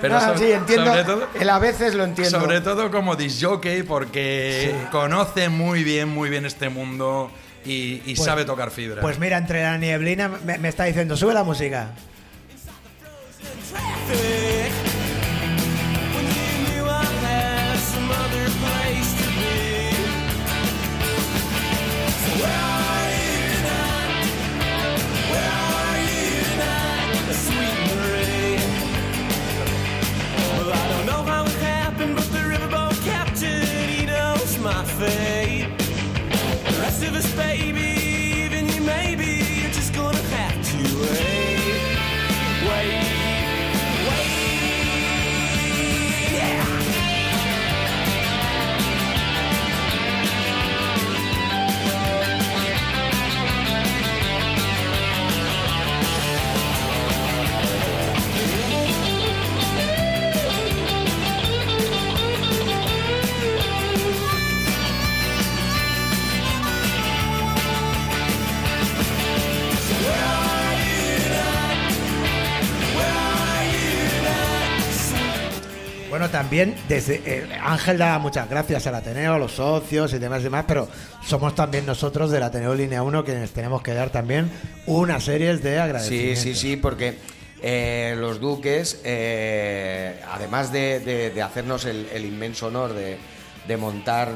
Pero 0.00 0.16
Ah, 0.16 0.20
sobre- 0.20 0.38
sí, 0.38 0.52
entiendo. 0.52 0.86
sobre 0.86 1.04
todo- 1.04 1.26
Él 1.40 1.48
a 1.48 1.58
veces 1.58 1.94
lo 1.94 2.04
entiendo. 2.04 2.38
sobre 2.40 2.60
todo 2.60 2.90
como 2.90 3.16
disjockey 3.16 3.82
porque 3.82 4.74
conoce 4.92 5.48
muy 5.48 5.84
bien, 5.84 6.08
muy 6.08 6.28
bien 6.28 6.44
este 6.44 6.68
mundo 6.68 7.30
y, 7.64 8.02
y 8.04 8.14
Pues- 8.14 8.24
sabe 8.24 8.44
tocar 8.44 8.70
fibra. 8.70 9.00
Pues 9.00 9.18
mira, 9.18 9.38
entre 9.38 9.62
la 9.62 9.78
nieblina 9.78 10.28
me, 10.28 10.58
me 10.58 10.68
está 10.68 10.84
diciendo, 10.84 11.16
sube 11.16 11.32
la 11.34 11.44
música. 11.44 11.90
Bueno, 76.10 76.28
también 76.28 76.74
desde 76.88 77.22
eh, 77.24 77.48
Ángel 77.62 77.96
da 77.98 78.18
muchas 78.18 78.50
gracias 78.50 78.84
al 78.88 78.96
Ateneo, 78.96 79.34
a 79.34 79.38
los 79.38 79.52
socios 79.52 80.12
y 80.12 80.18
demás 80.18 80.40
y 80.40 80.44
demás, 80.44 80.64
pero 80.66 80.88
somos 81.24 81.54
también 81.54 81.86
nosotros 81.86 82.32
del 82.32 82.42
Ateneo 82.42 82.74
Línea 82.74 83.02
1 83.04 83.24
quienes 83.24 83.52
tenemos 83.52 83.80
que 83.80 83.94
dar 83.94 84.10
también 84.10 84.50
unas 84.86 85.22
series 85.24 85.62
de 85.62 85.74
Sí, 85.74 85.78
agradecimientos. 85.78 86.42
sí, 86.42 86.54
sí, 86.56 86.76
porque 86.76 87.14
eh, 87.62 88.16
los 88.18 88.40
duques, 88.40 89.00
eh, 89.04 90.20
además 90.32 90.72
de, 90.72 90.98
de- 90.98 91.30
de 91.30 91.42
hacernos 91.42 91.84
el, 91.84 92.08
el 92.12 92.24
inmenso 92.24 92.66
honor 92.66 92.92
de, 92.92 93.16
de 93.68 93.76
montar 93.76 94.32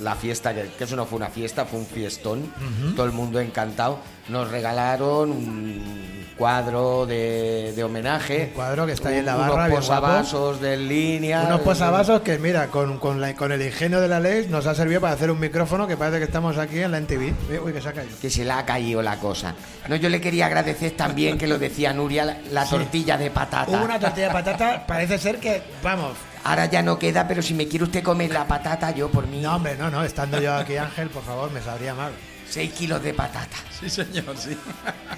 la 0.00 0.14
fiesta, 0.14 0.54
que, 0.54 0.68
que 0.76 0.84
eso 0.84 0.96
no 0.96 1.06
fue 1.06 1.16
una 1.16 1.28
fiesta, 1.28 1.64
fue 1.64 1.80
un 1.80 1.86
fiestón, 1.86 2.52
todo 2.96 3.06
el 3.06 3.12
mundo 3.12 3.40
encantado, 3.40 3.98
nos 4.28 4.50
regalaron 4.50 5.30
un 5.30 6.26
cuadro 6.36 7.04
de, 7.06 7.72
de 7.74 7.82
homenaje. 7.84 8.44
Un 8.50 8.54
cuadro 8.54 8.86
que 8.86 8.92
está 8.92 9.08
ahí 9.08 9.16
en 9.18 9.26
la 9.26 9.34
unos 9.36 9.48
barra, 9.48 9.68
guapo. 9.68 9.76
posavasos 9.76 10.60
de 10.60 10.76
línea. 10.76 11.42
Unos 11.46 11.60
posavasos 11.62 12.20
que, 12.20 12.38
mira, 12.38 12.68
con, 12.68 12.98
con, 12.98 13.20
la- 13.20 13.34
con 13.34 13.50
el 13.50 13.60
ingenio 13.62 14.00
de 14.00 14.06
la 14.08 14.20
ley 14.20 14.46
nos 14.48 14.66
ha 14.66 14.74
servido 14.74 15.00
para 15.00 15.14
hacer 15.14 15.30
un 15.32 15.40
micrófono 15.40 15.86
que 15.88 15.96
parece 15.96 16.18
que 16.18 16.24
estamos 16.24 16.56
aquí 16.58 16.78
en 16.80 16.92
la 16.92 16.98
NTV. 16.98 17.32
Uy, 17.50 17.58
Uy, 17.64 17.72
que 17.72 17.80
se 17.80 17.88
ha 17.88 17.92
caído. 17.92 18.12
que 18.20 18.30
se 18.30 18.44
le 18.44 18.52
ha 18.52 18.64
caído 18.64 19.02
la 19.02 19.18
cosa. 19.18 19.54
No, 19.88 19.96
yo 19.96 20.08
le 20.08 20.20
quería 20.20 20.46
agradecer 20.46 20.92
también 20.92 21.38
que 21.38 21.46
lo 21.48 21.58
decía 21.58 21.92
Nuria, 21.92 22.24
la, 22.24 22.36
la 22.52 22.64
tortilla 22.66 23.16
de 23.16 23.30
patata. 23.30 23.70
Hubo 23.70 23.84
una 23.84 23.98
tortilla 23.98 24.28
de 24.28 24.32
patata, 24.32 24.86
parece 24.86 25.18
ser 25.18 25.38
que, 25.38 25.60
vamos, 25.82 26.12
Ahora 26.48 26.64
ya 26.66 26.82
no 26.82 26.98
queda, 26.98 27.28
pero 27.28 27.42
si 27.42 27.52
me 27.52 27.68
quiere 27.68 27.84
usted 27.84 28.02
comer 28.02 28.30
la 28.32 28.46
patata, 28.46 28.90
yo 28.92 29.10
por 29.10 29.26
mí. 29.26 29.40
no, 29.42 29.54
hombre, 29.56 29.76
no, 29.76 29.90
no, 29.90 30.02
estando 30.02 30.40
yo 30.40 30.54
aquí, 30.54 30.76
Ángel, 30.78 31.10
por 31.10 31.22
favor, 31.22 31.50
me 31.50 31.60
sabría 31.60 31.94
mal. 31.94 32.12
6 32.48 32.72
kilos 32.72 33.02
de 33.02 33.12
patata. 33.12 33.56
Sí, 33.78 33.90
señor, 33.90 34.34
sí. 34.38 34.56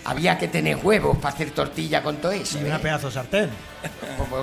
Había 0.04 0.36
que 0.36 0.48
tener 0.48 0.76
huevos 0.82 1.16
para 1.18 1.32
hacer 1.32 1.52
tortilla 1.52 2.02
con 2.02 2.16
todo 2.16 2.32
eso. 2.32 2.58
Y 2.58 2.62
¿eh? 2.62 2.66
una 2.66 2.80
pedazo 2.80 3.06
de 3.06 3.12
sartén. 3.12 3.50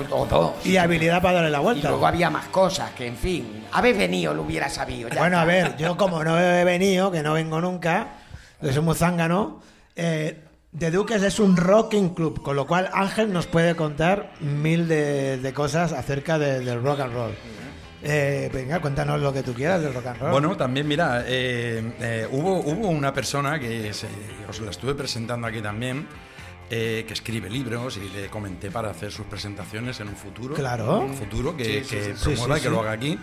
O, 0.10 0.16
o 0.22 0.26
dos. 0.26 0.66
Y 0.66 0.78
habilidad 0.78 1.22
para 1.22 1.36
darle 1.36 1.52
la 1.52 1.60
Y 1.60 1.64
vuelta. 1.64 1.90
luego 1.90 2.08
había 2.08 2.30
más 2.30 2.46
cosas, 2.46 2.92
que 2.92 3.06
en 3.08 3.18
fin. 3.18 3.66
Habéis 3.74 3.98
venido, 3.98 4.34
lo 4.34 4.44
hubiera 4.44 4.70
sabido. 4.70 5.10
ya 5.10 5.20
Bueno, 5.20 5.38
a 5.38 5.44
ver, 5.44 5.76
yo 5.76 5.98
como 5.98 6.24
no 6.24 6.40
he 6.40 6.64
venido, 6.64 7.12
que 7.12 7.22
no 7.22 7.34
vengo 7.34 7.60
nunca, 7.60 8.08
que 8.62 8.72
soy 8.72 8.82
muy 8.82 8.96
zángano, 8.96 9.62
eh, 9.98 10.46
The 10.78 10.92
Duques 10.92 11.24
es 11.24 11.40
un 11.40 11.58
rocking 11.58 12.10
club, 12.10 12.42
con 12.42 12.56
lo 12.56 12.68
cual 12.68 12.90
Ángel 12.94 13.34
nos 13.34 13.48
puede 13.48 13.76
contar 13.76 14.34
mil 14.42 14.88
de, 14.88 15.38
de 15.38 15.54
cosas 15.54 15.92
acerca 15.92 16.38
de- 16.38 16.60
del 16.60 16.82
rock 16.84 17.00
and 17.00 17.14
roll. 17.14 17.32
Eh, 18.04 18.50
venga, 18.54 18.80
cuéntanos 18.80 19.20
lo 19.20 19.34
que 19.34 19.42
tú 19.42 19.54
quieras 19.54 19.82
del 19.82 19.94
rock 19.94 20.06
and 20.08 20.20
roll. 20.22 20.32
Bueno, 20.32 20.56
también, 20.56 20.88
mira, 20.88 21.24
eh, 21.26 21.94
eh, 22.00 22.28
hubo, 22.32 22.60
hubo 22.60 22.90
una 22.90 23.12
persona 23.12 23.60
que 23.60 23.92
se- 23.94 24.08
os 24.48 24.60
la 24.62 24.70
estuve 24.70 24.94
presentando 24.94 25.48
aquí 25.48 25.62
también, 25.62 26.08
eh, 26.70 27.06
que 27.08 27.14
escribe 27.14 27.50
libros 27.50 27.98
y 27.98 28.10
le 28.10 28.28
comenté 28.28 28.70
para 28.70 28.92
hacer 28.92 29.12
sus 29.12 29.26
presentaciones 29.26 30.00
en 30.00 30.10
un 30.10 30.16
futuro. 30.16 30.54
Claro. 30.54 30.98
En 31.02 31.10
un 31.12 31.16
futuro 31.16 31.58
que, 31.58 31.64
Sí, 31.66 31.72
que 31.96 32.04
sí, 32.04 32.12
sí. 32.16 32.24
promueva 32.36 32.56
Sí, 32.56 32.60
y 32.60 32.62
sí, 32.62 32.64
que 32.64 32.70
lo 32.70 32.82
haga 32.82 32.92
aquí. 32.92 33.18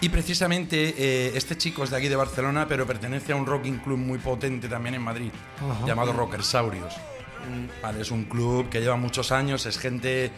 Y 0.00 0.08
precisamente 0.10 0.94
eh, 0.96 1.32
este 1.34 1.56
chico 1.56 1.82
es 1.82 1.90
de 1.90 1.96
aquí 1.96 2.08
de 2.08 2.14
Barcelona, 2.16 2.66
pero 2.68 2.86
pertenece 2.86 3.32
a 3.32 3.36
un 3.36 3.46
rocking 3.46 3.78
club 3.78 3.98
muy 3.98 4.18
potente 4.18 4.68
también 4.68 4.94
en 4.94 5.02
Madrid, 5.02 5.30
Ajá. 5.56 5.86
llamado 5.86 6.12
Rockersaurios. 6.12 6.94
Vale, 7.82 8.02
es 8.02 8.10
un 8.10 8.24
club 8.24 8.68
que 8.68 8.80
lleva 8.80 8.96
muchos 8.96 9.32
años, 9.32 9.64
es 9.66 9.78
gente 9.78 10.30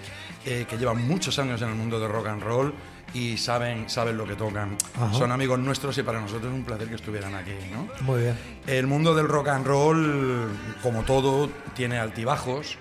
eh, 0.47 0.65
que 0.69 0.77
lleva 0.79 0.95
muchos 0.95 1.39
años 1.39 1.61
en 1.61 1.69
el 1.71 1.75
mundo 1.75 1.99
del 1.99 2.11
rock 2.11 2.29
and 2.29 2.43
roll 2.43 2.73
y 3.13 3.37
saben, 3.37 3.91
saben 3.91 4.17
lo 4.17 4.27
que 4.27 4.35
tocan. 4.35 4.77
Ajá. 4.95 5.13
Son 5.13 5.33
amigos 5.33 5.59
nuestros 5.59 5.99
y 5.99 6.03
para 6.03 6.21
nosotros 6.21 6.53
es 6.53 6.59
un 6.59 6.65
placer 6.65 6.89
que 6.89 6.95
estuvieran 6.95 7.35
aquí, 7.35 7.53
¿no? 7.73 7.89
Muy 8.03 8.23
bien. 8.23 8.37
El 8.67 8.87
mundo 8.87 9.15
del 9.15 9.29
rock 9.29 9.49
and 9.49 9.67
roll, 9.67 10.49
como 10.83 11.03
todo, 11.03 11.51
tiene 11.75 11.99
altibajos. 11.99 12.79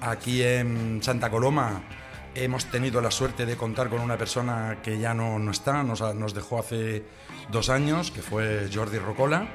Aquí 0.00 0.42
en 0.42 1.00
Santa 1.02 1.30
Coloma 1.30 1.80
hemos 2.34 2.66
tenido 2.66 3.00
la 3.00 3.10
suerte 3.10 3.46
de 3.46 3.56
contar 3.56 3.88
con 3.88 4.00
una 4.00 4.16
persona 4.16 4.78
que 4.82 4.98
ya 4.98 5.14
no, 5.14 5.38
no 5.38 5.50
está, 5.50 5.82
nos, 5.82 6.34
dejó 6.34 6.58
hace 6.60 7.04
dos 7.50 7.70
años, 7.70 8.10
que 8.10 8.22
fue 8.22 8.68
Jordi 8.72 8.98
Rocola. 8.98 9.48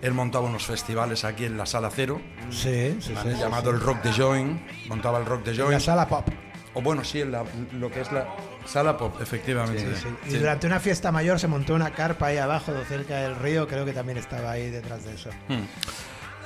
Él 0.00 0.14
montaba 0.14 0.46
unos 0.48 0.64
festivales 0.66 1.24
aquí 1.24 1.44
en 1.44 1.56
la 1.56 1.64
Sala 1.66 1.90
Cero, 1.94 2.20
Sí, 2.50 2.96
sí, 3.00 3.12
¿vale? 3.12 3.34
sí. 3.34 3.40
llamado 3.40 3.70
el 3.70 3.80
Rock 3.80 4.02
de 4.02 4.12
Join. 4.12 4.66
Montaba 4.88 5.18
el 5.18 5.26
Rock 5.26 5.44
de 5.44 5.50
En 5.52 5.56
Join. 5.58 5.72
la 5.72 5.80
sala 5.80 6.08
pop. 6.08 6.26
O 6.74 6.80
bueno, 6.80 7.04
sí, 7.04 7.20
en 7.20 7.30
la- 7.32 7.44
lo 7.74 7.90
que 7.90 8.00
es 8.00 8.10
la 8.10 8.26
Sala 8.64 8.96
Pop, 8.96 9.20
efectivamente. 9.20 9.86
Y 10.26 10.30
Sí. 10.30 10.38
durante 10.38 10.66
una 10.66 10.80
fiesta 10.80 11.12
mayor 11.12 11.38
se 11.38 11.46
montó 11.46 11.74
una 11.74 11.90
carpa 11.92 12.28
ahí 12.28 12.38
abajo, 12.38 12.72
cerca 12.88 13.16
del 13.16 13.36
río, 13.36 13.68
creo 13.68 13.84
que 13.84 13.92
también 13.92 14.16
estaba 14.16 14.52
ahí 14.52 14.70
detrás 14.70 15.04
de 15.04 15.12
eso. 15.14 15.28
Hmm. 15.48 15.64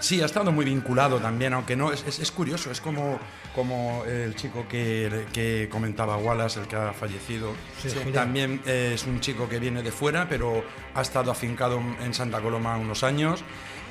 Sí, 0.00 0.20
ha 0.20 0.26
estado 0.26 0.52
muy 0.52 0.64
vinculado 0.64 1.18
también, 1.18 1.54
aunque 1.54 1.74
no, 1.76 1.92
es, 1.92 2.04
es- 2.06 2.18
es 2.18 2.30
curioso, 2.30 2.70
es 2.70 2.80
como, 2.80 3.18
como 3.54 4.04
el 4.04 4.34
chico 4.36 4.66
que, 4.68 5.26
que 5.32 5.68
comentaba 5.70 6.16
Wallace, 6.18 6.60
el 6.60 6.66
que 6.68 6.76
ha 6.76 6.92
fallecido. 6.92 7.52
Sí, 7.80 7.88
Sí. 7.90 7.98
También 8.12 8.60
eh, 8.66 8.92
es 8.94 9.04
un 9.06 9.20
chico 9.20 9.48
que 9.48 9.58
viene 9.58 9.82
de 9.82 9.90
fuera, 9.92 10.28
pero 10.28 10.62
ha 10.94 11.00
estado 11.02 11.30
afincado 11.30 11.80
en 12.02 12.12
Santa 12.14 12.40
Coloma 12.40 12.76
unos 12.76 13.02
años. 13.04 13.42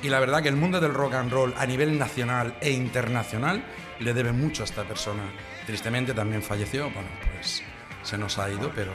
Y 0.02 0.08
la 0.08 0.20
verdad 0.20 0.42
que 0.42 0.48
el 0.48 0.56
mundo 0.56 0.80
del 0.80 0.94
rock 0.94 1.14
and 1.14 1.32
roll 1.32 1.54
a 1.56 1.66
nivel 1.66 1.98
nacional 1.98 2.56
e 2.60 2.70
internacional 2.70 3.64
le 3.98 4.14
debe 4.14 4.30
mucho 4.32 4.62
a 4.62 4.66
esta 4.66 4.84
persona. 4.84 5.22
Tristemente 5.66 6.14
también 6.14 6.42
falleció, 6.42 6.84
bueno, 6.90 7.08
pues 7.34 7.62
se 8.02 8.16
nos 8.16 8.38
ha 8.38 8.48
ido, 8.50 8.70
pero, 8.74 8.92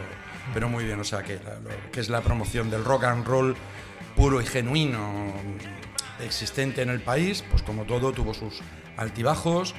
pero 0.53 0.69
muy 0.69 0.85
bien, 0.85 0.99
o 0.99 1.03
sea 1.03 1.23
que, 1.23 1.39
la- 1.43 1.55
lo 1.59 1.91
que 1.91 1.99
es 1.99 2.07
la 2.09 2.21
promoción 2.21 2.69
del 2.69 2.85
rock 2.85 3.03
and 3.05 3.25
roll 3.27 3.55
puro 4.15 4.41
y 4.41 4.45
genuino 4.45 5.33
existente 6.23 6.81
en 6.81 6.89
el 6.89 7.01
país, 7.01 7.43
pues 7.49 7.63
como 7.63 7.83
todo 7.83 8.11
tuvo 8.11 8.33
sus 8.33 8.61
altibajos 8.97 9.73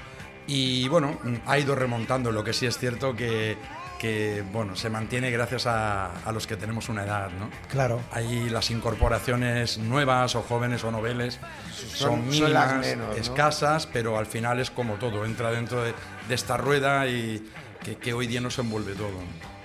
y 0.47 0.89
bueno, 0.89 1.19
ha 1.47 1.59
ido 1.59 1.75
remontando, 1.75 2.33
lo 2.33 2.43
que 2.45 2.53
sí 2.53 2.67
es 2.67 2.77
cierto 2.77 3.15
que, 3.15 3.57
que 4.01 4.43
bueno, 4.53 4.75
se 4.75 4.91
mantiene 4.91 5.31
gracias 5.31 5.67
a, 5.67 6.13
a 6.25 6.33
los 6.33 6.47
que 6.49 6.57
tenemos 6.57 6.89
una 6.89 7.05
edad, 7.05 7.31
¿no? 7.39 7.49
Claro. 7.71 8.01
Ahí 8.11 8.51
las 8.51 8.71
incorporaciones 8.73 9.79
nuevas 9.79 10.35
o 10.35 10.43
jóvenes 10.43 10.83
o 10.83 10.91
noveles 10.91 11.39
son, 11.75 11.89
Son- 11.89 11.97
son 11.97 12.29
mínimas, 12.29 12.51
las 12.51 12.77
menos, 12.87 13.09
¿no? 13.09 13.15
escasas, 13.15 13.87
pero 13.87 14.19
al 14.19 14.27
final 14.27 14.59
es 14.59 14.71
como 14.71 14.95
todo, 14.95 15.25
entra 15.25 15.53
dentro 15.53 15.83
de, 15.85 15.95
de 16.29 16.35
esta 16.35 16.57
rueda 16.57 17.07
y 17.07 17.47
que, 17.85 17.97
que 17.97 18.13
hoy 18.13 18.27
día 18.27 18.41
nos 18.41 18.59
envuelve 18.59 18.95
todo. 18.95 19.11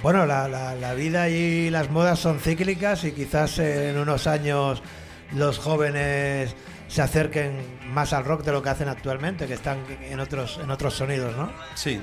Bueno, 0.03 0.27
la, 0.27 0.47
la- 0.47 0.75
la 0.75 0.93
vida 0.93 1.27
y 1.29 1.71
las 1.71 1.89
modas 1.89 2.19
son 2.19 2.39
cíclicas 2.39 3.03
y 3.03 3.13
quizás 3.13 3.57
en 3.57 3.97
unos 3.97 4.27
años 4.27 4.83
los 5.33 5.59
jóvenes 5.59 6.55
se 6.87 7.01
acerquen 7.01 7.57
más 7.91 8.13
al 8.13 8.23
rock 8.25 8.43
de 8.43 8.51
lo 8.51 8.61
que 8.61 8.69
hacen 8.69 8.87
actualmente, 8.89 9.45
que 9.47 9.53
están 9.55 9.79
en 10.09 10.19
otros, 10.19 10.59
en 10.63 10.71
otros 10.71 10.93
sonidos, 10.93 11.35
¿no? 11.35 11.51
Sí, 11.75 11.99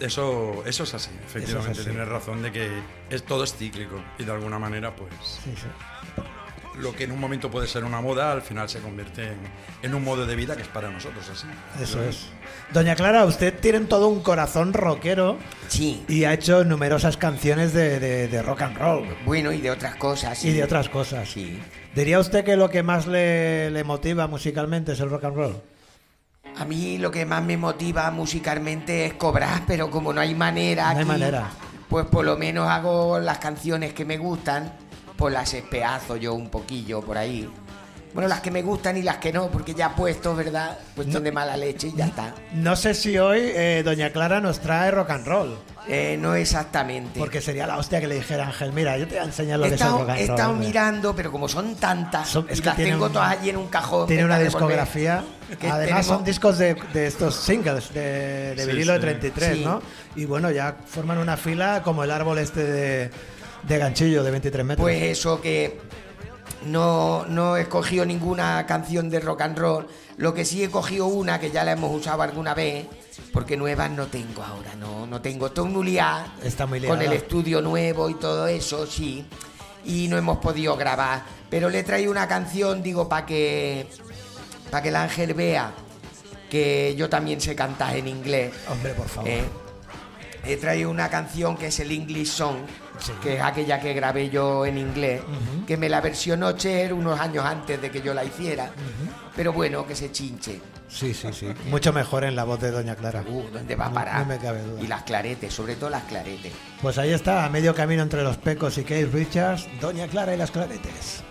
eso, 0.00 0.62
eso 0.66 0.84
es 0.84 0.94
así, 0.94 1.10
efectivamente, 1.24 1.80
así. 1.80 1.90
tienes 1.90 2.08
razón 2.08 2.42
de 2.42 2.50
que 2.50 2.68
es, 3.10 3.22
todo 3.24 3.44
es 3.44 3.54
cíclico 3.54 4.02
y 4.18 4.24
de 4.24 4.32
alguna 4.32 4.58
manera 4.58 4.94
pues... 4.96 5.12
Sí, 5.44 5.54
sí. 5.54 5.66
lo 6.80 6.94
que 6.96 7.04
en 7.04 7.12
un 7.12 7.20
momento 7.20 7.50
puede 7.50 7.66
ser 7.68 7.84
una 7.84 8.00
moda, 8.00 8.32
al 8.32 8.40
final 8.42 8.68
se 8.70 8.78
convierte 8.80 9.28
en, 9.28 9.36
en 9.82 9.94
un 9.94 10.02
modo 10.02 10.24
de 10.24 10.34
vida 10.34 10.56
que 10.56 10.62
es 10.62 10.68
para 10.68 10.90
nosotros 10.90 11.28
así. 11.28 11.46
Eso 11.80 12.02
es. 12.02 12.28
Doña 12.72 12.96
Clara, 12.96 13.26
usted 13.26 13.52
tiene 13.60 13.80
todo 13.80 14.08
un 14.08 14.22
corazón 14.22 14.72
rockero 14.72 15.36
Sí. 15.68 16.02
y 16.08 16.24
ha 16.24 16.32
hecho 16.32 16.64
numerosas 16.64 17.18
canciones 17.18 17.74
de, 17.74 18.00
de- 18.00 18.28
de 18.28 18.42
rock 18.42 18.62
and 18.62 18.78
roll 18.78 19.06
Bueno, 19.26 19.52
y 19.52 19.60
de 19.60 19.70
otras 19.70 19.96
cosas. 19.96 20.38
sí. 20.38 20.48
y 20.48 20.52
de 20.52 20.64
otras 20.64 20.88
cosas. 20.88 21.28
Sí. 21.28 21.60
¿Diría 21.94 22.18
usted 22.18 22.44
que 22.44 22.56
lo 22.56 22.70
que 22.70 22.82
más 22.82 23.06
le, 23.06 23.70
le 23.70 23.84
motiva 23.84 24.26
musicalmente 24.26 24.92
es 24.92 25.00
el 25.00 25.10
rock 25.10 25.24
and 25.24 25.36
roll? 25.36 25.62
A 26.56 26.64
mí 26.64 26.98
lo 26.98 27.10
que 27.10 27.24
más 27.26 27.42
me 27.42 27.56
motiva 27.56 28.10
musicalmente 28.10 29.06
es 29.06 29.14
cobrar, 29.14 29.62
pero 29.66 29.90
como 29.90 30.12
no 30.12 30.20
hay 30.20 30.34
manera 30.34 30.92
No 30.92 31.00
hay 31.00 31.04
manera. 31.04 31.50
pues 31.88 32.06
por 32.06 32.24
lo 32.24 32.36
menos 32.36 32.68
hago 32.68 33.18
las 33.18 33.38
canciones 33.38 33.92
que 33.92 34.04
me 34.04 34.16
gustan, 34.18 34.72
pues 35.16 35.32
las 35.34 35.52
espeazo 35.54 36.16
yo 36.16 36.34
un 36.34 36.48
poquillo 36.50 37.00
por 37.02 37.18
ahí. 37.18 37.48
Bueno, 38.14 38.28
las 38.28 38.40
que 38.42 38.50
me 38.50 38.60
gustan 38.60 38.98
y 38.98 39.02
las 39.02 39.16
que 39.16 39.32
no, 39.32 39.48
porque 39.48 39.72
ya 39.72 39.94
puesto, 39.94 40.34
¿verdad? 40.36 40.78
Cuestión 40.94 41.24
de 41.24 41.32
mala 41.32 41.56
leche 41.56 41.88
y 41.88 41.96
ya 41.96 42.06
está. 42.06 42.34
No 42.52 42.76
sé 42.76 42.92
si 42.92 43.16
hoy 43.18 43.40
eh, 43.42 43.82
Doña 43.82 44.10
Clara 44.10 44.38
nos 44.40 44.60
trae 44.60 44.90
rock 44.90 45.10
and 45.10 45.26
roll, 45.26 45.56
Eh, 45.88 46.16
no 46.18 46.34
exactamente. 46.36 47.18
porque 47.18 47.40
sería 47.40 47.66
la 47.66 47.76
hostia 47.76 48.00
que 48.00 48.06
le 48.06 48.14
dijera 48.14 48.46
Ángel, 48.46 48.72
mira, 48.72 48.96
yo 48.96 49.06
te 49.08 49.14
voy 49.16 49.22
a 49.22 49.26
enseñar 49.26 49.58
lo 49.58 49.66
he 49.66 49.70
que 49.70 49.74
estado, 49.74 50.08
he 50.14 50.20
estado 50.22 50.50
hombre". 50.52 50.68
mirando, 50.68 51.16
pero 51.16 51.32
como 51.32 51.48
son 51.48 51.74
tantas, 51.74 52.28
Son- 52.28 52.46
es 52.48 52.58
y 52.58 52.62
que 52.62 52.68
las 52.68 52.76
tengo 52.76 53.06
un- 53.06 53.12
todas 53.12 53.30
allí 53.38 53.50
en 53.50 53.56
un 53.56 53.66
cajón. 53.66 54.06
Tiene 54.06 54.24
una 54.24 54.38
discografía. 54.38 55.24
que 55.60 55.66
Además, 55.68 55.80
tenemos- 55.86 56.06
son 56.06 56.24
discos 56.24 56.58
de, 56.58 56.74
de 56.92 57.06
estos 57.08 57.34
singles 57.34 57.92
de, 57.92 58.54
de 58.54 58.64
Sí, 58.64 58.70
vinilo 58.70 58.92
de 58.92 58.98
sí. 59.00 59.04
33, 59.06 59.56
Sí. 59.58 59.64
¿no? 59.64 59.82
Y 60.14 60.24
bueno, 60.24 60.50
ya 60.52 60.76
forman 60.86 61.18
una 61.18 61.36
fila 61.36 61.82
como 61.82 62.04
el 62.04 62.10
árbol 62.12 62.38
este 62.38 62.62
de, 62.64 63.10
de 63.64 63.78
ganchillo 63.78 64.22
de 64.22 64.30
23 64.30 64.64
metros. 64.64 64.84
Pues 64.84 65.02
eso 65.02 65.40
que 65.40 65.78
no, 66.66 67.24
no 67.26 67.56
he 67.56 67.68
cogido 67.68 68.04
ninguna 68.04 68.64
canción 68.66 69.10
de 69.10 69.20
rock 69.20 69.42
and 69.42 69.58
roll. 69.58 69.86
Lo 70.16 70.34
que 70.34 70.44
sí 70.44 70.62
he 70.62 70.70
cogido 70.70 71.06
una 71.06 71.40
que 71.40 71.50
ya 71.50 71.64
la 71.64 71.72
hemos 71.72 71.94
usado 71.94 72.22
alguna 72.22 72.54
vez, 72.54 72.86
porque 73.32 73.56
nuevas 73.56 73.90
no 73.90 74.06
tengo 74.06 74.42
ahora, 74.42 74.74
no, 74.74 75.06
no 75.06 75.20
tengo. 75.20 75.46
Estoy 75.46 75.68
muy 75.68 75.98
Está 76.42 76.66
muy 76.66 76.80
con 76.80 76.98
el 76.98 77.10
liada. 77.10 77.14
estudio 77.16 77.60
nuevo 77.60 78.08
y 78.10 78.14
todo 78.14 78.46
eso, 78.46 78.86
sí. 78.86 79.24
Y 79.84 80.06
no 80.08 80.16
hemos 80.16 80.38
podido 80.38 80.76
grabar. 80.76 81.24
Pero 81.50 81.68
le 81.68 81.80
he 81.80 81.82
traído 81.82 82.10
una 82.10 82.28
canción, 82.28 82.82
digo, 82.82 83.08
para 83.08 83.26
que, 83.26 83.86
para 84.70 84.82
que 84.82 84.88
el 84.90 84.96
ángel 84.96 85.34
vea 85.34 85.72
que 86.48 86.94
yo 86.96 87.08
también 87.08 87.40
sé 87.40 87.56
cantar 87.56 87.96
en 87.96 88.08
inglés. 88.08 88.52
Hombre, 88.70 88.92
por 88.94 89.08
favor. 89.08 89.28
Eh, 89.30 89.44
he 90.44 90.56
traído 90.56 90.90
una 90.90 91.08
canción 91.08 91.56
que 91.56 91.66
es 91.68 91.80
el 91.80 91.90
English 91.90 92.28
Song, 92.28 92.56
Sí. 92.98 93.12
que 93.22 93.36
es 93.36 93.42
aquella 93.42 93.80
que 93.80 93.94
grabé 93.94 94.28
yo 94.30 94.64
en 94.66 94.78
inglés, 94.78 95.22
que 95.66 95.76
me 95.76 95.88
la 95.88 96.00
versionó 96.00 96.52
Cher 96.52 96.92
unos 96.92 97.18
años 97.18 97.44
antes 97.44 97.80
de 97.80 97.90
que 97.90 98.00
yo 98.02 98.14
la 98.14 98.24
hiciera. 98.24 98.70
Pero 99.34 99.52
bueno, 99.52 99.86
que 99.86 99.94
se 99.96 100.12
chinche. 100.12 100.60
Sí, 100.88 101.14
sí, 101.14 101.28
sí. 101.32 101.48
Mucho 101.70 101.92
mejor 101.92 102.22
en 102.24 102.36
la 102.36 102.44
voz 102.44 102.60
de 102.60 102.70
Doña 102.70 102.94
Clara. 102.94 103.24
Uh, 103.26 103.48
¿dónde 103.50 103.74
va 103.76 103.86
a 103.86 103.92
parar? 103.92 104.20
no 104.20 104.26
me 104.26 104.38
cabe 104.38 104.62
duda. 104.62 104.82
Y 104.82 104.86
las 104.86 105.02
claretes, 105.04 105.52
sobre 105.54 105.74
todo 105.74 105.88
las 105.88 106.02
claretes. 106.04 106.52
Pues 106.82 106.98
ahí 106.98 107.12
está, 107.12 107.46
a 107.46 107.48
medio 107.48 107.74
camino 107.74 108.02
entre 108.02 108.22
los 108.22 108.36
Pecos 108.36 108.76
y 108.76 108.84
Keith 108.84 109.12
Richards, 109.12 109.66
Doña 109.80 110.06
Clara 110.06 110.34
y 110.34 110.36
las 110.36 110.50
Claretes. 110.50 111.22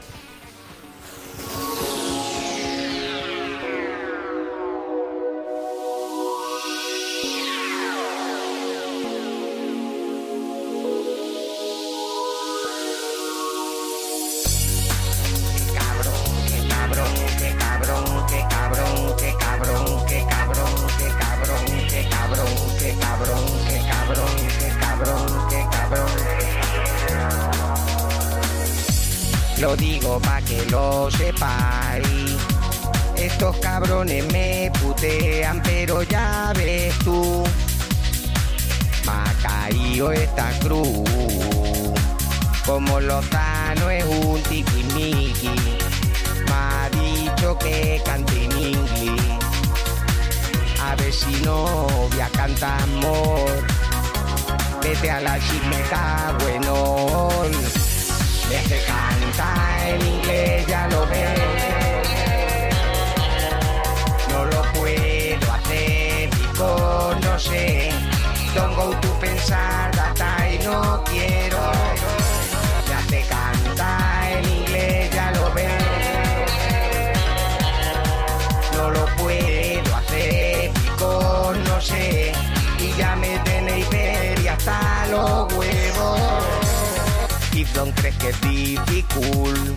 Don't 87.73 87.93
crees 87.95 88.15
que 88.17 88.29
es 88.29 88.41
difícil. 88.41 89.75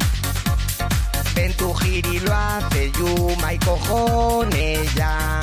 Ven 1.34 1.52
tu 1.54 1.72
gir 1.74 2.06
y 2.06 2.20
lo 2.20 2.34
hace 2.34 2.90
Yuma 2.98 3.52
y 3.52 3.58
cojones 3.58 4.94
ya. 4.94 5.40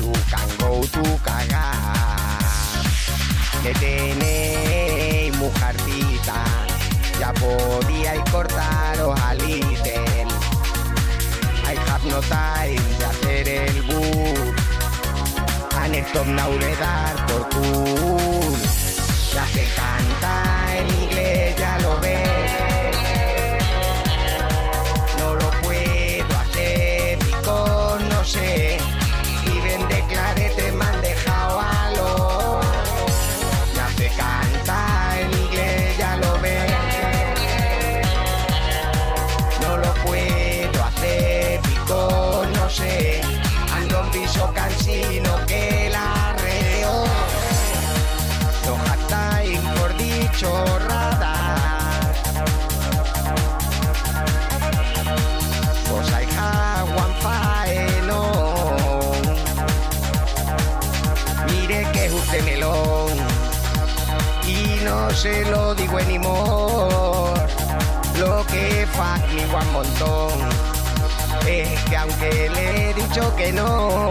You 0.00 0.12
can 0.30 0.48
go 0.58 0.80
to 0.86 1.02
cagar. 1.24 2.42
Que 3.62 3.72
tenéis 3.74 5.36
mujercita. 5.36 6.44
Ya 7.20 7.32
podíais 7.32 8.30
cortaros 8.30 9.20
al 9.20 9.38
ítem. 9.48 10.28
I 11.64 11.74
have 11.88 12.04
no 12.04 12.20
time 12.20 12.80
de 12.98 13.04
hacer 13.04 13.48
el 13.48 13.82
boot. 13.82 14.54
And 15.82 15.94
stop 16.06 16.26
now 16.26 16.50
de 16.58 16.76
dar 16.76 17.26
por 17.26 17.48
cool. 17.50 18.56
Ya 19.34 19.46
se 19.48 19.66
lo 21.80 21.98
ves. 22.00 22.35
Lo 65.50 65.74
digo 65.74 65.98
anymore. 65.98 67.40
Lo 68.18 68.46
que 68.46 68.86
me 69.34 69.44
un 69.44 69.72
montón. 69.72 70.32
Es 71.46 71.80
que 71.84 71.96
aunque 71.96 72.50
le 72.50 72.90
he 72.90 72.94
dicho 72.94 73.34
que 73.36 73.52
no. 73.52 74.10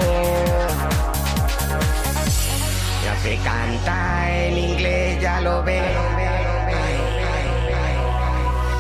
Ya 3.04 3.16
se 3.22 3.38
canta 3.38 4.46
en 4.46 4.58
inglés, 4.58 5.22
ya 5.22 5.42
lo 5.42 5.64
veo. 5.64 6.02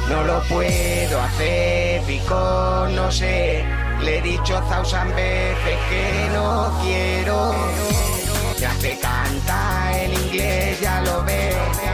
No 0.10 0.24
lo 0.24 0.42
puedo 0.44 1.22
hacer, 1.22 2.02
pico, 2.04 2.88
no 2.92 3.12
sé. 3.12 3.66
Le 4.02 4.20
he 4.20 4.22
dicho 4.22 4.62
thousand 4.70 5.16
veces 5.16 5.78
que 5.90 6.30
no 6.34 6.72
quiero. 6.84 7.56
Ya 8.60 8.74
se 8.76 8.98
canta 9.00 9.92
en 10.00 10.14
inglés, 10.14 10.80
ya 10.80 11.02
lo 11.02 11.24
veo. 11.24 11.85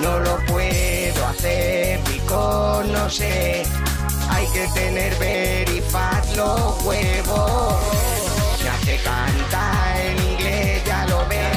No 0.00 0.18
lo 0.18 0.36
puedo 0.46 1.26
hacer 1.26 2.00
pico, 2.00 2.82
no 2.86 3.08
sé. 3.08 3.62
Hay 4.28 4.46
que 4.48 4.66
tener 4.74 5.14
verifaz 5.18 6.36
los 6.36 6.82
huevos. 6.84 7.74
Se 8.60 8.68
hace 8.68 8.96
canta 9.04 9.94
en 10.02 10.30
inglés, 10.32 10.82
ya 10.84 11.06
lo 11.06 11.26
ves. 11.28 11.48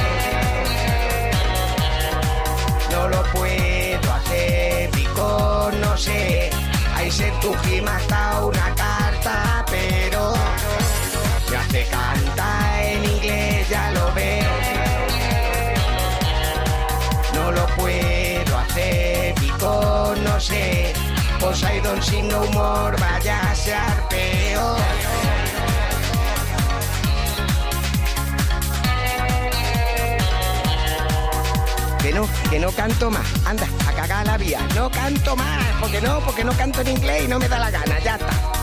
No 2.92 3.08
lo 3.08 3.22
puedo 3.32 4.12
hacer 4.12 4.90
pico, 4.90 5.70
no 5.80 5.96
sé. 5.96 6.50
Hay 6.94 7.10
ser 7.10 7.32
tu 7.40 7.52
hasta 7.86 8.27
Poseidon 21.40 22.02
sin 22.02 22.34
humor, 22.34 22.96
vaya 22.98 23.40
a 23.50 23.54
ser 23.54 23.78
peor. 24.08 24.78
Que 32.02 32.12
no, 32.12 32.28
que 32.50 32.58
no 32.58 32.72
canto 32.72 33.10
más. 33.10 33.26
Anda, 33.44 33.66
a 33.86 33.92
cagar 33.92 34.26
la 34.26 34.36
vía. 34.36 34.60
No 34.74 34.90
canto 34.90 35.36
más. 35.36 35.64
Porque 35.80 36.00
no, 36.00 36.20
porque 36.20 36.44
no 36.44 36.52
canto 36.52 36.80
en 36.80 36.88
inglés 36.88 37.24
y 37.24 37.28
no 37.28 37.38
me 37.38 37.48
da 37.48 37.58
la 37.58 37.70
gana. 37.70 37.98
Ya 38.00 38.16
está. 38.16 38.57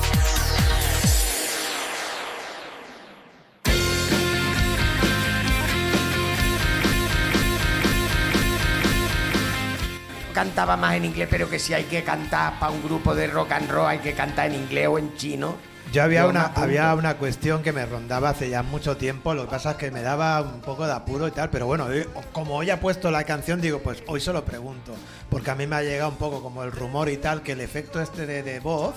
Cantaba 10.36 10.75
más 10.77 10.93
en 10.95 11.05
inglés, 11.05 11.27
pero 11.31 11.49
que 11.49 11.57
si 11.59 11.73
hay 11.73 11.86
que 11.86 12.03
cantar 12.03 12.59
para 12.59 12.71
un 12.71 12.83
grupo 12.83 13.15
de 13.15 13.25
rock 13.27 13.53
and 13.53 13.71
roll, 13.71 13.88
hay 13.88 13.99
que 13.99 14.11
cantar 14.13 14.47
en 14.47 14.55
inglés 14.55 14.88
o 14.88 14.99
en 14.99 15.15
chino. 15.15 15.55
Yo 15.93 16.03
había 16.03 16.23
Yo 16.23 16.29
una, 16.29 16.51
había 16.55 16.93
una 16.93 17.15
cuestión 17.15 17.63
que 17.63 17.71
me 17.71 17.86
rondaba 17.86 18.29
hace 18.31 18.49
ya 18.49 18.61
mucho 18.61 18.97
tiempo, 18.97 19.33
lo 19.33 19.45
que 19.45 19.51
pasa 19.51 19.71
es 19.71 19.77
que 19.77 19.91
me 19.91 20.01
daba 20.01 20.41
un 20.41 20.59
poco 20.59 20.86
de 20.86 20.91
apuro 20.91 21.25
y 21.27 21.31
tal, 21.31 21.49
pero 21.49 21.67
bueno, 21.67 21.86
hoy- 21.86 22.05
como 22.33 22.55
hoy 22.55 22.69
ha 22.69 22.81
puesto 22.81 23.11
la 23.11 23.23
canción, 23.23 23.61
digo, 23.61 23.79
pues 23.79 24.03
hoy 24.07 24.19
se 24.19 24.33
lo 24.33 24.43
pregunto, 24.43 24.93
porque 25.29 25.51
a 25.51 25.55
mí 25.55 25.67
me 25.67 25.77
ha 25.77 25.83
llegado 25.83 26.09
un 26.09 26.17
poco 26.17 26.41
como 26.41 26.63
el 26.63 26.71
rumor 26.73 27.07
y 27.07 27.15
tal, 27.17 27.41
que 27.41 27.53
el 27.53 27.61
efecto 27.61 28.01
este 28.01 28.25
de, 28.25 28.43
de 28.43 28.59
voz, 28.59 28.93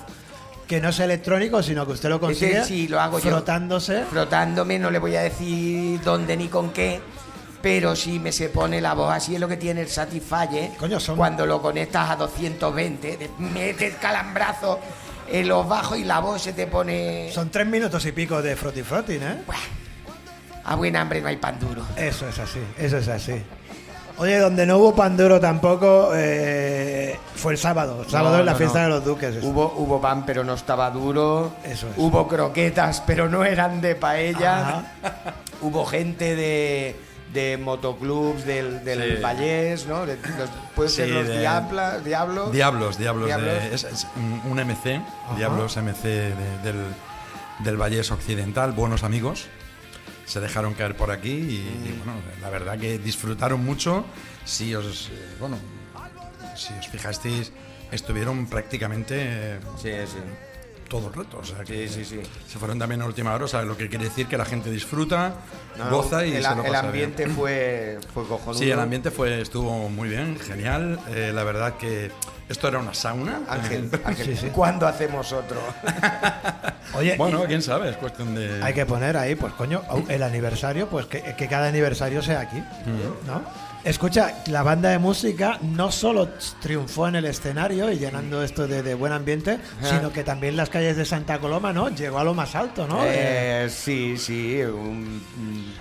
que 0.66 0.80
no 0.80 0.88
es 0.88 0.98
electrónico, 0.98 1.62
sino 1.62 1.86
que 1.86 1.92
usted 1.92 2.08
lo 2.08 2.18
consigue 2.18 2.58
Ese 2.58 2.64
sí, 2.64 2.88
lo 2.88 3.00
hago 3.00 3.20
yo. 3.20 3.30
frotándose. 3.30 4.02
frotándome, 4.10 4.78
no 4.80 4.90
le 4.90 4.98
voy 4.98 5.14
a 5.14 5.20
decir 5.22 6.00
dónde 6.02 6.36
ni 6.36 6.48
con 6.48 6.70
qué, 6.70 7.00
pero 7.62 7.96
si 7.96 8.18
me 8.18 8.32
se 8.32 8.48
pone 8.48 8.80
la 8.80 8.94
voz, 8.94 9.12
así 9.12 9.34
es 9.34 9.40
lo 9.40 9.48
que 9.48 9.56
tiene 9.56 9.80
el 9.82 9.88
Satisfyer. 9.88 10.70
Coño, 10.78 11.00
son- 11.00 11.16
Cuando 11.16 11.44
lo 11.46 11.60
conectas 11.60 12.10
a 12.10 12.16
220, 12.16 13.16
te 13.16 13.30
metes 13.38 13.94
calambrazo 13.96 14.78
en 15.30 15.48
los 15.48 15.68
bajos 15.68 15.98
y 15.98 16.04
la 16.04 16.20
voz 16.20 16.42
se 16.42 16.52
te 16.52 16.66
pone... 16.66 17.30
Son 17.32 17.50
tres 17.50 17.66
minutos 17.66 18.04
y 18.06 18.12
pico 18.12 18.40
de 18.40 18.56
froti 18.56 18.82
frotting, 18.82 19.22
¿eh? 19.22 19.42
Buah, 19.46 19.56
a 20.64 20.74
buen 20.76 20.96
hambre 20.96 21.20
no 21.20 21.28
hay 21.28 21.36
pan 21.36 21.58
duro. 21.58 21.82
Eso 21.96 22.28
es 22.28 22.38
así, 22.38 22.60
eso 22.78 22.98
es 22.98 23.08
así. 23.08 23.42
Oye, 24.18 24.36
donde 24.38 24.66
no 24.66 24.78
hubo 24.78 24.94
pan 24.96 25.16
duro 25.16 25.38
tampoco 25.38 26.10
eh, 26.14 27.16
fue 27.36 27.52
el 27.52 27.58
sábado. 27.58 28.02
El 28.04 28.10
sábado 28.10 28.34
No, 28.34 28.40
en 28.40 28.46
la 28.46 28.52
no, 28.52 28.58
fiesta 28.58 28.78
no. 28.78 28.84
de 28.84 28.90
los 28.90 29.04
duques. 29.04 29.36
Hubo, 29.44 29.74
hubo 29.76 30.00
pan, 30.00 30.26
pero 30.26 30.42
no 30.42 30.54
estaba 30.54 30.90
duro. 30.90 31.52
Eso 31.64 31.86
es. 31.88 31.94
Hubo 31.96 32.26
croquetas, 32.26 33.00
pero 33.06 33.28
no 33.28 33.44
eran 33.44 33.80
de 33.80 33.94
paella. 33.94 34.58
Ajá. 34.60 34.82
Hubo 35.60 35.84
gente 35.86 36.34
de, 36.36 36.96
de 37.32 37.56
motoclubs 37.58 38.44
del, 38.44 38.84
del 38.84 39.16
Sí. 39.16 39.22
Vallés, 39.22 39.86
¿no? 39.86 40.06
De- 40.06 40.16
los- 40.16 40.50
puede 40.74 40.88
ser 40.88 41.10
los 41.10 41.26
de- 41.26 41.40
diabla- 41.40 41.98
diablos. 42.00 42.52
Diablos, 42.52 42.98
Diablos, 42.98 43.28
de- 43.28 43.74
es, 43.74 43.84
es 43.84 44.06
un 44.50 44.58
MC, 44.58 45.00
Diablos 45.36 45.76
MC 45.76 46.08
de- 46.08 46.58
del, 46.62 46.84
del 47.60 47.76
Vallés 47.76 48.10
Occidental, 48.10 48.72
buenos 48.72 49.02
amigos. 49.02 49.46
Se 50.26 50.40
dejaron 50.40 50.74
caer 50.74 50.94
por 50.96 51.10
aquí 51.10 51.30
y, 51.30 51.88
y, 51.88 52.00
bueno, 52.04 52.20
la 52.42 52.50
verdad 52.50 52.78
que 52.78 52.98
disfrutaron 52.98 53.64
mucho. 53.64 54.04
Si 54.44 54.74
os, 54.74 55.08
eh, 55.12 55.36
bueno, 55.40 55.58
si 56.54 56.72
os 56.74 56.88
fijasteis, 56.88 57.52
estuvieron 57.92 58.46
prácticamente 58.46 59.14
eh, 59.18 59.58
Sí, 59.82 59.90
sí. 60.06 60.18
Todo 60.88 61.08
el 61.08 61.14
rato. 61.14 61.38
O 61.38 61.44
sea, 61.44 61.64
que 61.64 61.88
Sí, 61.88 62.04
sí, 62.04 62.04
sí. 62.04 62.20
se 62.48 62.58
fueron 62.58 62.78
también 62.78 63.02
a 63.02 63.06
última 63.06 63.34
hora, 63.34 63.44
o 63.44 63.48
sea, 63.48 63.62
lo 63.62 63.76
que 63.76 63.88
quiere 63.88 64.04
decir 64.06 64.26
que 64.26 64.36
la 64.38 64.44
gente 64.44 64.70
disfruta, 64.70 65.34
No, 65.76 65.90
goza 65.90 66.24
y 66.26 66.34
el, 66.34 66.42
se 66.42 66.54
lo 66.54 66.64
el 66.64 66.72
pasa 66.72 66.86
ambiente 66.86 67.24
bien. 67.24 67.36
fue, 67.36 67.98
fue 68.14 68.26
cojonudo. 68.26 68.58
Sí, 68.58 68.70
el 68.70 68.80
ambiente 68.80 69.10
fue, 69.10 69.40
estuvo 69.40 69.88
muy 69.88 70.08
bien, 70.08 70.38
genial. 70.38 70.98
Eh, 71.10 71.30
la 71.34 71.44
verdad 71.44 71.74
que 71.76 72.10
esto 72.48 72.68
era 72.68 72.78
una 72.78 72.94
sauna. 72.94 73.40
Ángel, 73.48 73.90
Ángel, 74.04 74.26
Sí, 74.26 74.36
sí. 74.36 74.46
¿cuándo 74.52 74.86
hacemos 74.88 75.32
otro? 75.32 75.60
Oye, 76.94 77.14
bueno, 77.18 77.44
quién 77.46 77.62
sabe, 77.62 77.90
es 77.90 77.96
cuestión 77.96 78.34
de. 78.34 78.62
Hay 78.62 78.74
que 78.74 78.86
poner 78.86 79.16
ahí, 79.16 79.34
pues 79.34 79.52
coño, 79.54 79.82
el 80.08 80.22
aniversario, 80.22 80.88
pues 80.88 81.06
que, 81.06 81.22
que 81.36 81.48
cada 81.48 81.68
aniversario 81.68 82.22
sea 82.22 82.40
aquí, 82.40 82.62
¿no? 83.26 83.42
Escucha, 83.88 84.34
la 84.48 84.62
banda 84.62 84.90
de 84.90 84.98
música 84.98 85.58
no 85.62 85.90
solo 85.90 86.28
triunfó 86.60 87.08
en 87.08 87.16
el 87.16 87.24
escenario 87.24 87.90
y 87.90 87.96
llenando 87.98 88.42
esto 88.42 88.68
de, 88.68 88.82
de 88.82 88.94
buen 88.94 89.14
ambiente, 89.14 89.58
sino 89.82 90.12
que 90.12 90.22
también 90.24 90.58
las 90.58 90.68
calles 90.68 90.94
de 90.98 91.06
Santa 91.06 91.38
Coloma, 91.38 91.72
¿no? 91.72 91.88
Llegó 91.88 92.18
a 92.18 92.24
lo 92.24 92.34
más 92.34 92.54
alto, 92.54 92.86
¿no? 92.86 93.02
Eh, 93.04 93.64
Eh, 93.64 93.70
sí, 93.70 94.18
sí, 94.18 94.60
un 94.62 95.22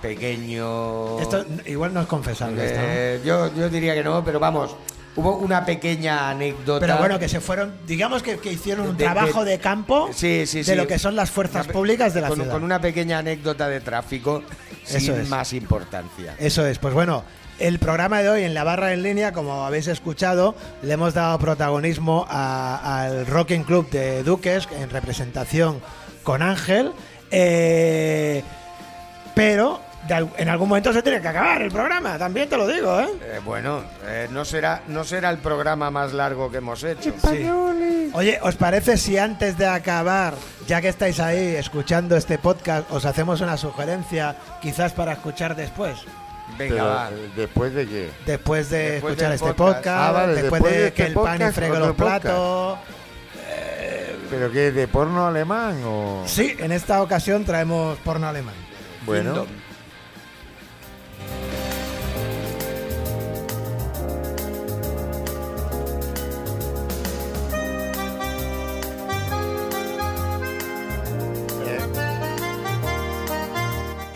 pequeño... 0.02 1.20
esto 1.20 1.46
igual 1.66 1.94
no 1.94 2.00
es 2.02 2.08
confesable. 2.08 2.66
esto, 2.66 2.80
¿no? 2.80 2.86
Eh, 2.88 3.22
yo, 3.26 3.54
yo 3.54 3.68
diría 3.70 3.94
que 3.94 4.04
no, 4.06 4.24
pero 4.24 4.40
vamos, 4.40 4.74
hubo 5.18 5.36
una 5.40 5.66
pequeña 5.66 6.30
anécdota. 6.30 6.80
Pero 6.86 6.98
bueno, 7.00 7.20
que 7.20 7.28
se 7.28 7.42
fueron, 7.42 7.74
digamos 7.86 8.24
que, 8.24 8.38
que 8.38 8.54
hicieron 8.54 8.88
un 8.88 8.96
De- 8.98 9.04
de- 9.06 9.12
trabajo 9.12 9.44
de, 9.44 9.60
campo 9.60 10.10
Sí, 10.14 10.46
sí, 10.48 10.60
de 10.60 10.64
sí. 10.64 10.76
lo 10.76 10.88
que 10.88 10.98
son 10.98 11.16
las 11.18 11.30
fuerzas 11.30 11.66
Una 11.66 11.74
públicas 11.74 12.14
de 12.14 12.22
la 12.22 12.30
con, 12.30 12.38
ciudad. 12.38 12.54
con 12.54 12.64
una 12.64 12.80
pequeña 12.80 13.18
anécdota 13.20 13.68
de 13.68 13.82
tráfico 13.82 14.44
Eso 14.88 14.98
sin 15.00 15.14
es. 15.16 15.28
más 15.28 15.52
importancia. 15.52 16.36
Eso 16.40 16.66
es, 16.66 16.80
pues 16.80 16.94
bueno, 16.94 17.24
el 17.60 17.80
programa 17.80 18.22
de 18.22 18.30
hoy 18.30 18.44
en 18.44 18.54
la 18.54 18.64
barra 18.64 18.94
en 18.94 19.04
línea, 19.04 19.32
como 19.34 19.66
habéis 19.66 19.88
escuchado, 19.88 20.56
le 20.82 20.94
hemos 20.94 21.14
dado 21.14 21.38
protagonismo 21.40 22.26
a- 22.30 23.02
al 23.04 23.26
Rocking 23.28 23.64
Club 23.64 23.90
de 23.90 24.24
Duques 24.24 24.68
en 24.80 24.90
representación 24.90 25.82
con 26.24 26.42
Ángel, 26.42 26.92
eh, 27.32 28.44
pero 29.36 29.80
de 30.08 30.26
en 30.38 30.48
algún 30.50 30.70
momento 30.70 30.94
se 30.94 31.02
tiene 31.02 31.20
que 31.22 31.28
acabar 31.28 31.62
el 31.62 31.72
programa, 31.72 32.18
también 32.18 32.48
te 32.48 32.56
lo 32.58 32.66
digo, 32.68 33.00
¿eh? 33.00 33.08
Eh, 33.22 33.40
bueno, 33.44 33.82
eh, 34.06 34.28
no, 34.32 34.46
será, 34.46 34.82
no 34.88 35.04
será 35.04 35.30
el 35.30 35.38
programa 35.40 35.92
más 35.92 36.14
largo 36.14 36.50
que 36.50 36.58
hemos 36.60 36.82
hecho. 36.84 37.14
Sí. 37.30 37.50
Oye, 38.14 38.40
¿os 38.42 38.56
parece 38.56 38.98
si 38.98 39.18
antes 39.18 39.58
de 39.58 39.68
acabar, 39.68 40.34
ya 40.66 40.80
que 40.82 40.88
estáis 40.88 41.20
ahí 41.20 41.56
escuchando 41.58 42.16
este 42.16 42.38
podcast, 42.38 42.90
os 42.92 43.06
hacemos 43.06 43.42
una 43.42 43.58
sugerencia 43.58 44.36
quizás 44.62 44.94
para 44.94 45.12
escuchar 45.14 45.56
después? 45.58 45.98
Venga, 46.58 46.76
Pero, 46.76 46.86
va. 46.86 47.10
eh, 47.12 47.30
¿Después 47.36 47.74
de 47.74 47.88
qué? 47.88 48.10
Después 48.26 48.70
de 48.70 48.78
Después 48.92 49.12
escuchar 49.14 49.34
este 49.34 49.54
podcast. 49.54 49.78
podcast, 49.78 50.00
Ah, 50.02 50.12
vale, 50.12 50.34
después, 50.42 50.52
después 50.64 50.74
de, 50.74 50.80
de 50.80 50.88
este 50.88 50.96
que 51.04 51.08
el 51.10 51.14
pan 51.14 51.42
y 51.42 51.80
los 51.80 51.96
platos. 51.96 52.80
¿Pero 54.30 54.52
qué? 54.52 54.72
¿De 54.72 54.88
porno 54.88 55.26
alemán 55.28 55.82
o...? 55.86 56.24
Sí, 56.26 56.54
en 56.60 56.72
esta 56.74 57.02
ocasión 57.02 57.46
traemos 57.46 57.98
porno 58.00 58.28
alemán. 58.28 58.56
Bueno. 59.06 59.46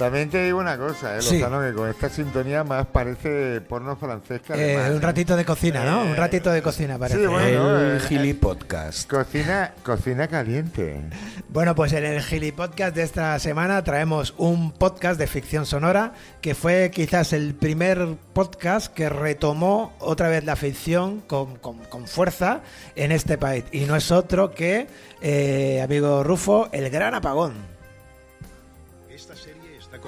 También 0.02 0.30
te 0.30 0.44
digo 0.44 0.60
una 0.60 0.78
cosa, 0.78 1.18
¿eh, 1.18 1.22
Sí. 1.22 1.40
Lozano, 1.40 1.62
que 1.62 1.74
con 1.74 1.90
esta 1.90 2.10
sintonía 2.10 2.64
más 2.64 2.88
parece 2.88 3.62
porno 3.62 3.96
francés 3.96 4.42
que 4.42 4.54
Eh, 4.74 4.92
un 4.92 5.02
ratito 5.02 5.36
de 5.38 5.46
cocina, 5.46 5.84
¿no? 5.86 6.02
Un 6.04 6.16
ratito 6.16 6.52
de 6.52 6.62
cocina 6.62 6.98
parece. 6.98 7.20
Sí, 7.20 7.26
bueno, 7.28 7.80
eh, 7.96 8.00
Gili 8.08 8.34
Podcast. 8.34 9.10
Cocina, 9.10 9.74
cocina 9.84 10.28
caliente. 10.28 11.00
Bueno, 11.50 11.76
pues 11.76 11.94
en 11.94 12.04
el 12.06 12.22
Gili 12.22 12.52
Podcast 12.52 12.96
de 12.96 13.04
esta 13.04 13.38
semana 13.40 13.84
traemos 13.84 14.34
un 14.38 14.72
podcast 14.72 15.20
de 15.20 15.28
ficción 15.28 15.66
sonora 15.66 16.14
que 16.42 16.56
fue 16.56 16.92
quizás 16.94 17.32
el 17.34 17.54
primer 17.54 18.08
podcast 18.34 18.94
que 18.94 19.08
retomó 19.10 19.94
otra 20.00 20.28
vez 20.30 20.44
la 20.44 20.56
ficción 20.56 21.22
con, 21.22 21.58
con- 21.58 21.78
con 21.86 22.08
fuerza 22.08 22.62
en 22.96 23.12
este 23.12 23.38
país. 23.38 23.64
Y 23.72 23.82
no 23.82 23.96
es 23.96 24.12
otro 24.12 24.52
que, 24.56 24.88
eh, 25.22 25.82
amigo 25.84 26.24
Rufo, 26.24 26.70
El 26.72 26.90
Gran 26.90 27.14
Apagón 27.14 27.71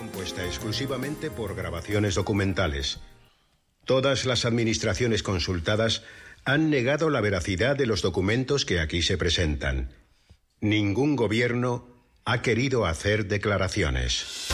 compuesta 0.04 0.46
exclusivamente 0.46 1.32
por 1.32 1.56
grabaciones 1.56 2.16
documentales. 2.16 3.00
Todas 3.86 4.26
las 4.26 4.44
administraciones 4.44 5.24
consultadas 5.24 6.04
han 6.44 6.70
negado 6.70 7.10
la 7.10 7.22
veracidad 7.22 7.78
de 7.78 7.86
los 7.86 8.02
documentos 8.02 8.66
que 8.66 8.82
aquí 8.82 9.02
se 9.02 9.18
presentan. 9.18 9.94
Ningún 10.60 11.16
gobierno 11.16 11.88
ha 12.26 12.42
querido 12.42 12.86
hacer 12.86 13.28
declaraciones. 13.28 14.50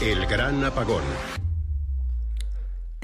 El 0.00 0.26
gran 0.26 0.64
apagón. 0.64 1.04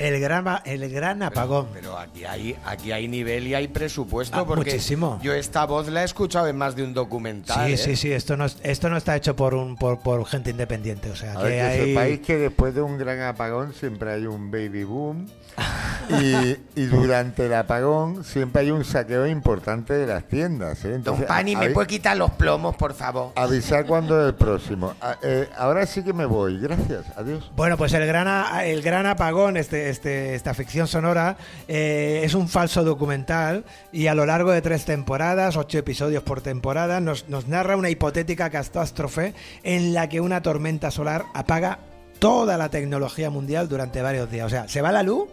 El 0.01 0.19
gran, 0.21 0.47
el 0.65 0.91
gran 0.91 1.23
apagón. 1.23 1.69
Pero 1.73 1.99
aquí 1.99 2.25
hay, 2.25 2.57
aquí 2.65 2.93
hay 2.93 3.07
nivel 3.09 3.47
y 3.47 3.55
hay 3.55 3.69
presupuesto. 3.69 4.37
Ah, 4.39 4.47
porque 4.47 4.71
muchísimo. 4.73 5.21
Yo 5.23 5.33
esta 5.35 5.65
voz 5.67 5.89
la 5.89 6.03
he 6.03 6.05
escuchado 6.05 6.47
en 6.49 6.57
más 6.57 6.75
de 6.75 6.83
un 6.85 6.95
documental. 6.95 7.67
Sí, 7.67 7.73
¿eh? 7.75 7.77
sí, 7.77 7.97
sí, 7.97 8.13
esto 8.13 8.37
no, 8.37 8.47
es- 8.47 8.57
esto 8.63 8.89
no 8.89 8.97
está 8.97 9.15
hecho 9.17 9.37
por 9.37 9.55
un 9.55 9.77
por, 9.77 10.01
por 10.01 10.25
gente 10.27 10.51
independiente, 10.51 11.11
o 11.11 11.17
sea, 11.17 11.33
A 11.35 11.37
que 11.39 11.43
ver, 11.45 11.53
que 11.53 11.61
hay... 11.63 11.89
sepáis 11.89 12.21
que 12.21 12.37
después 12.37 12.75
de 12.75 12.83
un 12.83 12.97
gran 12.99 13.21
apagón 13.21 13.75
siempre 13.75 14.13
hay 14.13 14.27
un 14.27 14.51
baby 14.51 14.85
boom 14.85 15.27
y, 16.09 16.57
y 16.81 16.85
durante 16.87 17.47
el 17.47 17.55
apagón 17.55 18.25
siempre 18.25 18.63
hay 18.63 18.71
un 18.71 18.85
saqueo 18.85 19.27
importante 19.27 19.93
de 19.95 20.07
las 20.07 20.25
tiendas. 20.25 20.85
¿eh? 20.85 20.99
Don 20.99 21.23
Pani, 21.25 21.57
¿me 21.57 21.71
puede 21.71 21.87
quitar 21.89 22.17
los 22.17 22.31
plomos, 22.33 22.75
por 22.77 22.95
favor? 22.95 23.33
avisar 23.37 23.85
cuando 23.87 24.21
es 24.23 24.29
el 24.29 24.35
próximo. 24.35 24.95
Ah, 25.01 25.17
eh, 25.23 25.49
ahora 25.59 25.85
sí 25.87 26.03
que 26.03 26.13
me 26.13 26.25
voy. 26.25 26.59
Gracias. 26.59 27.05
Adiós. 27.17 27.51
Bueno, 27.57 27.77
pues 27.77 27.93
el 27.93 28.07
gran, 28.07 28.27
a- 28.29 28.65
el 28.65 28.81
gran 28.83 29.07
apagón, 29.07 29.57
este, 29.57 29.90
este, 29.91 30.35
esta 30.35 30.55
ficción 30.55 30.87
sonora, 30.89 31.37
eh, 31.69 32.23
es 32.25 32.35
un 32.35 32.49
falso 32.49 32.83
documental 32.85 33.65
y 33.93 34.07
a 34.07 34.15
lo 34.15 34.25
largo 34.27 34.51
de 34.53 34.63
tres 34.63 34.85
temporadas, 34.85 35.57
ocho 35.57 35.79
episodios 35.79 36.23
por 36.23 36.41
temporada, 36.41 37.01
nos, 37.01 37.29
nos 37.29 37.49
narra 37.49 37.77
una 37.77 37.91
hipotética 37.91 38.49
catástrofe 38.51 39.35
en 39.63 39.93
la 39.93 40.09
que 40.09 40.21
una 40.21 40.41
tormenta 40.43 40.91
solar 40.91 41.27
apaga 41.35 41.79
toda 42.19 42.57
la 42.57 42.69
tecnología 42.69 43.31
mundial 43.31 43.69
durante 43.69 44.03
varios 44.03 44.31
días. 44.31 44.47
O 44.47 44.51
sea, 44.51 44.69
se 44.69 44.83
va 44.83 44.93
la 44.93 45.03
luz, 45.03 45.29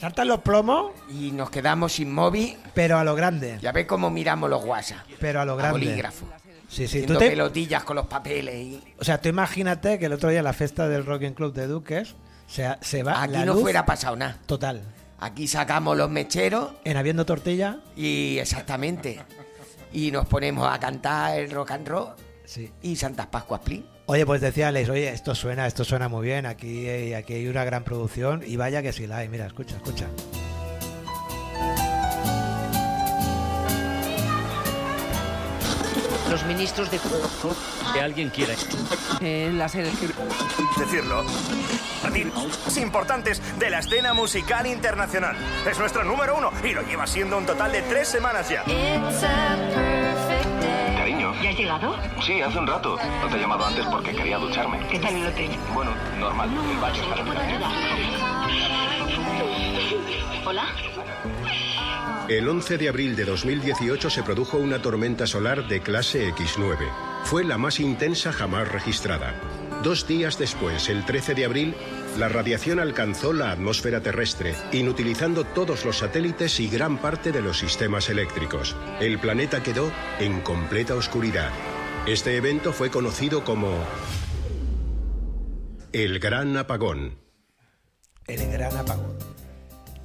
saltan 0.00 0.28
los 0.28 0.40
plomos, 0.40 0.92
Y 1.10 1.30
nos 1.32 1.50
quedamos 1.50 1.98
inmóvil. 2.00 2.56
pero 2.74 2.98
a 2.98 3.04
lo 3.04 3.14
grande. 3.14 3.58
Ya 3.60 3.72
ve 3.72 3.86
cómo 3.86 4.10
miramos 4.10 4.48
los 4.50 4.64
WhatsApp. 4.64 5.06
Pero 5.20 5.40
a 5.40 5.44
lo 5.44 5.52
A 5.54 5.56
grande. 5.56 5.78
bolígrafo. 5.86 6.26
Sí, 6.68 6.86
sí. 6.88 7.00
Tú 7.00 7.12
Haciendo 7.14 7.18
te- 7.18 7.28
pelotillas 7.30 7.84
con 7.84 7.96
los 7.96 8.06
papeles. 8.06 8.54
Y... 8.54 8.82
o 8.98 9.04
sea, 9.04 9.20
tú 9.20 9.28
imagínate 9.28 9.98
que 9.98 10.06
el 10.06 10.12
otro 10.14 10.30
día 10.30 10.42
la 10.42 10.54
fiesta 10.54 10.88
del 10.88 11.04
Rock 11.04 11.24
and 11.24 11.34
Club 11.34 11.52
de 11.52 11.66
Duques 11.66 12.14
se, 12.52 12.68
se 12.80 13.02
va 13.02 13.22
Aquí 13.22 13.32
la 13.32 13.44
no 13.44 13.54
luz 13.54 13.62
fuera 13.62 13.84
pasado 13.86 14.14
nada. 14.16 14.38
total. 14.46 14.82
Aquí 15.18 15.46
sacamos 15.46 15.96
los 15.96 16.10
mecheros 16.10 16.72
En 16.84 16.96
habiendo 16.96 17.24
tortilla, 17.24 17.78
y 17.96 18.38
exactamente. 18.38 19.20
Y 19.92 20.10
nos 20.10 20.26
ponemos 20.26 20.66
a 20.72 20.78
cantar 20.80 21.38
el 21.38 21.50
rock 21.50 21.70
and 21.72 21.86
roll 21.88 22.08
sí. 22.44 22.70
y 22.82 22.96
Santas 22.96 23.26
Pascuas 23.28 23.60
Plin. 23.60 23.86
Oye, 24.06 24.26
pues 24.26 24.40
decía 24.40 24.68
Alex, 24.68 24.88
oye, 24.88 25.08
esto 25.10 25.34
suena, 25.34 25.66
esto 25.68 25.84
suena 25.84 26.08
muy 26.08 26.24
bien, 26.26 26.44
aquí, 26.46 26.88
hay- 26.88 27.14
aquí 27.14 27.34
hay 27.34 27.46
una 27.46 27.64
gran 27.64 27.84
producción 27.84 28.42
y 28.44 28.56
vaya 28.56 28.82
que 28.82 28.92
sí 28.92 29.06
la 29.06 29.18
hay, 29.18 29.28
mira, 29.28 29.46
escucha, 29.46 29.76
escucha. 29.76 30.06
Los 36.32 36.44
ministros 36.46 36.90
de 36.90 36.98
que 37.92 38.00
alguien 38.00 38.30
quiera. 38.30 38.54
eh, 39.20 39.50
las 39.52 39.74
decirlo. 39.74 41.26
Artistas 42.02 42.76
importantes 42.78 43.42
de 43.58 43.68
la 43.68 43.80
escena 43.80 44.14
musical 44.14 44.66
internacional. 44.66 45.36
Es 45.70 45.78
nuestro 45.78 46.04
número 46.04 46.34
uno 46.38 46.50
y 46.64 46.72
lo 46.72 46.80
lleva 46.84 47.06
siendo 47.06 47.36
un 47.36 47.44
total 47.44 47.70
de 47.70 47.82
tres 47.82 48.08
semanas 48.08 48.48
ya. 48.48 48.64
Cariño. 50.96 51.34
¿Ya 51.42 51.50
has 51.50 51.56
llegado? 51.58 51.96
Sí, 52.22 52.40
hace 52.40 52.58
un 52.58 52.66
rato. 52.66 52.96
No 53.20 53.28
te 53.28 53.36
he 53.36 53.38
llamado 53.38 53.66
antes 53.66 53.84
porque 53.88 54.12
quería 54.12 54.38
ducharme. 54.38 54.78
¿Qué 54.88 54.98
tal 55.00 55.14
el 55.14 55.26
hotel? 55.26 55.50
Bueno, 55.74 55.90
normal. 56.18 56.48
El 56.48 56.78
baño 56.78 57.02
está 57.02 57.14
reparado. 57.14 57.66
Hola. 60.46 60.64
El 62.28 62.48
11 62.48 62.78
de 62.78 62.88
abril 62.88 63.16
de 63.16 63.24
2018 63.24 64.08
se 64.08 64.22
produjo 64.22 64.56
una 64.56 64.80
tormenta 64.80 65.26
solar 65.26 65.66
de 65.66 65.80
clase 65.80 66.32
X9. 66.32 66.76
Fue 67.24 67.42
la 67.42 67.58
más 67.58 67.80
intensa 67.80 68.32
jamás 68.32 68.70
registrada. 68.70 69.34
Dos 69.82 70.06
días 70.06 70.38
después, 70.38 70.88
el 70.88 71.04
13 71.04 71.34
de 71.34 71.44
abril, 71.44 71.74
la 72.16 72.28
radiación 72.28 72.78
alcanzó 72.78 73.32
la 73.32 73.50
atmósfera 73.50 74.02
terrestre, 74.02 74.54
inutilizando 74.70 75.44
todos 75.44 75.84
los 75.84 75.98
satélites 75.98 76.60
y 76.60 76.68
gran 76.68 76.98
parte 76.98 77.32
de 77.32 77.42
los 77.42 77.58
sistemas 77.58 78.08
eléctricos. 78.08 78.76
El 79.00 79.18
planeta 79.18 79.62
quedó 79.64 79.90
en 80.20 80.40
completa 80.42 80.94
oscuridad. 80.94 81.50
Este 82.06 82.36
evento 82.36 82.72
fue 82.72 82.90
conocido 82.90 83.42
como 83.42 83.72
el 85.92 86.20
Gran 86.20 86.56
Apagón. 86.56 87.18
El 88.26 88.50
gran 88.52 88.76
apagón. 88.76 89.31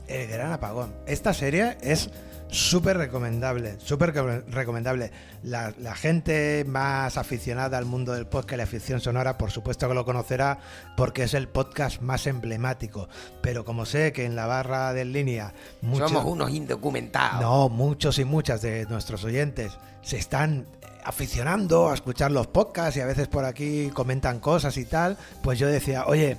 El 0.07 0.27
gran 0.27 0.51
apagón. 0.51 0.93
Esta 1.05 1.33
serie 1.33 1.77
es 1.81 2.09
súper 2.49 2.95
recomendable, 2.97 3.75
súper 3.79 4.13
re- 4.13 4.39
recomendable. 4.49 5.11
La, 5.43 5.73
la 5.79 5.95
gente 5.95 6.63
más 6.65 7.17
aficionada 7.17 7.77
al 7.77 7.83
mundo 7.83 8.13
del 8.13 8.25
podcast 8.25 8.53
y 8.53 8.57
la 8.57 8.65
ficción 8.65 9.01
sonora, 9.01 9.37
por 9.37 9.51
supuesto 9.51 9.87
que 9.89 9.93
lo 9.93 10.05
conocerá 10.05 10.59
porque 10.95 11.23
es 11.23 11.33
el 11.33 11.49
podcast 11.49 12.01
más 12.01 12.25
emblemático. 12.25 13.09
Pero 13.41 13.65
como 13.65 13.85
sé 13.85 14.13
que 14.13 14.23
en 14.23 14.35
la 14.37 14.45
barra 14.45 14.93
de 14.93 15.03
línea 15.03 15.53
muchos... 15.81 16.09
Somos 16.09 16.25
unos 16.31 16.51
indocumentados. 16.51 17.41
No, 17.41 17.67
muchos 17.67 18.17
y 18.17 18.23
muchas 18.23 18.61
de 18.61 18.85
nuestros 18.85 19.25
oyentes 19.25 19.73
se 20.01 20.17
están 20.17 20.65
aficionando 21.03 21.89
a 21.89 21.93
escuchar 21.93 22.31
los 22.31 22.47
podcasts 22.47 22.95
y 22.95 23.01
a 23.01 23.05
veces 23.05 23.27
por 23.27 23.43
aquí 23.43 23.89
comentan 23.93 24.39
cosas 24.39 24.77
y 24.77 24.85
tal. 24.85 25.17
Pues 25.41 25.59
yo 25.59 25.67
decía, 25.67 26.05
oye, 26.05 26.37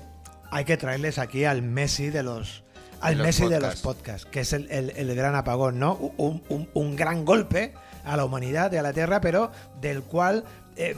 hay 0.51 0.65
que 0.65 0.79
traerles 0.79 1.19
aquí 1.19 1.45
al 1.45 1.61
Messi 1.61 2.09
de 2.09 2.23
los 2.23 2.65
al 3.01 3.17
De 3.19 3.23
Messi 3.23 3.47
de 3.49 3.61
los 3.61 3.77
podcasts. 3.81 4.27
que 4.31 4.41
es 4.41 4.53
el, 4.53 4.71
el- 4.71 4.91
el 4.97 5.15
gran 5.15 5.35
apagón, 5.35 5.79
¿no? 5.79 5.95
Un, 6.17 6.43
un- 6.49 6.69
un 6.75 6.97
gran 6.97 7.25
golpe 7.25 7.75
a 8.05 8.17
la 8.17 8.25
humanidad 8.25 8.73
y 8.73 8.77
a 8.77 8.83
la 8.83 8.93
Tierra, 8.93 9.21
pero 9.21 9.51
del 9.81 10.03
cual 10.03 10.45
eh, 10.77 10.95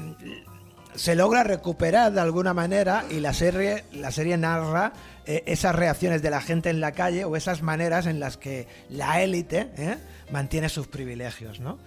se 0.94 1.14
logra 1.14 1.44
recuperar 1.44 2.12
de 2.12 2.20
alguna 2.20 2.52
manera 2.54 3.04
y 3.10 3.20
la 3.20 3.32
serie, 3.32 3.84
la 3.92 4.10
serie 4.10 4.36
narra 4.36 4.92
eh, 5.26 5.42
esas 5.46 5.74
reacciones 5.74 6.20
de 6.22 6.30
la 6.30 6.40
gente 6.40 6.68
en 6.70 6.80
la 6.80 6.92
calle 6.92 7.24
o 7.24 7.36
esas 7.36 7.62
maneras 7.62 8.06
en 8.06 8.18
las 8.20 8.36
que 8.36 8.66
la 8.88 9.22
élite 9.22 9.70
¿eh? 9.76 9.96
mantiene 10.32 10.68
sus 10.68 10.88
privilegios, 10.88 11.60
¿no? 11.60 11.78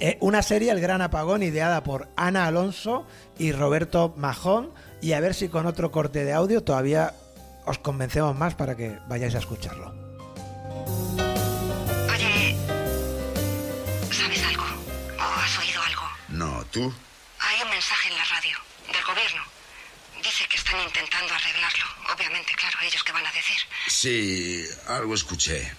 Eh, 0.00 0.16
una 0.20 0.42
serie, 0.42 0.72
El 0.72 0.80
Gran 0.80 1.00
Apagón, 1.00 1.42
ideada 1.44 1.84
por 1.84 2.08
Ana 2.16 2.46
Alonso 2.46 3.06
y 3.38 3.52
Roberto 3.52 4.12
Majón. 4.16 4.70
Y 5.00 5.12
a 5.12 5.20
ver 5.20 5.34
si 5.34 5.48
con 5.48 5.66
otro 5.66 5.92
corte 5.92 6.24
de 6.24 6.32
audio 6.32 6.62
todavía 6.64 7.14
os 7.64 7.78
convencemos 7.78 8.36
más 8.36 8.54
para 8.54 8.76
que 8.76 8.98
vayáis 9.08 9.34
a 9.34 9.38
escucharlo. 9.38 9.94
Oye, 12.10 12.56
¿sabes 14.10 14.42
algo? 14.44 14.64
¿O 15.18 15.40
has 15.40 15.58
oído 15.58 15.82
algo? 15.82 16.02
No, 16.28 16.64
tú. 16.66 16.92
Hay 17.38 17.62
un 17.62 17.70
mensaje 17.70 18.08
en 18.08 18.16
la 18.16 18.24
radio 18.24 18.56
del 18.92 19.04
gobierno. 19.04 19.42
Dice 20.22 20.46
que 20.48 20.56
están 20.56 20.80
intentando 20.80 21.34
arreglarlo. 21.34 21.84
Obviamente, 22.14 22.52
claro, 22.54 22.78
ellos 22.82 23.02
qué 23.02 23.12
van 23.12 23.26
a 23.26 23.32
decir. 23.32 23.58
Sí, 23.88 24.64
algo 24.88 25.14
escuché. 25.14 25.74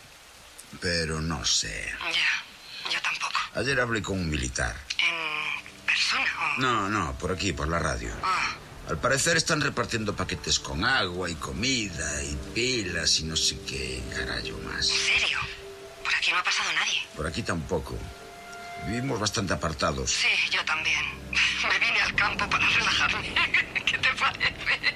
Pero 0.81 1.21
no 1.21 1.45
sé. 1.45 1.93
Ya, 2.11 2.91
yo 2.91 3.01
tampoco. 3.01 3.39
Ayer 3.55 3.79
hablé 3.79 4.01
con 4.01 4.19
un 4.19 4.29
militar. 4.29 4.75
¿En 4.97 5.85
persona 5.85 6.25
o...? 6.41 6.59
No, 6.59 6.89
no, 6.89 7.17
por 7.17 7.31
aquí, 7.31 7.53
por 7.53 7.67
la 7.67 7.79
radio. 7.79 8.11
Ah, 8.23 8.49
Al 8.89 8.97
parecer 8.99 9.37
están 9.37 9.61
repartiendo 9.61 10.15
paquetes 10.15 10.59
con 10.59 10.83
agua 10.83 11.29
y 11.29 11.35
comida 11.35 12.23
y 12.23 12.35
pilas 12.53 13.19
y 13.19 13.23
no 13.23 13.35
sé 13.35 13.57
qué 13.61 14.03
carayo 14.13 14.57
más. 14.59 14.89
¿En 14.89 15.19
serio? 15.19 15.39
Por 16.03 16.13
aquí 16.13 16.31
no 16.31 16.37
ha 16.37 16.43
pasado 16.43 16.71
nadie. 16.73 17.01
Por 17.15 17.25
aquí 17.25 17.43
tampoco. 17.43 17.97
Vivimos 18.85 19.19
bastante 19.19 19.53
apartados. 19.53 20.11
Sí, 20.11 20.27
yo 20.51 20.63
también. 20.65 20.99
Me 21.69 21.79
vine 21.79 22.01
al 22.01 22.13
campo 22.15 22.49
para 22.49 22.67
relajarme. 22.67 23.33
¿Qué 23.85 23.97
te 23.97 24.09
parece? 24.15 24.53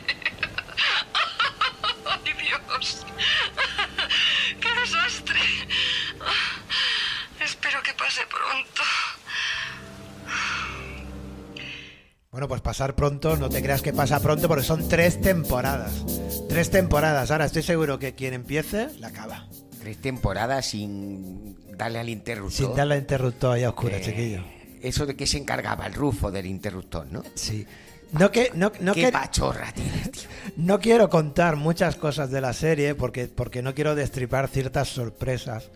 ¡Ay, 2.06 2.34
Dios! 2.34 3.06
¡Qué 4.60 4.80
desastre! 4.82 5.40
Espero 7.40 7.82
que 7.84 7.94
pase 7.94 8.26
pronto. 8.28 8.84
Bueno, 12.38 12.50
pues 12.50 12.62
pasar 12.62 12.94
pronto, 12.94 13.36
no 13.36 13.50
te 13.50 13.64
creas 13.64 13.82
que 13.82 13.94
pasa 13.94 14.20
pronto 14.20 14.48
porque 14.48 14.64
son 14.64 14.88
tres 14.88 15.20
temporadas. 15.20 16.06
Tres 16.48 16.70
temporadas. 16.70 17.32
Ahora 17.32 17.46
estoy 17.46 17.64
seguro 17.64 17.98
que 17.98 18.14
quien 18.14 18.36
empiece 18.36 18.90
la 19.00 19.08
acaba. 19.08 19.48
Tres 19.80 19.98
temporadas 19.98 20.68
sin 20.68 21.58
darle 21.76 21.98
al 21.98 22.10
interruptor. 22.10 22.52
Sin 22.68 22.76
darle 22.76 22.94
al 22.94 23.00
interruptor 23.00 23.56
ahí 23.56 23.64
a 23.64 23.70
oscura, 23.70 23.98
Eh, 23.98 24.02
chiquillo. 24.04 24.44
Eso 24.84 25.08
de 25.08 25.16
que 25.16 25.26
se 25.26 25.40
encargaba 25.40 25.88
el 25.88 25.96
rufo 25.96 26.30
del 26.30 26.46
interruptor, 26.46 27.08
¿no? 27.12 27.24
Sí. 27.34 27.66
No 28.12 28.30
que 28.30 28.52
no, 28.54 28.72
no 28.82 28.94
Qué 28.94 29.06
que- 29.06 29.12
pachorra 29.12 29.72
tienes, 29.74 30.12
tío. 30.12 30.22
No 30.58 30.80
quiero 30.80 31.10
contar 31.10 31.56
muchas 31.56 31.96
cosas 31.96 32.30
de 32.30 32.40
la 32.40 32.54
serie 32.54 32.94
porque, 32.94 33.26
porque 33.26 33.64
no 33.64 33.74
quiero 33.74 33.96
destripar 33.96 34.48
ciertas 34.48 34.90
sorpresas. 34.90 35.72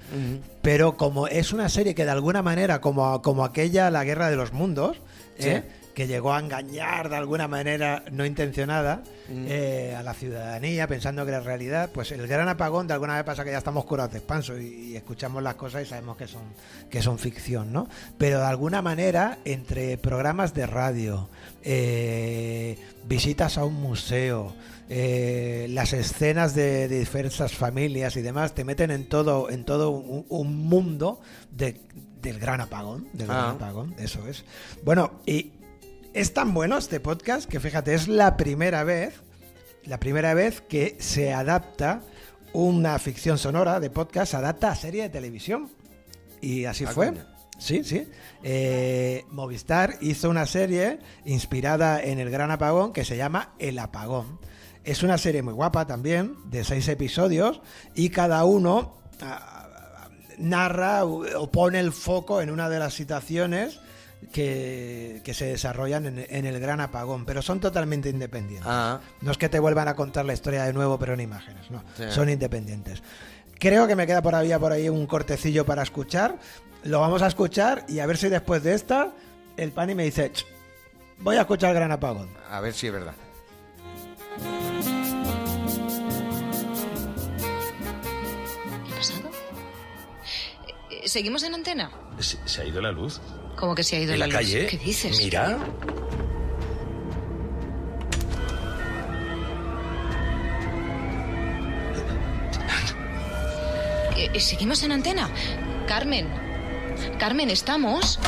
Pero 0.62 0.96
como 0.96 1.26
es 1.28 1.54
una 1.54 1.70
serie 1.70 1.96
que 1.96 2.06
de 2.06 2.12
alguna 2.12 2.44
manera, 2.44 2.82
como, 2.82 3.20
como 3.24 3.46
aquella 3.46 3.90
La 3.90 4.04
Guerra 4.04 4.30
de 4.30 4.36
los 4.36 4.54
Mundos, 4.54 4.98
Sí. 5.40 5.50
¿eh? 5.50 5.64
Que 5.94 6.08
llegó 6.08 6.34
a 6.34 6.40
engañar 6.40 7.10
de 7.10 7.16
alguna 7.18 7.48
manera 7.48 8.04
no 8.12 8.26
intencionada 8.26 9.04
Mm. 9.30 9.46
eh, 9.48 9.96
a 9.98 10.04
la 10.04 10.14
ciudadanía 10.14 10.88
pensando 10.88 11.24
que 11.24 11.32
era 11.32 11.40
realidad, 11.40 11.90
pues 11.94 12.12
el 12.12 12.28
gran 12.28 12.50
apagón 12.50 12.88
de 12.88 12.94
alguna 12.96 13.16
vez 13.16 13.24
pasa 13.24 13.46
que 13.46 13.52
ya 13.52 13.60
estamos 13.60 13.86
curados 13.86 14.12
de 14.12 14.18
expanso 14.18 14.58
y, 14.58 14.66
y 14.66 14.96
escuchamos 14.98 15.42
las 15.42 15.56
cosas 15.56 15.84
y 15.84 15.86
sabemos 15.86 16.18
que 16.18 16.28
son, 16.28 16.42
que 16.90 17.02
son 17.02 17.18
ficción, 17.18 17.72
¿no? 17.72 17.88
Pero 18.18 18.40
de 18.40 18.46
alguna 18.46 18.82
manera, 18.82 19.38
entre 19.46 19.98
programas 19.98 20.54
de 20.54 20.66
radio, 20.66 21.30
eh, 21.64 22.78
visitas 23.06 23.58
a 23.58 23.64
un 23.66 23.76
museo, 23.76 24.54
eh, 24.90 25.68
las 25.70 25.94
escenas 25.94 26.54
de, 26.54 26.88
de 26.90 27.00
diversas 27.00 27.54
familias 27.54 28.18
y 28.18 28.22
demás, 28.22 28.54
te 28.54 28.66
meten 28.66 28.92
en 28.92 29.08
todo, 29.08 29.50
en 29.50 29.64
todo 29.64 29.92
un, 29.92 30.26
un 30.28 30.58
mundo 30.58 31.22
de- 31.52 31.80
del 32.22 32.38
gran 32.38 32.60
apagón, 32.62 33.08
del 33.14 33.28
gran 33.28 33.40
Ah. 33.40 33.52
apagón, 33.52 33.96
eso 33.98 34.28
es. 34.28 34.44
Bueno, 34.84 35.22
y 35.26 35.54
es 36.14 36.34
tan 36.34 36.54
bueno 36.54 36.78
este 36.78 37.00
podcast 37.00 37.50
que 37.50 37.60
fíjate, 37.60 37.94
es 37.94 38.08
la 38.08 38.38
primera 38.38 38.84
vez, 38.84 39.14
la 39.86 40.00
primera 40.00 40.34
vez 40.34 40.62
que 40.62 40.98
se 41.00 41.34
adapta 41.34 42.02
una 42.54 43.00
ficción 43.00 43.38
sonora 43.38 43.80
de 43.80 43.90
podcast, 43.90 44.32
se 44.32 44.38
adapta 44.38 44.72
a 44.72 44.76
serie 44.76 45.04
de 45.04 45.10
televisión. 45.10 45.70
Y 46.42 46.66
así 46.66 46.86
Ah, 46.86 46.92
fue. 46.92 47.14
Sí, 47.58 47.84
sí. 47.84 48.08
Eh, 48.44 49.24
Movistar 49.30 49.98
hizo 50.02 50.30
una 50.30 50.46
serie 50.48 51.00
inspirada 51.26 52.02
en 52.02 52.20
el 52.20 52.30
gran 52.32 52.50
apagón 52.52 52.92
que 52.92 53.06
se 53.06 53.16
llama 53.16 53.54
El 53.60 53.78
Apagón. 53.80 54.40
Es 54.84 55.04
una 55.04 55.20
serie 55.20 55.44
muy 55.44 55.54
guapa 55.54 55.86
también, 55.86 56.36
de 56.50 56.64
seis 56.64 56.88
episodios, 56.88 57.62
y 57.94 58.10
cada 58.10 58.44
uno 58.46 58.98
ah, 59.22 60.10
narra 60.40 61.06
o 61.06 61.24
o 61.40 61.52
pone 61.52 61.80
el 61.80 61.92
foco 61.92 62.42
en 62.42 62.50
una 62.50 62.68
de 62.68 62.80
las 62.80 62.96
situaciones 62.96 63.80
que, 64.32 65.22
que 65.24 65.34
se 65.34 65.46
desarrollan 65.46 66.06
en, 66.06 66.26
en 66.30 66.46
el 66.46 66.60
gran 66.60 66.80
apagón, 66.82 67.26
pero 67.26 67.42
son 67.42 67.60
totalmente 67.60 68.10
independientes. 68.10 68.68
Ah. 68.70 69.00
No 69.22 69.32
es 69.32 69.38
que 69.38 69.50
te 69.50 69.60
vuelvan 69.60 69.88
a 69.88 69.96
contar 69.96 70.26
la 70.26 70.34
historia 70.34 70.64
de 70.64 70.74
nuevo, 70.74 70.98
pero 71.00 71.14
en 71.14 71.22
imágenes, 71.22 71.70
no. 71.72 71.84
Sí. 71.98 72.04
Son 72.10 72.30
independientes. 72.30 73.02
Creo 73.60 73.88
que 73.88 73.96
me 73.96 74.08
queda 74.08 74.22
por 74.22 74.34
ahí, 74.36 74.52
por 74.58 74.72
ahí 74.72 74.90
un 74.90 75.06
cortecillo 75.06 75.66
para 75.66 75.84
escuchar. 75.84 76.38
Lo 76.84 77.00
vamos 77.00 77.22
a 77.22 77.28
escuchar 77.28 77.86
y 77.88 78.00
a 78.00 78.06
ver 78.06 78.18
si 78.18 78.28
después 78.30 78.64
de 78.64 78.74
esta 78.74 79.12
el 79.58 79.72
Pani 79.72 79.94
me 79.94 80.04
dice, 80.04 80.32
"Ch, 80.32 80.46
voy 81.20 81.36
a 81.36 81.42
escuchar 81.42 81.70
el 81.70 81.76
gran 81.76 81.92
apagón. 81.92 82.30
A 82.50 82.60
ver 82.62 82.74
si 82.74 82.88
es 82.88 82.94
verdad. 82.94 83.14
¿Qué 88.86 88.94
ha 88.94 88.96
pasado? 88.98 89.30
Eh, 90.90 91.08
¿Seguimos 91.08 91.44
en 91.44 91.54
antena? 91.56 91.92
Se, 92.20 92.38
se 92.48 92.62
ha 92.62 92.66
ido 92.66 92.82
la 92.82 92.92
luz. 92.92 93.22
¿Cómo 93.56 93.76
que 93.76 93.84
se 93.84 93.98
ha 93.98 94.00
ido 94.00 94.14
en 94.14 94.20
la, 94.20 94.30
calle. 94.30 94.68
¿Qué 94.68 94.78
dices? 94.78 95.18
Mira. 95.18 95.58
Eh, 104.16 104.30
eh, 104.34 104.40
¿Seguimos 104.40 104.84
en 104.84 104.92
antena? 104.92 105.30
Carmen. 105.88 106.28
Carmen, 107.20 107.50
¿estamos? 107.50 108.20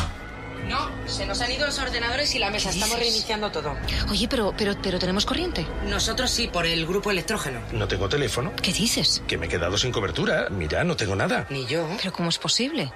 No, 0.67 0.89
se 1.07 1.25
nos 1.25 1.41
han 1.41 1.51
ido 1.51 1.65
los 1.65 1.77
ordenadores 1.79 2.33
y 2.35 2.39
la 2.39 2.49
mesa. 2.49 2.69
¿Qué 2.69 2.75
Estamos 2.75 2.95
dices? 2.97 3.11
reiniciando 3.11 3.51
todo. 3.51 3.75
Oye, 4.09 4.27
pero, 4.29 4.53
pero, 4.57 4.75
pero 4.81 4.97
tenemos 4.97 5.25
corriente. 5.25 5.65
Nosotros 5.89 6.31
sí, 6.31 6.47
por 6.47 6.65
el 6.65 6.85
grupo 6.85 7.11
electrógeno. 7.11 7.59
No 7.73 7.87
tengo 7.87 8.07
teléfono. 8.07 8.53
¿Qué 8.61 8.71
dices? 8.71 9.21
Que 9.27 9.37
me 9.37 9.47
he 9.47 9.49
quedado 9.49 9.77
sin 9.77 9.91
cobertura. 9.91 10.47
Mira, 10.49 10.83
no 10.85 10.95
tengo 10.95 11.15
nada. 11.15 11.47
Ni 11.49 11.65
yo. 11.67 11.85
¿Pero 11.97 12.13
cómo 12.13 12.29
es 12.29 12.37
posible? 12.37 12.91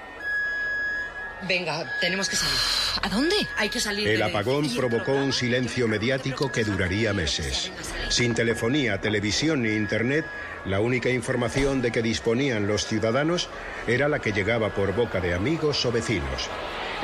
Venga, 1.43 1.85
tenemos 2.01 2.27
que 2.29 2.35
salir. 2.35 2.55
¿A 3.03 3.09
dónde? 3.09 3.35
Hay 3.57 3.69
que 3.69 3.79
salir. 3.79 4.07
El 4.07 4.17
de- 4.17 4.23
apagón 4.23 4.73
provocó 4.75 5.13
un 5.13 5.31
silencio 5.31 5.87
mediático 5.87 6.51
que 6.51 6.63
duraría 6.63 7.13
meses. 7.13 7.71
Sin 8.09 8.33
telefonía, 8.33 8.99
televisión 8.99 9.61
ni 9.63 9.69
internet, 9.73 10.25
la 10.65 10.79
única 10.79 11.09
información 11.09 11.81
de 11.81 11.91
que 11.91 12.01
disponían 12.01 12.67
los 12.67 12.85
ciudadanos 12.87 13.49
era 13.85 14.07
la 14.09 14.19
que 14.19 14.31
llegaba 14.33 14.73
por 14.73 14.93
boca 14.95 15.21
de 15.21 15.33
amigos 15.35 15.85
o 15.85 15.91
vecinos. 15.91 16.49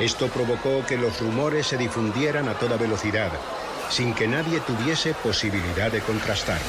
Esto 0.00 0.26
provocó 0.28 0.84
que 0.84 0.96
los 0.98 1.20
rumores 1.20 1.68
se 1.68 1.76
difundieran 1.76 2.48
a 2.48 2.54
toda 2.58 2.76
velocidad, 2.76 3.30
sin 3.88 4.12
que 4.14 4.26
nadie 4.26 4.58
tuviese 4.60 5.14
posibilidad 5.14 5.92
de 5.92 6.00
contrastarlos. 6.00 6.64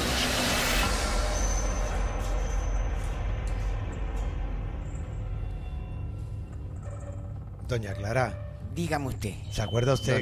Doña 7.68 7.94
Clara, 7.94 8.34
Dígame 8.76 9.08
usted. 9.08 9.34
¿se 9.52 9.62
acuerda 9.62 9.94
usted 9.94 10.22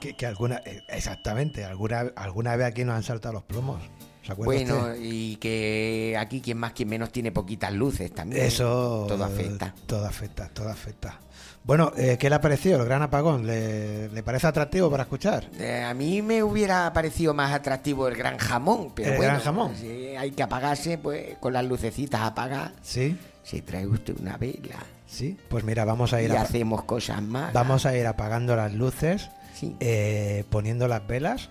que, 0.00 0.14
que- 0.16 0.26
alguna... 0.26 0.60
eh, 0.66 0.82
exactamente, 0.88 1.64
alguna, 1.64 2.12
alguna 2.14 2.54
vez 2.56 2.66
aquí 2.66 2.84
nos 2.84 2.94
han 2.96 3.02
saltado 3.02 3.32
los 3.34 3.42
plomos? 3.44 3.80
¿Se 4.22 4.32
acuerda 4.32 4.52
Bueno, 4.52 4.76
usted? 4.88 4.98
y 5.00 5.36
que 5.36 6.16
aquí 6.18 6.40
quien 6.42 6.58
más, 6.58 6.72
quien 6.72 6.88
menos 6.88 7.10
tiene 7.10 7.32
poquitas 7.32 7.72
luces 7.72 8.12
también. 8.12 8.44
Eso... 8.44 9.06
Todo 9.08 9.24
afecta. 9.24 9.74
Todo 9.86 10.04
afecta, 10.04 10.48
todo 10.48 10.68
afecta. 10.68 11.18
Bueno, 11.64 11.92
eh, 11.96 12.16
¿qué 12.18 12.28
le 12.28 12.36
ha 12.36 12.40
parecido 12.40 12.78
el 12.80 12.84
gran 12.84 13.02
apagón? 13.02 13.46
¿Le, 13.46 14.08
le 14.08 14.22
parece 14.22 14.46
atractivo 14.46 14.90
para 14.90 15.04
escuchar? 15.04 15.48
Eh, 15.58 15.82
a 15.82 15.94
mí 15.94 16.22
me 16.22 16.42
hubiera 16.42 16.92
parecido 16.92 17.34
más 17.34 17.52
atractivo 17.52 18.08
el 18.08 18.14
gran 18.16 18.36
jamón, 18.36 18.92
pero 18.94 19.10
¿El 19.12 19.16
bueno, 19.16 19.32
gran 19.32 19.42
jamón? 19.44 19.74
si 19.76 20.14
hay 20.16 20.32
que 20.32 20.42
apagarse, 20.42 20.98
pues 20.98 21.38
con 21.38 21.52
las 21.52 21.64
lucecitas 21.64 22.20
apagadas. 22.20 22.72
Sí. 22.82 23.16
Se 23.42 23.62
trae 23.62 23.86
usted 23.86 24.14
una 24.20 24.36
vela 24.36 24.76
Sí, 25.06 25.36
pues 25.48 25.64
mira, 25.64 25.84
vamos 25.84 26.12
a 26.12 26.20
ir 26.20 26.30
y 26.30 26.36
a... 26.36 26.42
hacemos 26.42 26.82
cosas 26.84 27.22
más. 27.22 27.52
Vamos 27.52 27.86
a 27.86 27.96
ir 27.96 28.06
apagando 28.06 28.56
las 28.56 28.72
luces, 28.74 29.30
Sí. 29.54 29.76
eh, 29.80 30.44
poniendo 30.50 30.88
las 30.88 31.06
velas, 31.06 31.48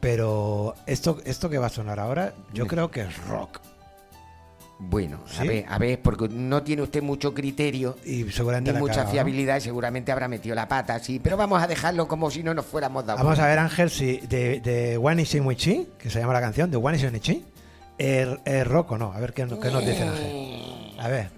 pero 0.00 0.74
esto, 0.86 1.18
esto 1.24 1.50
que 1.50 1.58
va 1.58 1.66
a 1.66 1.70
sonar 1.70 2.00
ahora, 2.00 2.34
yo 2.54 2.66
creo 2.66 2.90
que 2.90 3.02
es 3.02 3.26
rock. 3.26 3.60
Bueno, 4.84 5.20
a 5.38 5.44
ver, 5.44 5.64
a 5.68 5.78
ver, 5.78 6.00
porque 6.02 6.28
no 6.28 6.64
tiene 6.64 6.82
usted 6.82 7.04
mucho 7.04 7.32
criterio 7.32 7.96
Y 8.04 8.24
seguramente 8.32 8.72
ni 8.72 8.80
mucha 8.80 8.94
cagado, 8.94 9.08
¿no? 9.10 9.12
fiabilidad 9.12 9.56
y 9.58 9.60
seguramente 9.60 10.10
habrá 10.10 10.26
metido 10.26 10.56
la 10.56 10.66
pata, 10.66 10.98
sí. 10.98 11.20
Pero 11.22 11.36
vamos 11.36 11.62
a 11.62 11.68
dejarlo 11.68 12.08
como 12.08 12.32
si 12.32 12.42
no 12.42 12.52
nos 12.52 12.66
fuéramos 12.66 13.06
dado 13.06 13.22
Vamos 13.22 13.38
a 13.38 13.46
ver, 13.46 13.60
Ángel, 13.60 13.90
si 13.90 14.16
de, 14.26 14.58
de 14.60 14.96
One 14.96 15.22
is 15.22 15.34
in 15.36 15.46
Wichi, 15.46 15.88
que 16.00 16.10
se 16.10 16.18
llama 16.18 16.32
la 16.32 16.40
canción, 16.40 16.68
de 16.72 16.78
One 16.78 16.96
is 16.96 17.04
Wichi, 17.12 17.44
¿es, 17.96 18.28
es 18.44 18.66
rock 18.66 18.90
o 18.92 18.98
no? 18.98 19.12
A 19.12 19.20
ver 19.20 19.32
qué, 19.32 19.46
qué 19.46 19.70
nos 19.70 19.86
dice 19.86 20.02
Ángel. 20.02 20.94
A 20.98 21.06
ver. 21.08 21.30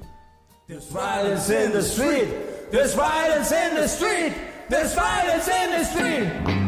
Violence 0.66 1.50
in 1.50 1.72
the 1.72 1.82
street. 1.82 2.28
Violence 2.72 3.52
in 3.52 3.74
the 3.74 3.86
street. 3.86 4.32
Violence 4.70 5.48
in 5.48 5.70
the 5.70 5.84
street. 5.84 6.64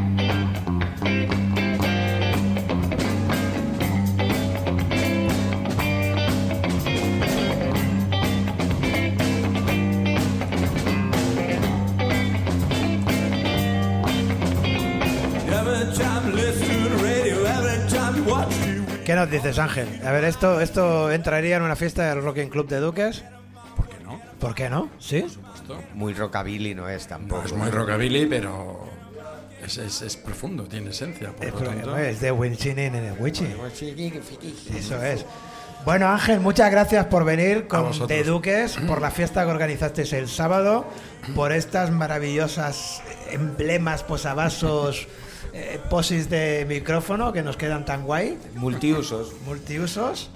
¿Qué 19.07 19.15
nos 19.15 19.31
dices, 19.31 19.59
Ángel? 19.59 19.89
A 20.05 20.11
ver, 20.11 20.25
¿esto, 20.25 20.61
esto 20.61 21.11
entraría 21.13 21.57
en 21.57 21.63
una 21.63 21.77
fiesta 21.77 22.11
del 22.11 22.23
Rocking 22.23 22.51
Club 22.51 22.69
de 22.69 22.81
Duques? 22.81 23.25
¿Por 24.41 24.55
qué 24.55 24.68
no? 24.70 24.91
¿Sí? 24.99 25.26
Muy 25.95 26.12
rockabilly 26.14 26.74
no 26.74 26.89
es 26.89 27.07
tampoco. 27.07 27.43
es 27.45 27.53
muy 27.53 27.70
rockabilly, 27.70 28.26
pero 28.26 28.80
es, 29.64 29.78
es- 29.78 30.03
es 30.03 30.16
profundo, 30.16 30.64
tiene 30.64 30.91
esencia. 30.91 31.32
Por 31.32 31.47
Es, 31.47 31.55
lo 31.55 31.61
tanto, 31.61 31.97
es 31.97 32.20
de 32.20 32.30
Winchin 32.32 32.78
en 32.78 32.95
el 32.95 33.12
Wichi. 33.18 33.45
Eso 33.47 34.76
Eso 34.76 35.03
es. 35.03 35.24
Bueno, 35.84 36.09
Ángel, 36.09 36.41
muchas 36.41 36.70
gracias 36.70 37.07
por 37.07 37.24
venir 37.24 37.66
con. 37.68 38.07
De 38.09 38.24
Duques, 38.24 38.76
por 38.89 39.01
la 39.01 39.11
fiesta 39.11 39.45
que 39.45 39.51
organizasteis 39.51 40.12
el 40.14 40.28
sábado, 40.28 40.84
por 41.34 41.53
estas 41.53 41.91
maravillosas 41.91 43.03
emblemas, 43.30 44.03
posavasos, 44.03 45.07
eh, 45.53 45.78
posis 45.89 46.28
de 46.28 46.66
micrófono 46.68 47.32
que 47.32 47.43
nos 47.43 47.57
quedan 47.57 47.84
tan 47.84 48.03
guay, 48.05 48.37
Multiusos. 48.57 49.32
multiusos. 49.47 50.30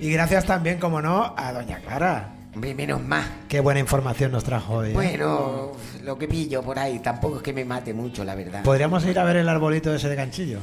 Y 0.00 0.10
gracias 0.10 0.46
también, 0.46 0.80
como 0.80 1.00
no, 1.02 1.34
a 1.36 1.52
Doña 1.52 1.80
Clara. 1.80 2.30
Menos 2.54 3.02
más. 3.02 3.26
Qué 3.48 3.60
buena 3.60 3.80
información 3.80 4.32
nos 4.32 4.44
trajo 4.44 4.74
hoy. 4.76 4.90
¿eh? 4.90 4.94
Bueno, 4.94 5.72
lo 6.02 6.18
que 6.18 6.28
pillo 6.28 6.62
por 6.62 6.78
ahí 6.78 7.00
tampoco 7.00 7.36
es 7.38 7.42
que 7.42 7.52
me 7.52 7.64
mate 7.64 7.92
mucho, 7.92 8.24
la 8.24 8.34
verdad. 8.34 8.62
Podríamos 8.62 9.04
ir 9.06 9.18
a 9.18 9.24
ver 9.24 9.36
el 9.36 9.48
arbolito 9.48 9.92
ese 9.94 10.08
de 10.08 10.14
ganchillo. 10.14 10.58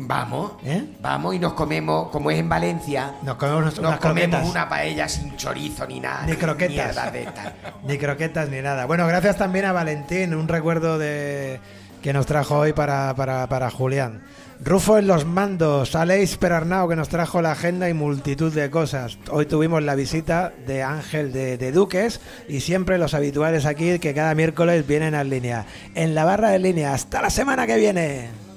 Vamos, 0.00 0.52
¿Eh? 0.64 0.84
vamos 1.00 1.34
y 1.34 1.38
nos 1.38 1.54
comemos, 1.54 2.08
como 2.10 2.30
es 2.30 2.38
en 2.38 2.48
Valencia, 2.48 3.14
Nos 3.22 3.36
comemos 3.36 3.64
nos 3.80 3.96
comemos 3.98 4.00
croquetas. 4.00 4.48
una 4.48 4.68
paella 4.68 5.08
sin 5.08 5.36
chorizo 5.36 5.86
ni 5.86 5.98
nada. 5.98 6.24
Ni 6.26 6.34
croquetas. 6.36 7.12
de 7.12 7.22
estas. 7.22 7.52
Ni 7.84 7.98
croquetas 7.98 8.48
ni 8.48 8.60
nada. 8.60 8.84
Bueno, 8.84 9.06
gracias 9.06 9.38
también 9.38 9.64
a 9.64 9.72
Valentín, 9.72 10.34
un 10.34 10.46
recuerdo 10.46 10.98
de, 10.98 11.58
que 12.02 12.12
nos 12.12 12.26
trajo 12.26 12.58
hoy 12.58 12.72
para, 12.74 13.14
para, 13.14 13.46
para 13.48 13.70
Julián. 13.70 14.22
Rufo 14.60 14.98
en 14.98 15.06
los 15.06 15.24
mandos, 15.24 15.94
Aleix 15.94 16.36
Perarnau 16.36 16.88
que 16.88 16.96
nos 16.96 17.08
trajo 17.08 17.40
la 17.40 17.52
agenda 17.52 17.88
y 17.88 17.94
multitud 17.94 18.52
de 18.52 18.70
cosas. 18.70 19.16
Hoy 19.30 19.46
tuvimos 19.46 19.82
la 19.84 19.94
visita 19.94 20.52
de 20.66 20.82
Ángel 20.82 21.32
de, 21.32 21.56
de 21.56 21.70
Duques 21.70 22.20
y 22.48 22.60
siempre 22.60 22.98
los 22.98 23.14
habituales 23.14 23.66
aquí 23.66 24.00
que 24.00 24.14
cada 24.14 24.34
miércoles 24.34 24.86
vienen 24.86 25.14
en 25.14 25.30
línea. 25.30 25.66
En 25.94 26.14
la 26.14 26.24
barra 26.24 26.50
de 26.50 26.58
línea, 26.58 26.92
hasta 26.92 27.22
la 27.22 27.30
semana 27.30 27.68
que 27.68 27.76
viene. 27.76 28.47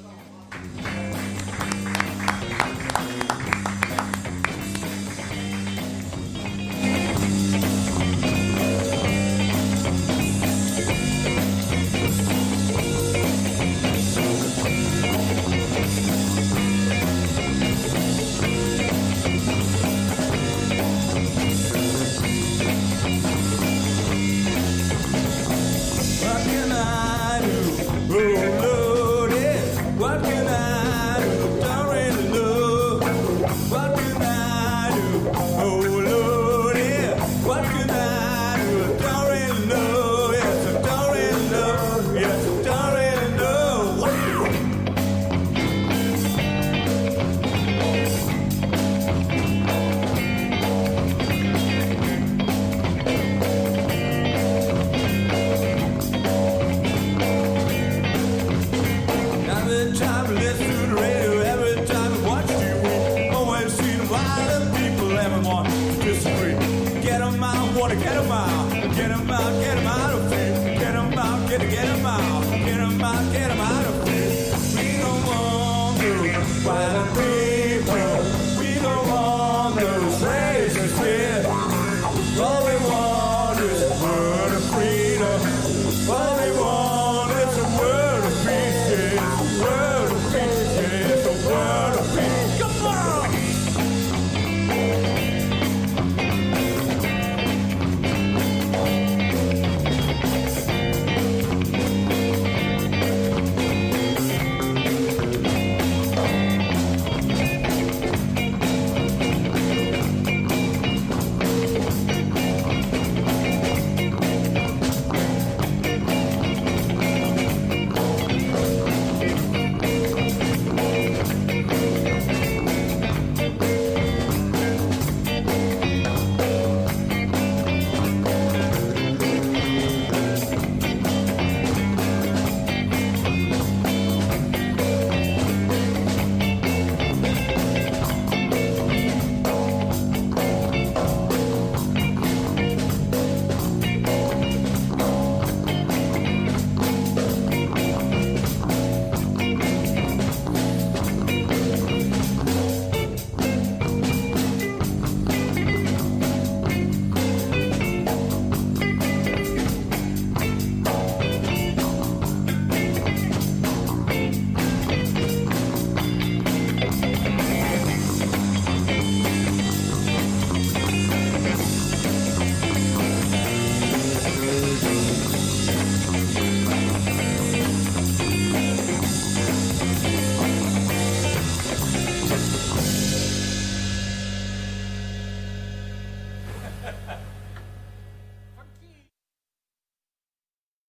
Out, 72.20 72.44
get 72.66 72.80
'em 72.80 73.02
out, 73.02 73.32
get 73.32 73.52
'em 73.52 73.60
out 73.60 73.86
of 73.86 74.08
here. 74.08 74.56
We 74.76 74.90
don't 75.04 75.26
want 75.26 76.02
to 76.02 76.10
people. 77.16 77.51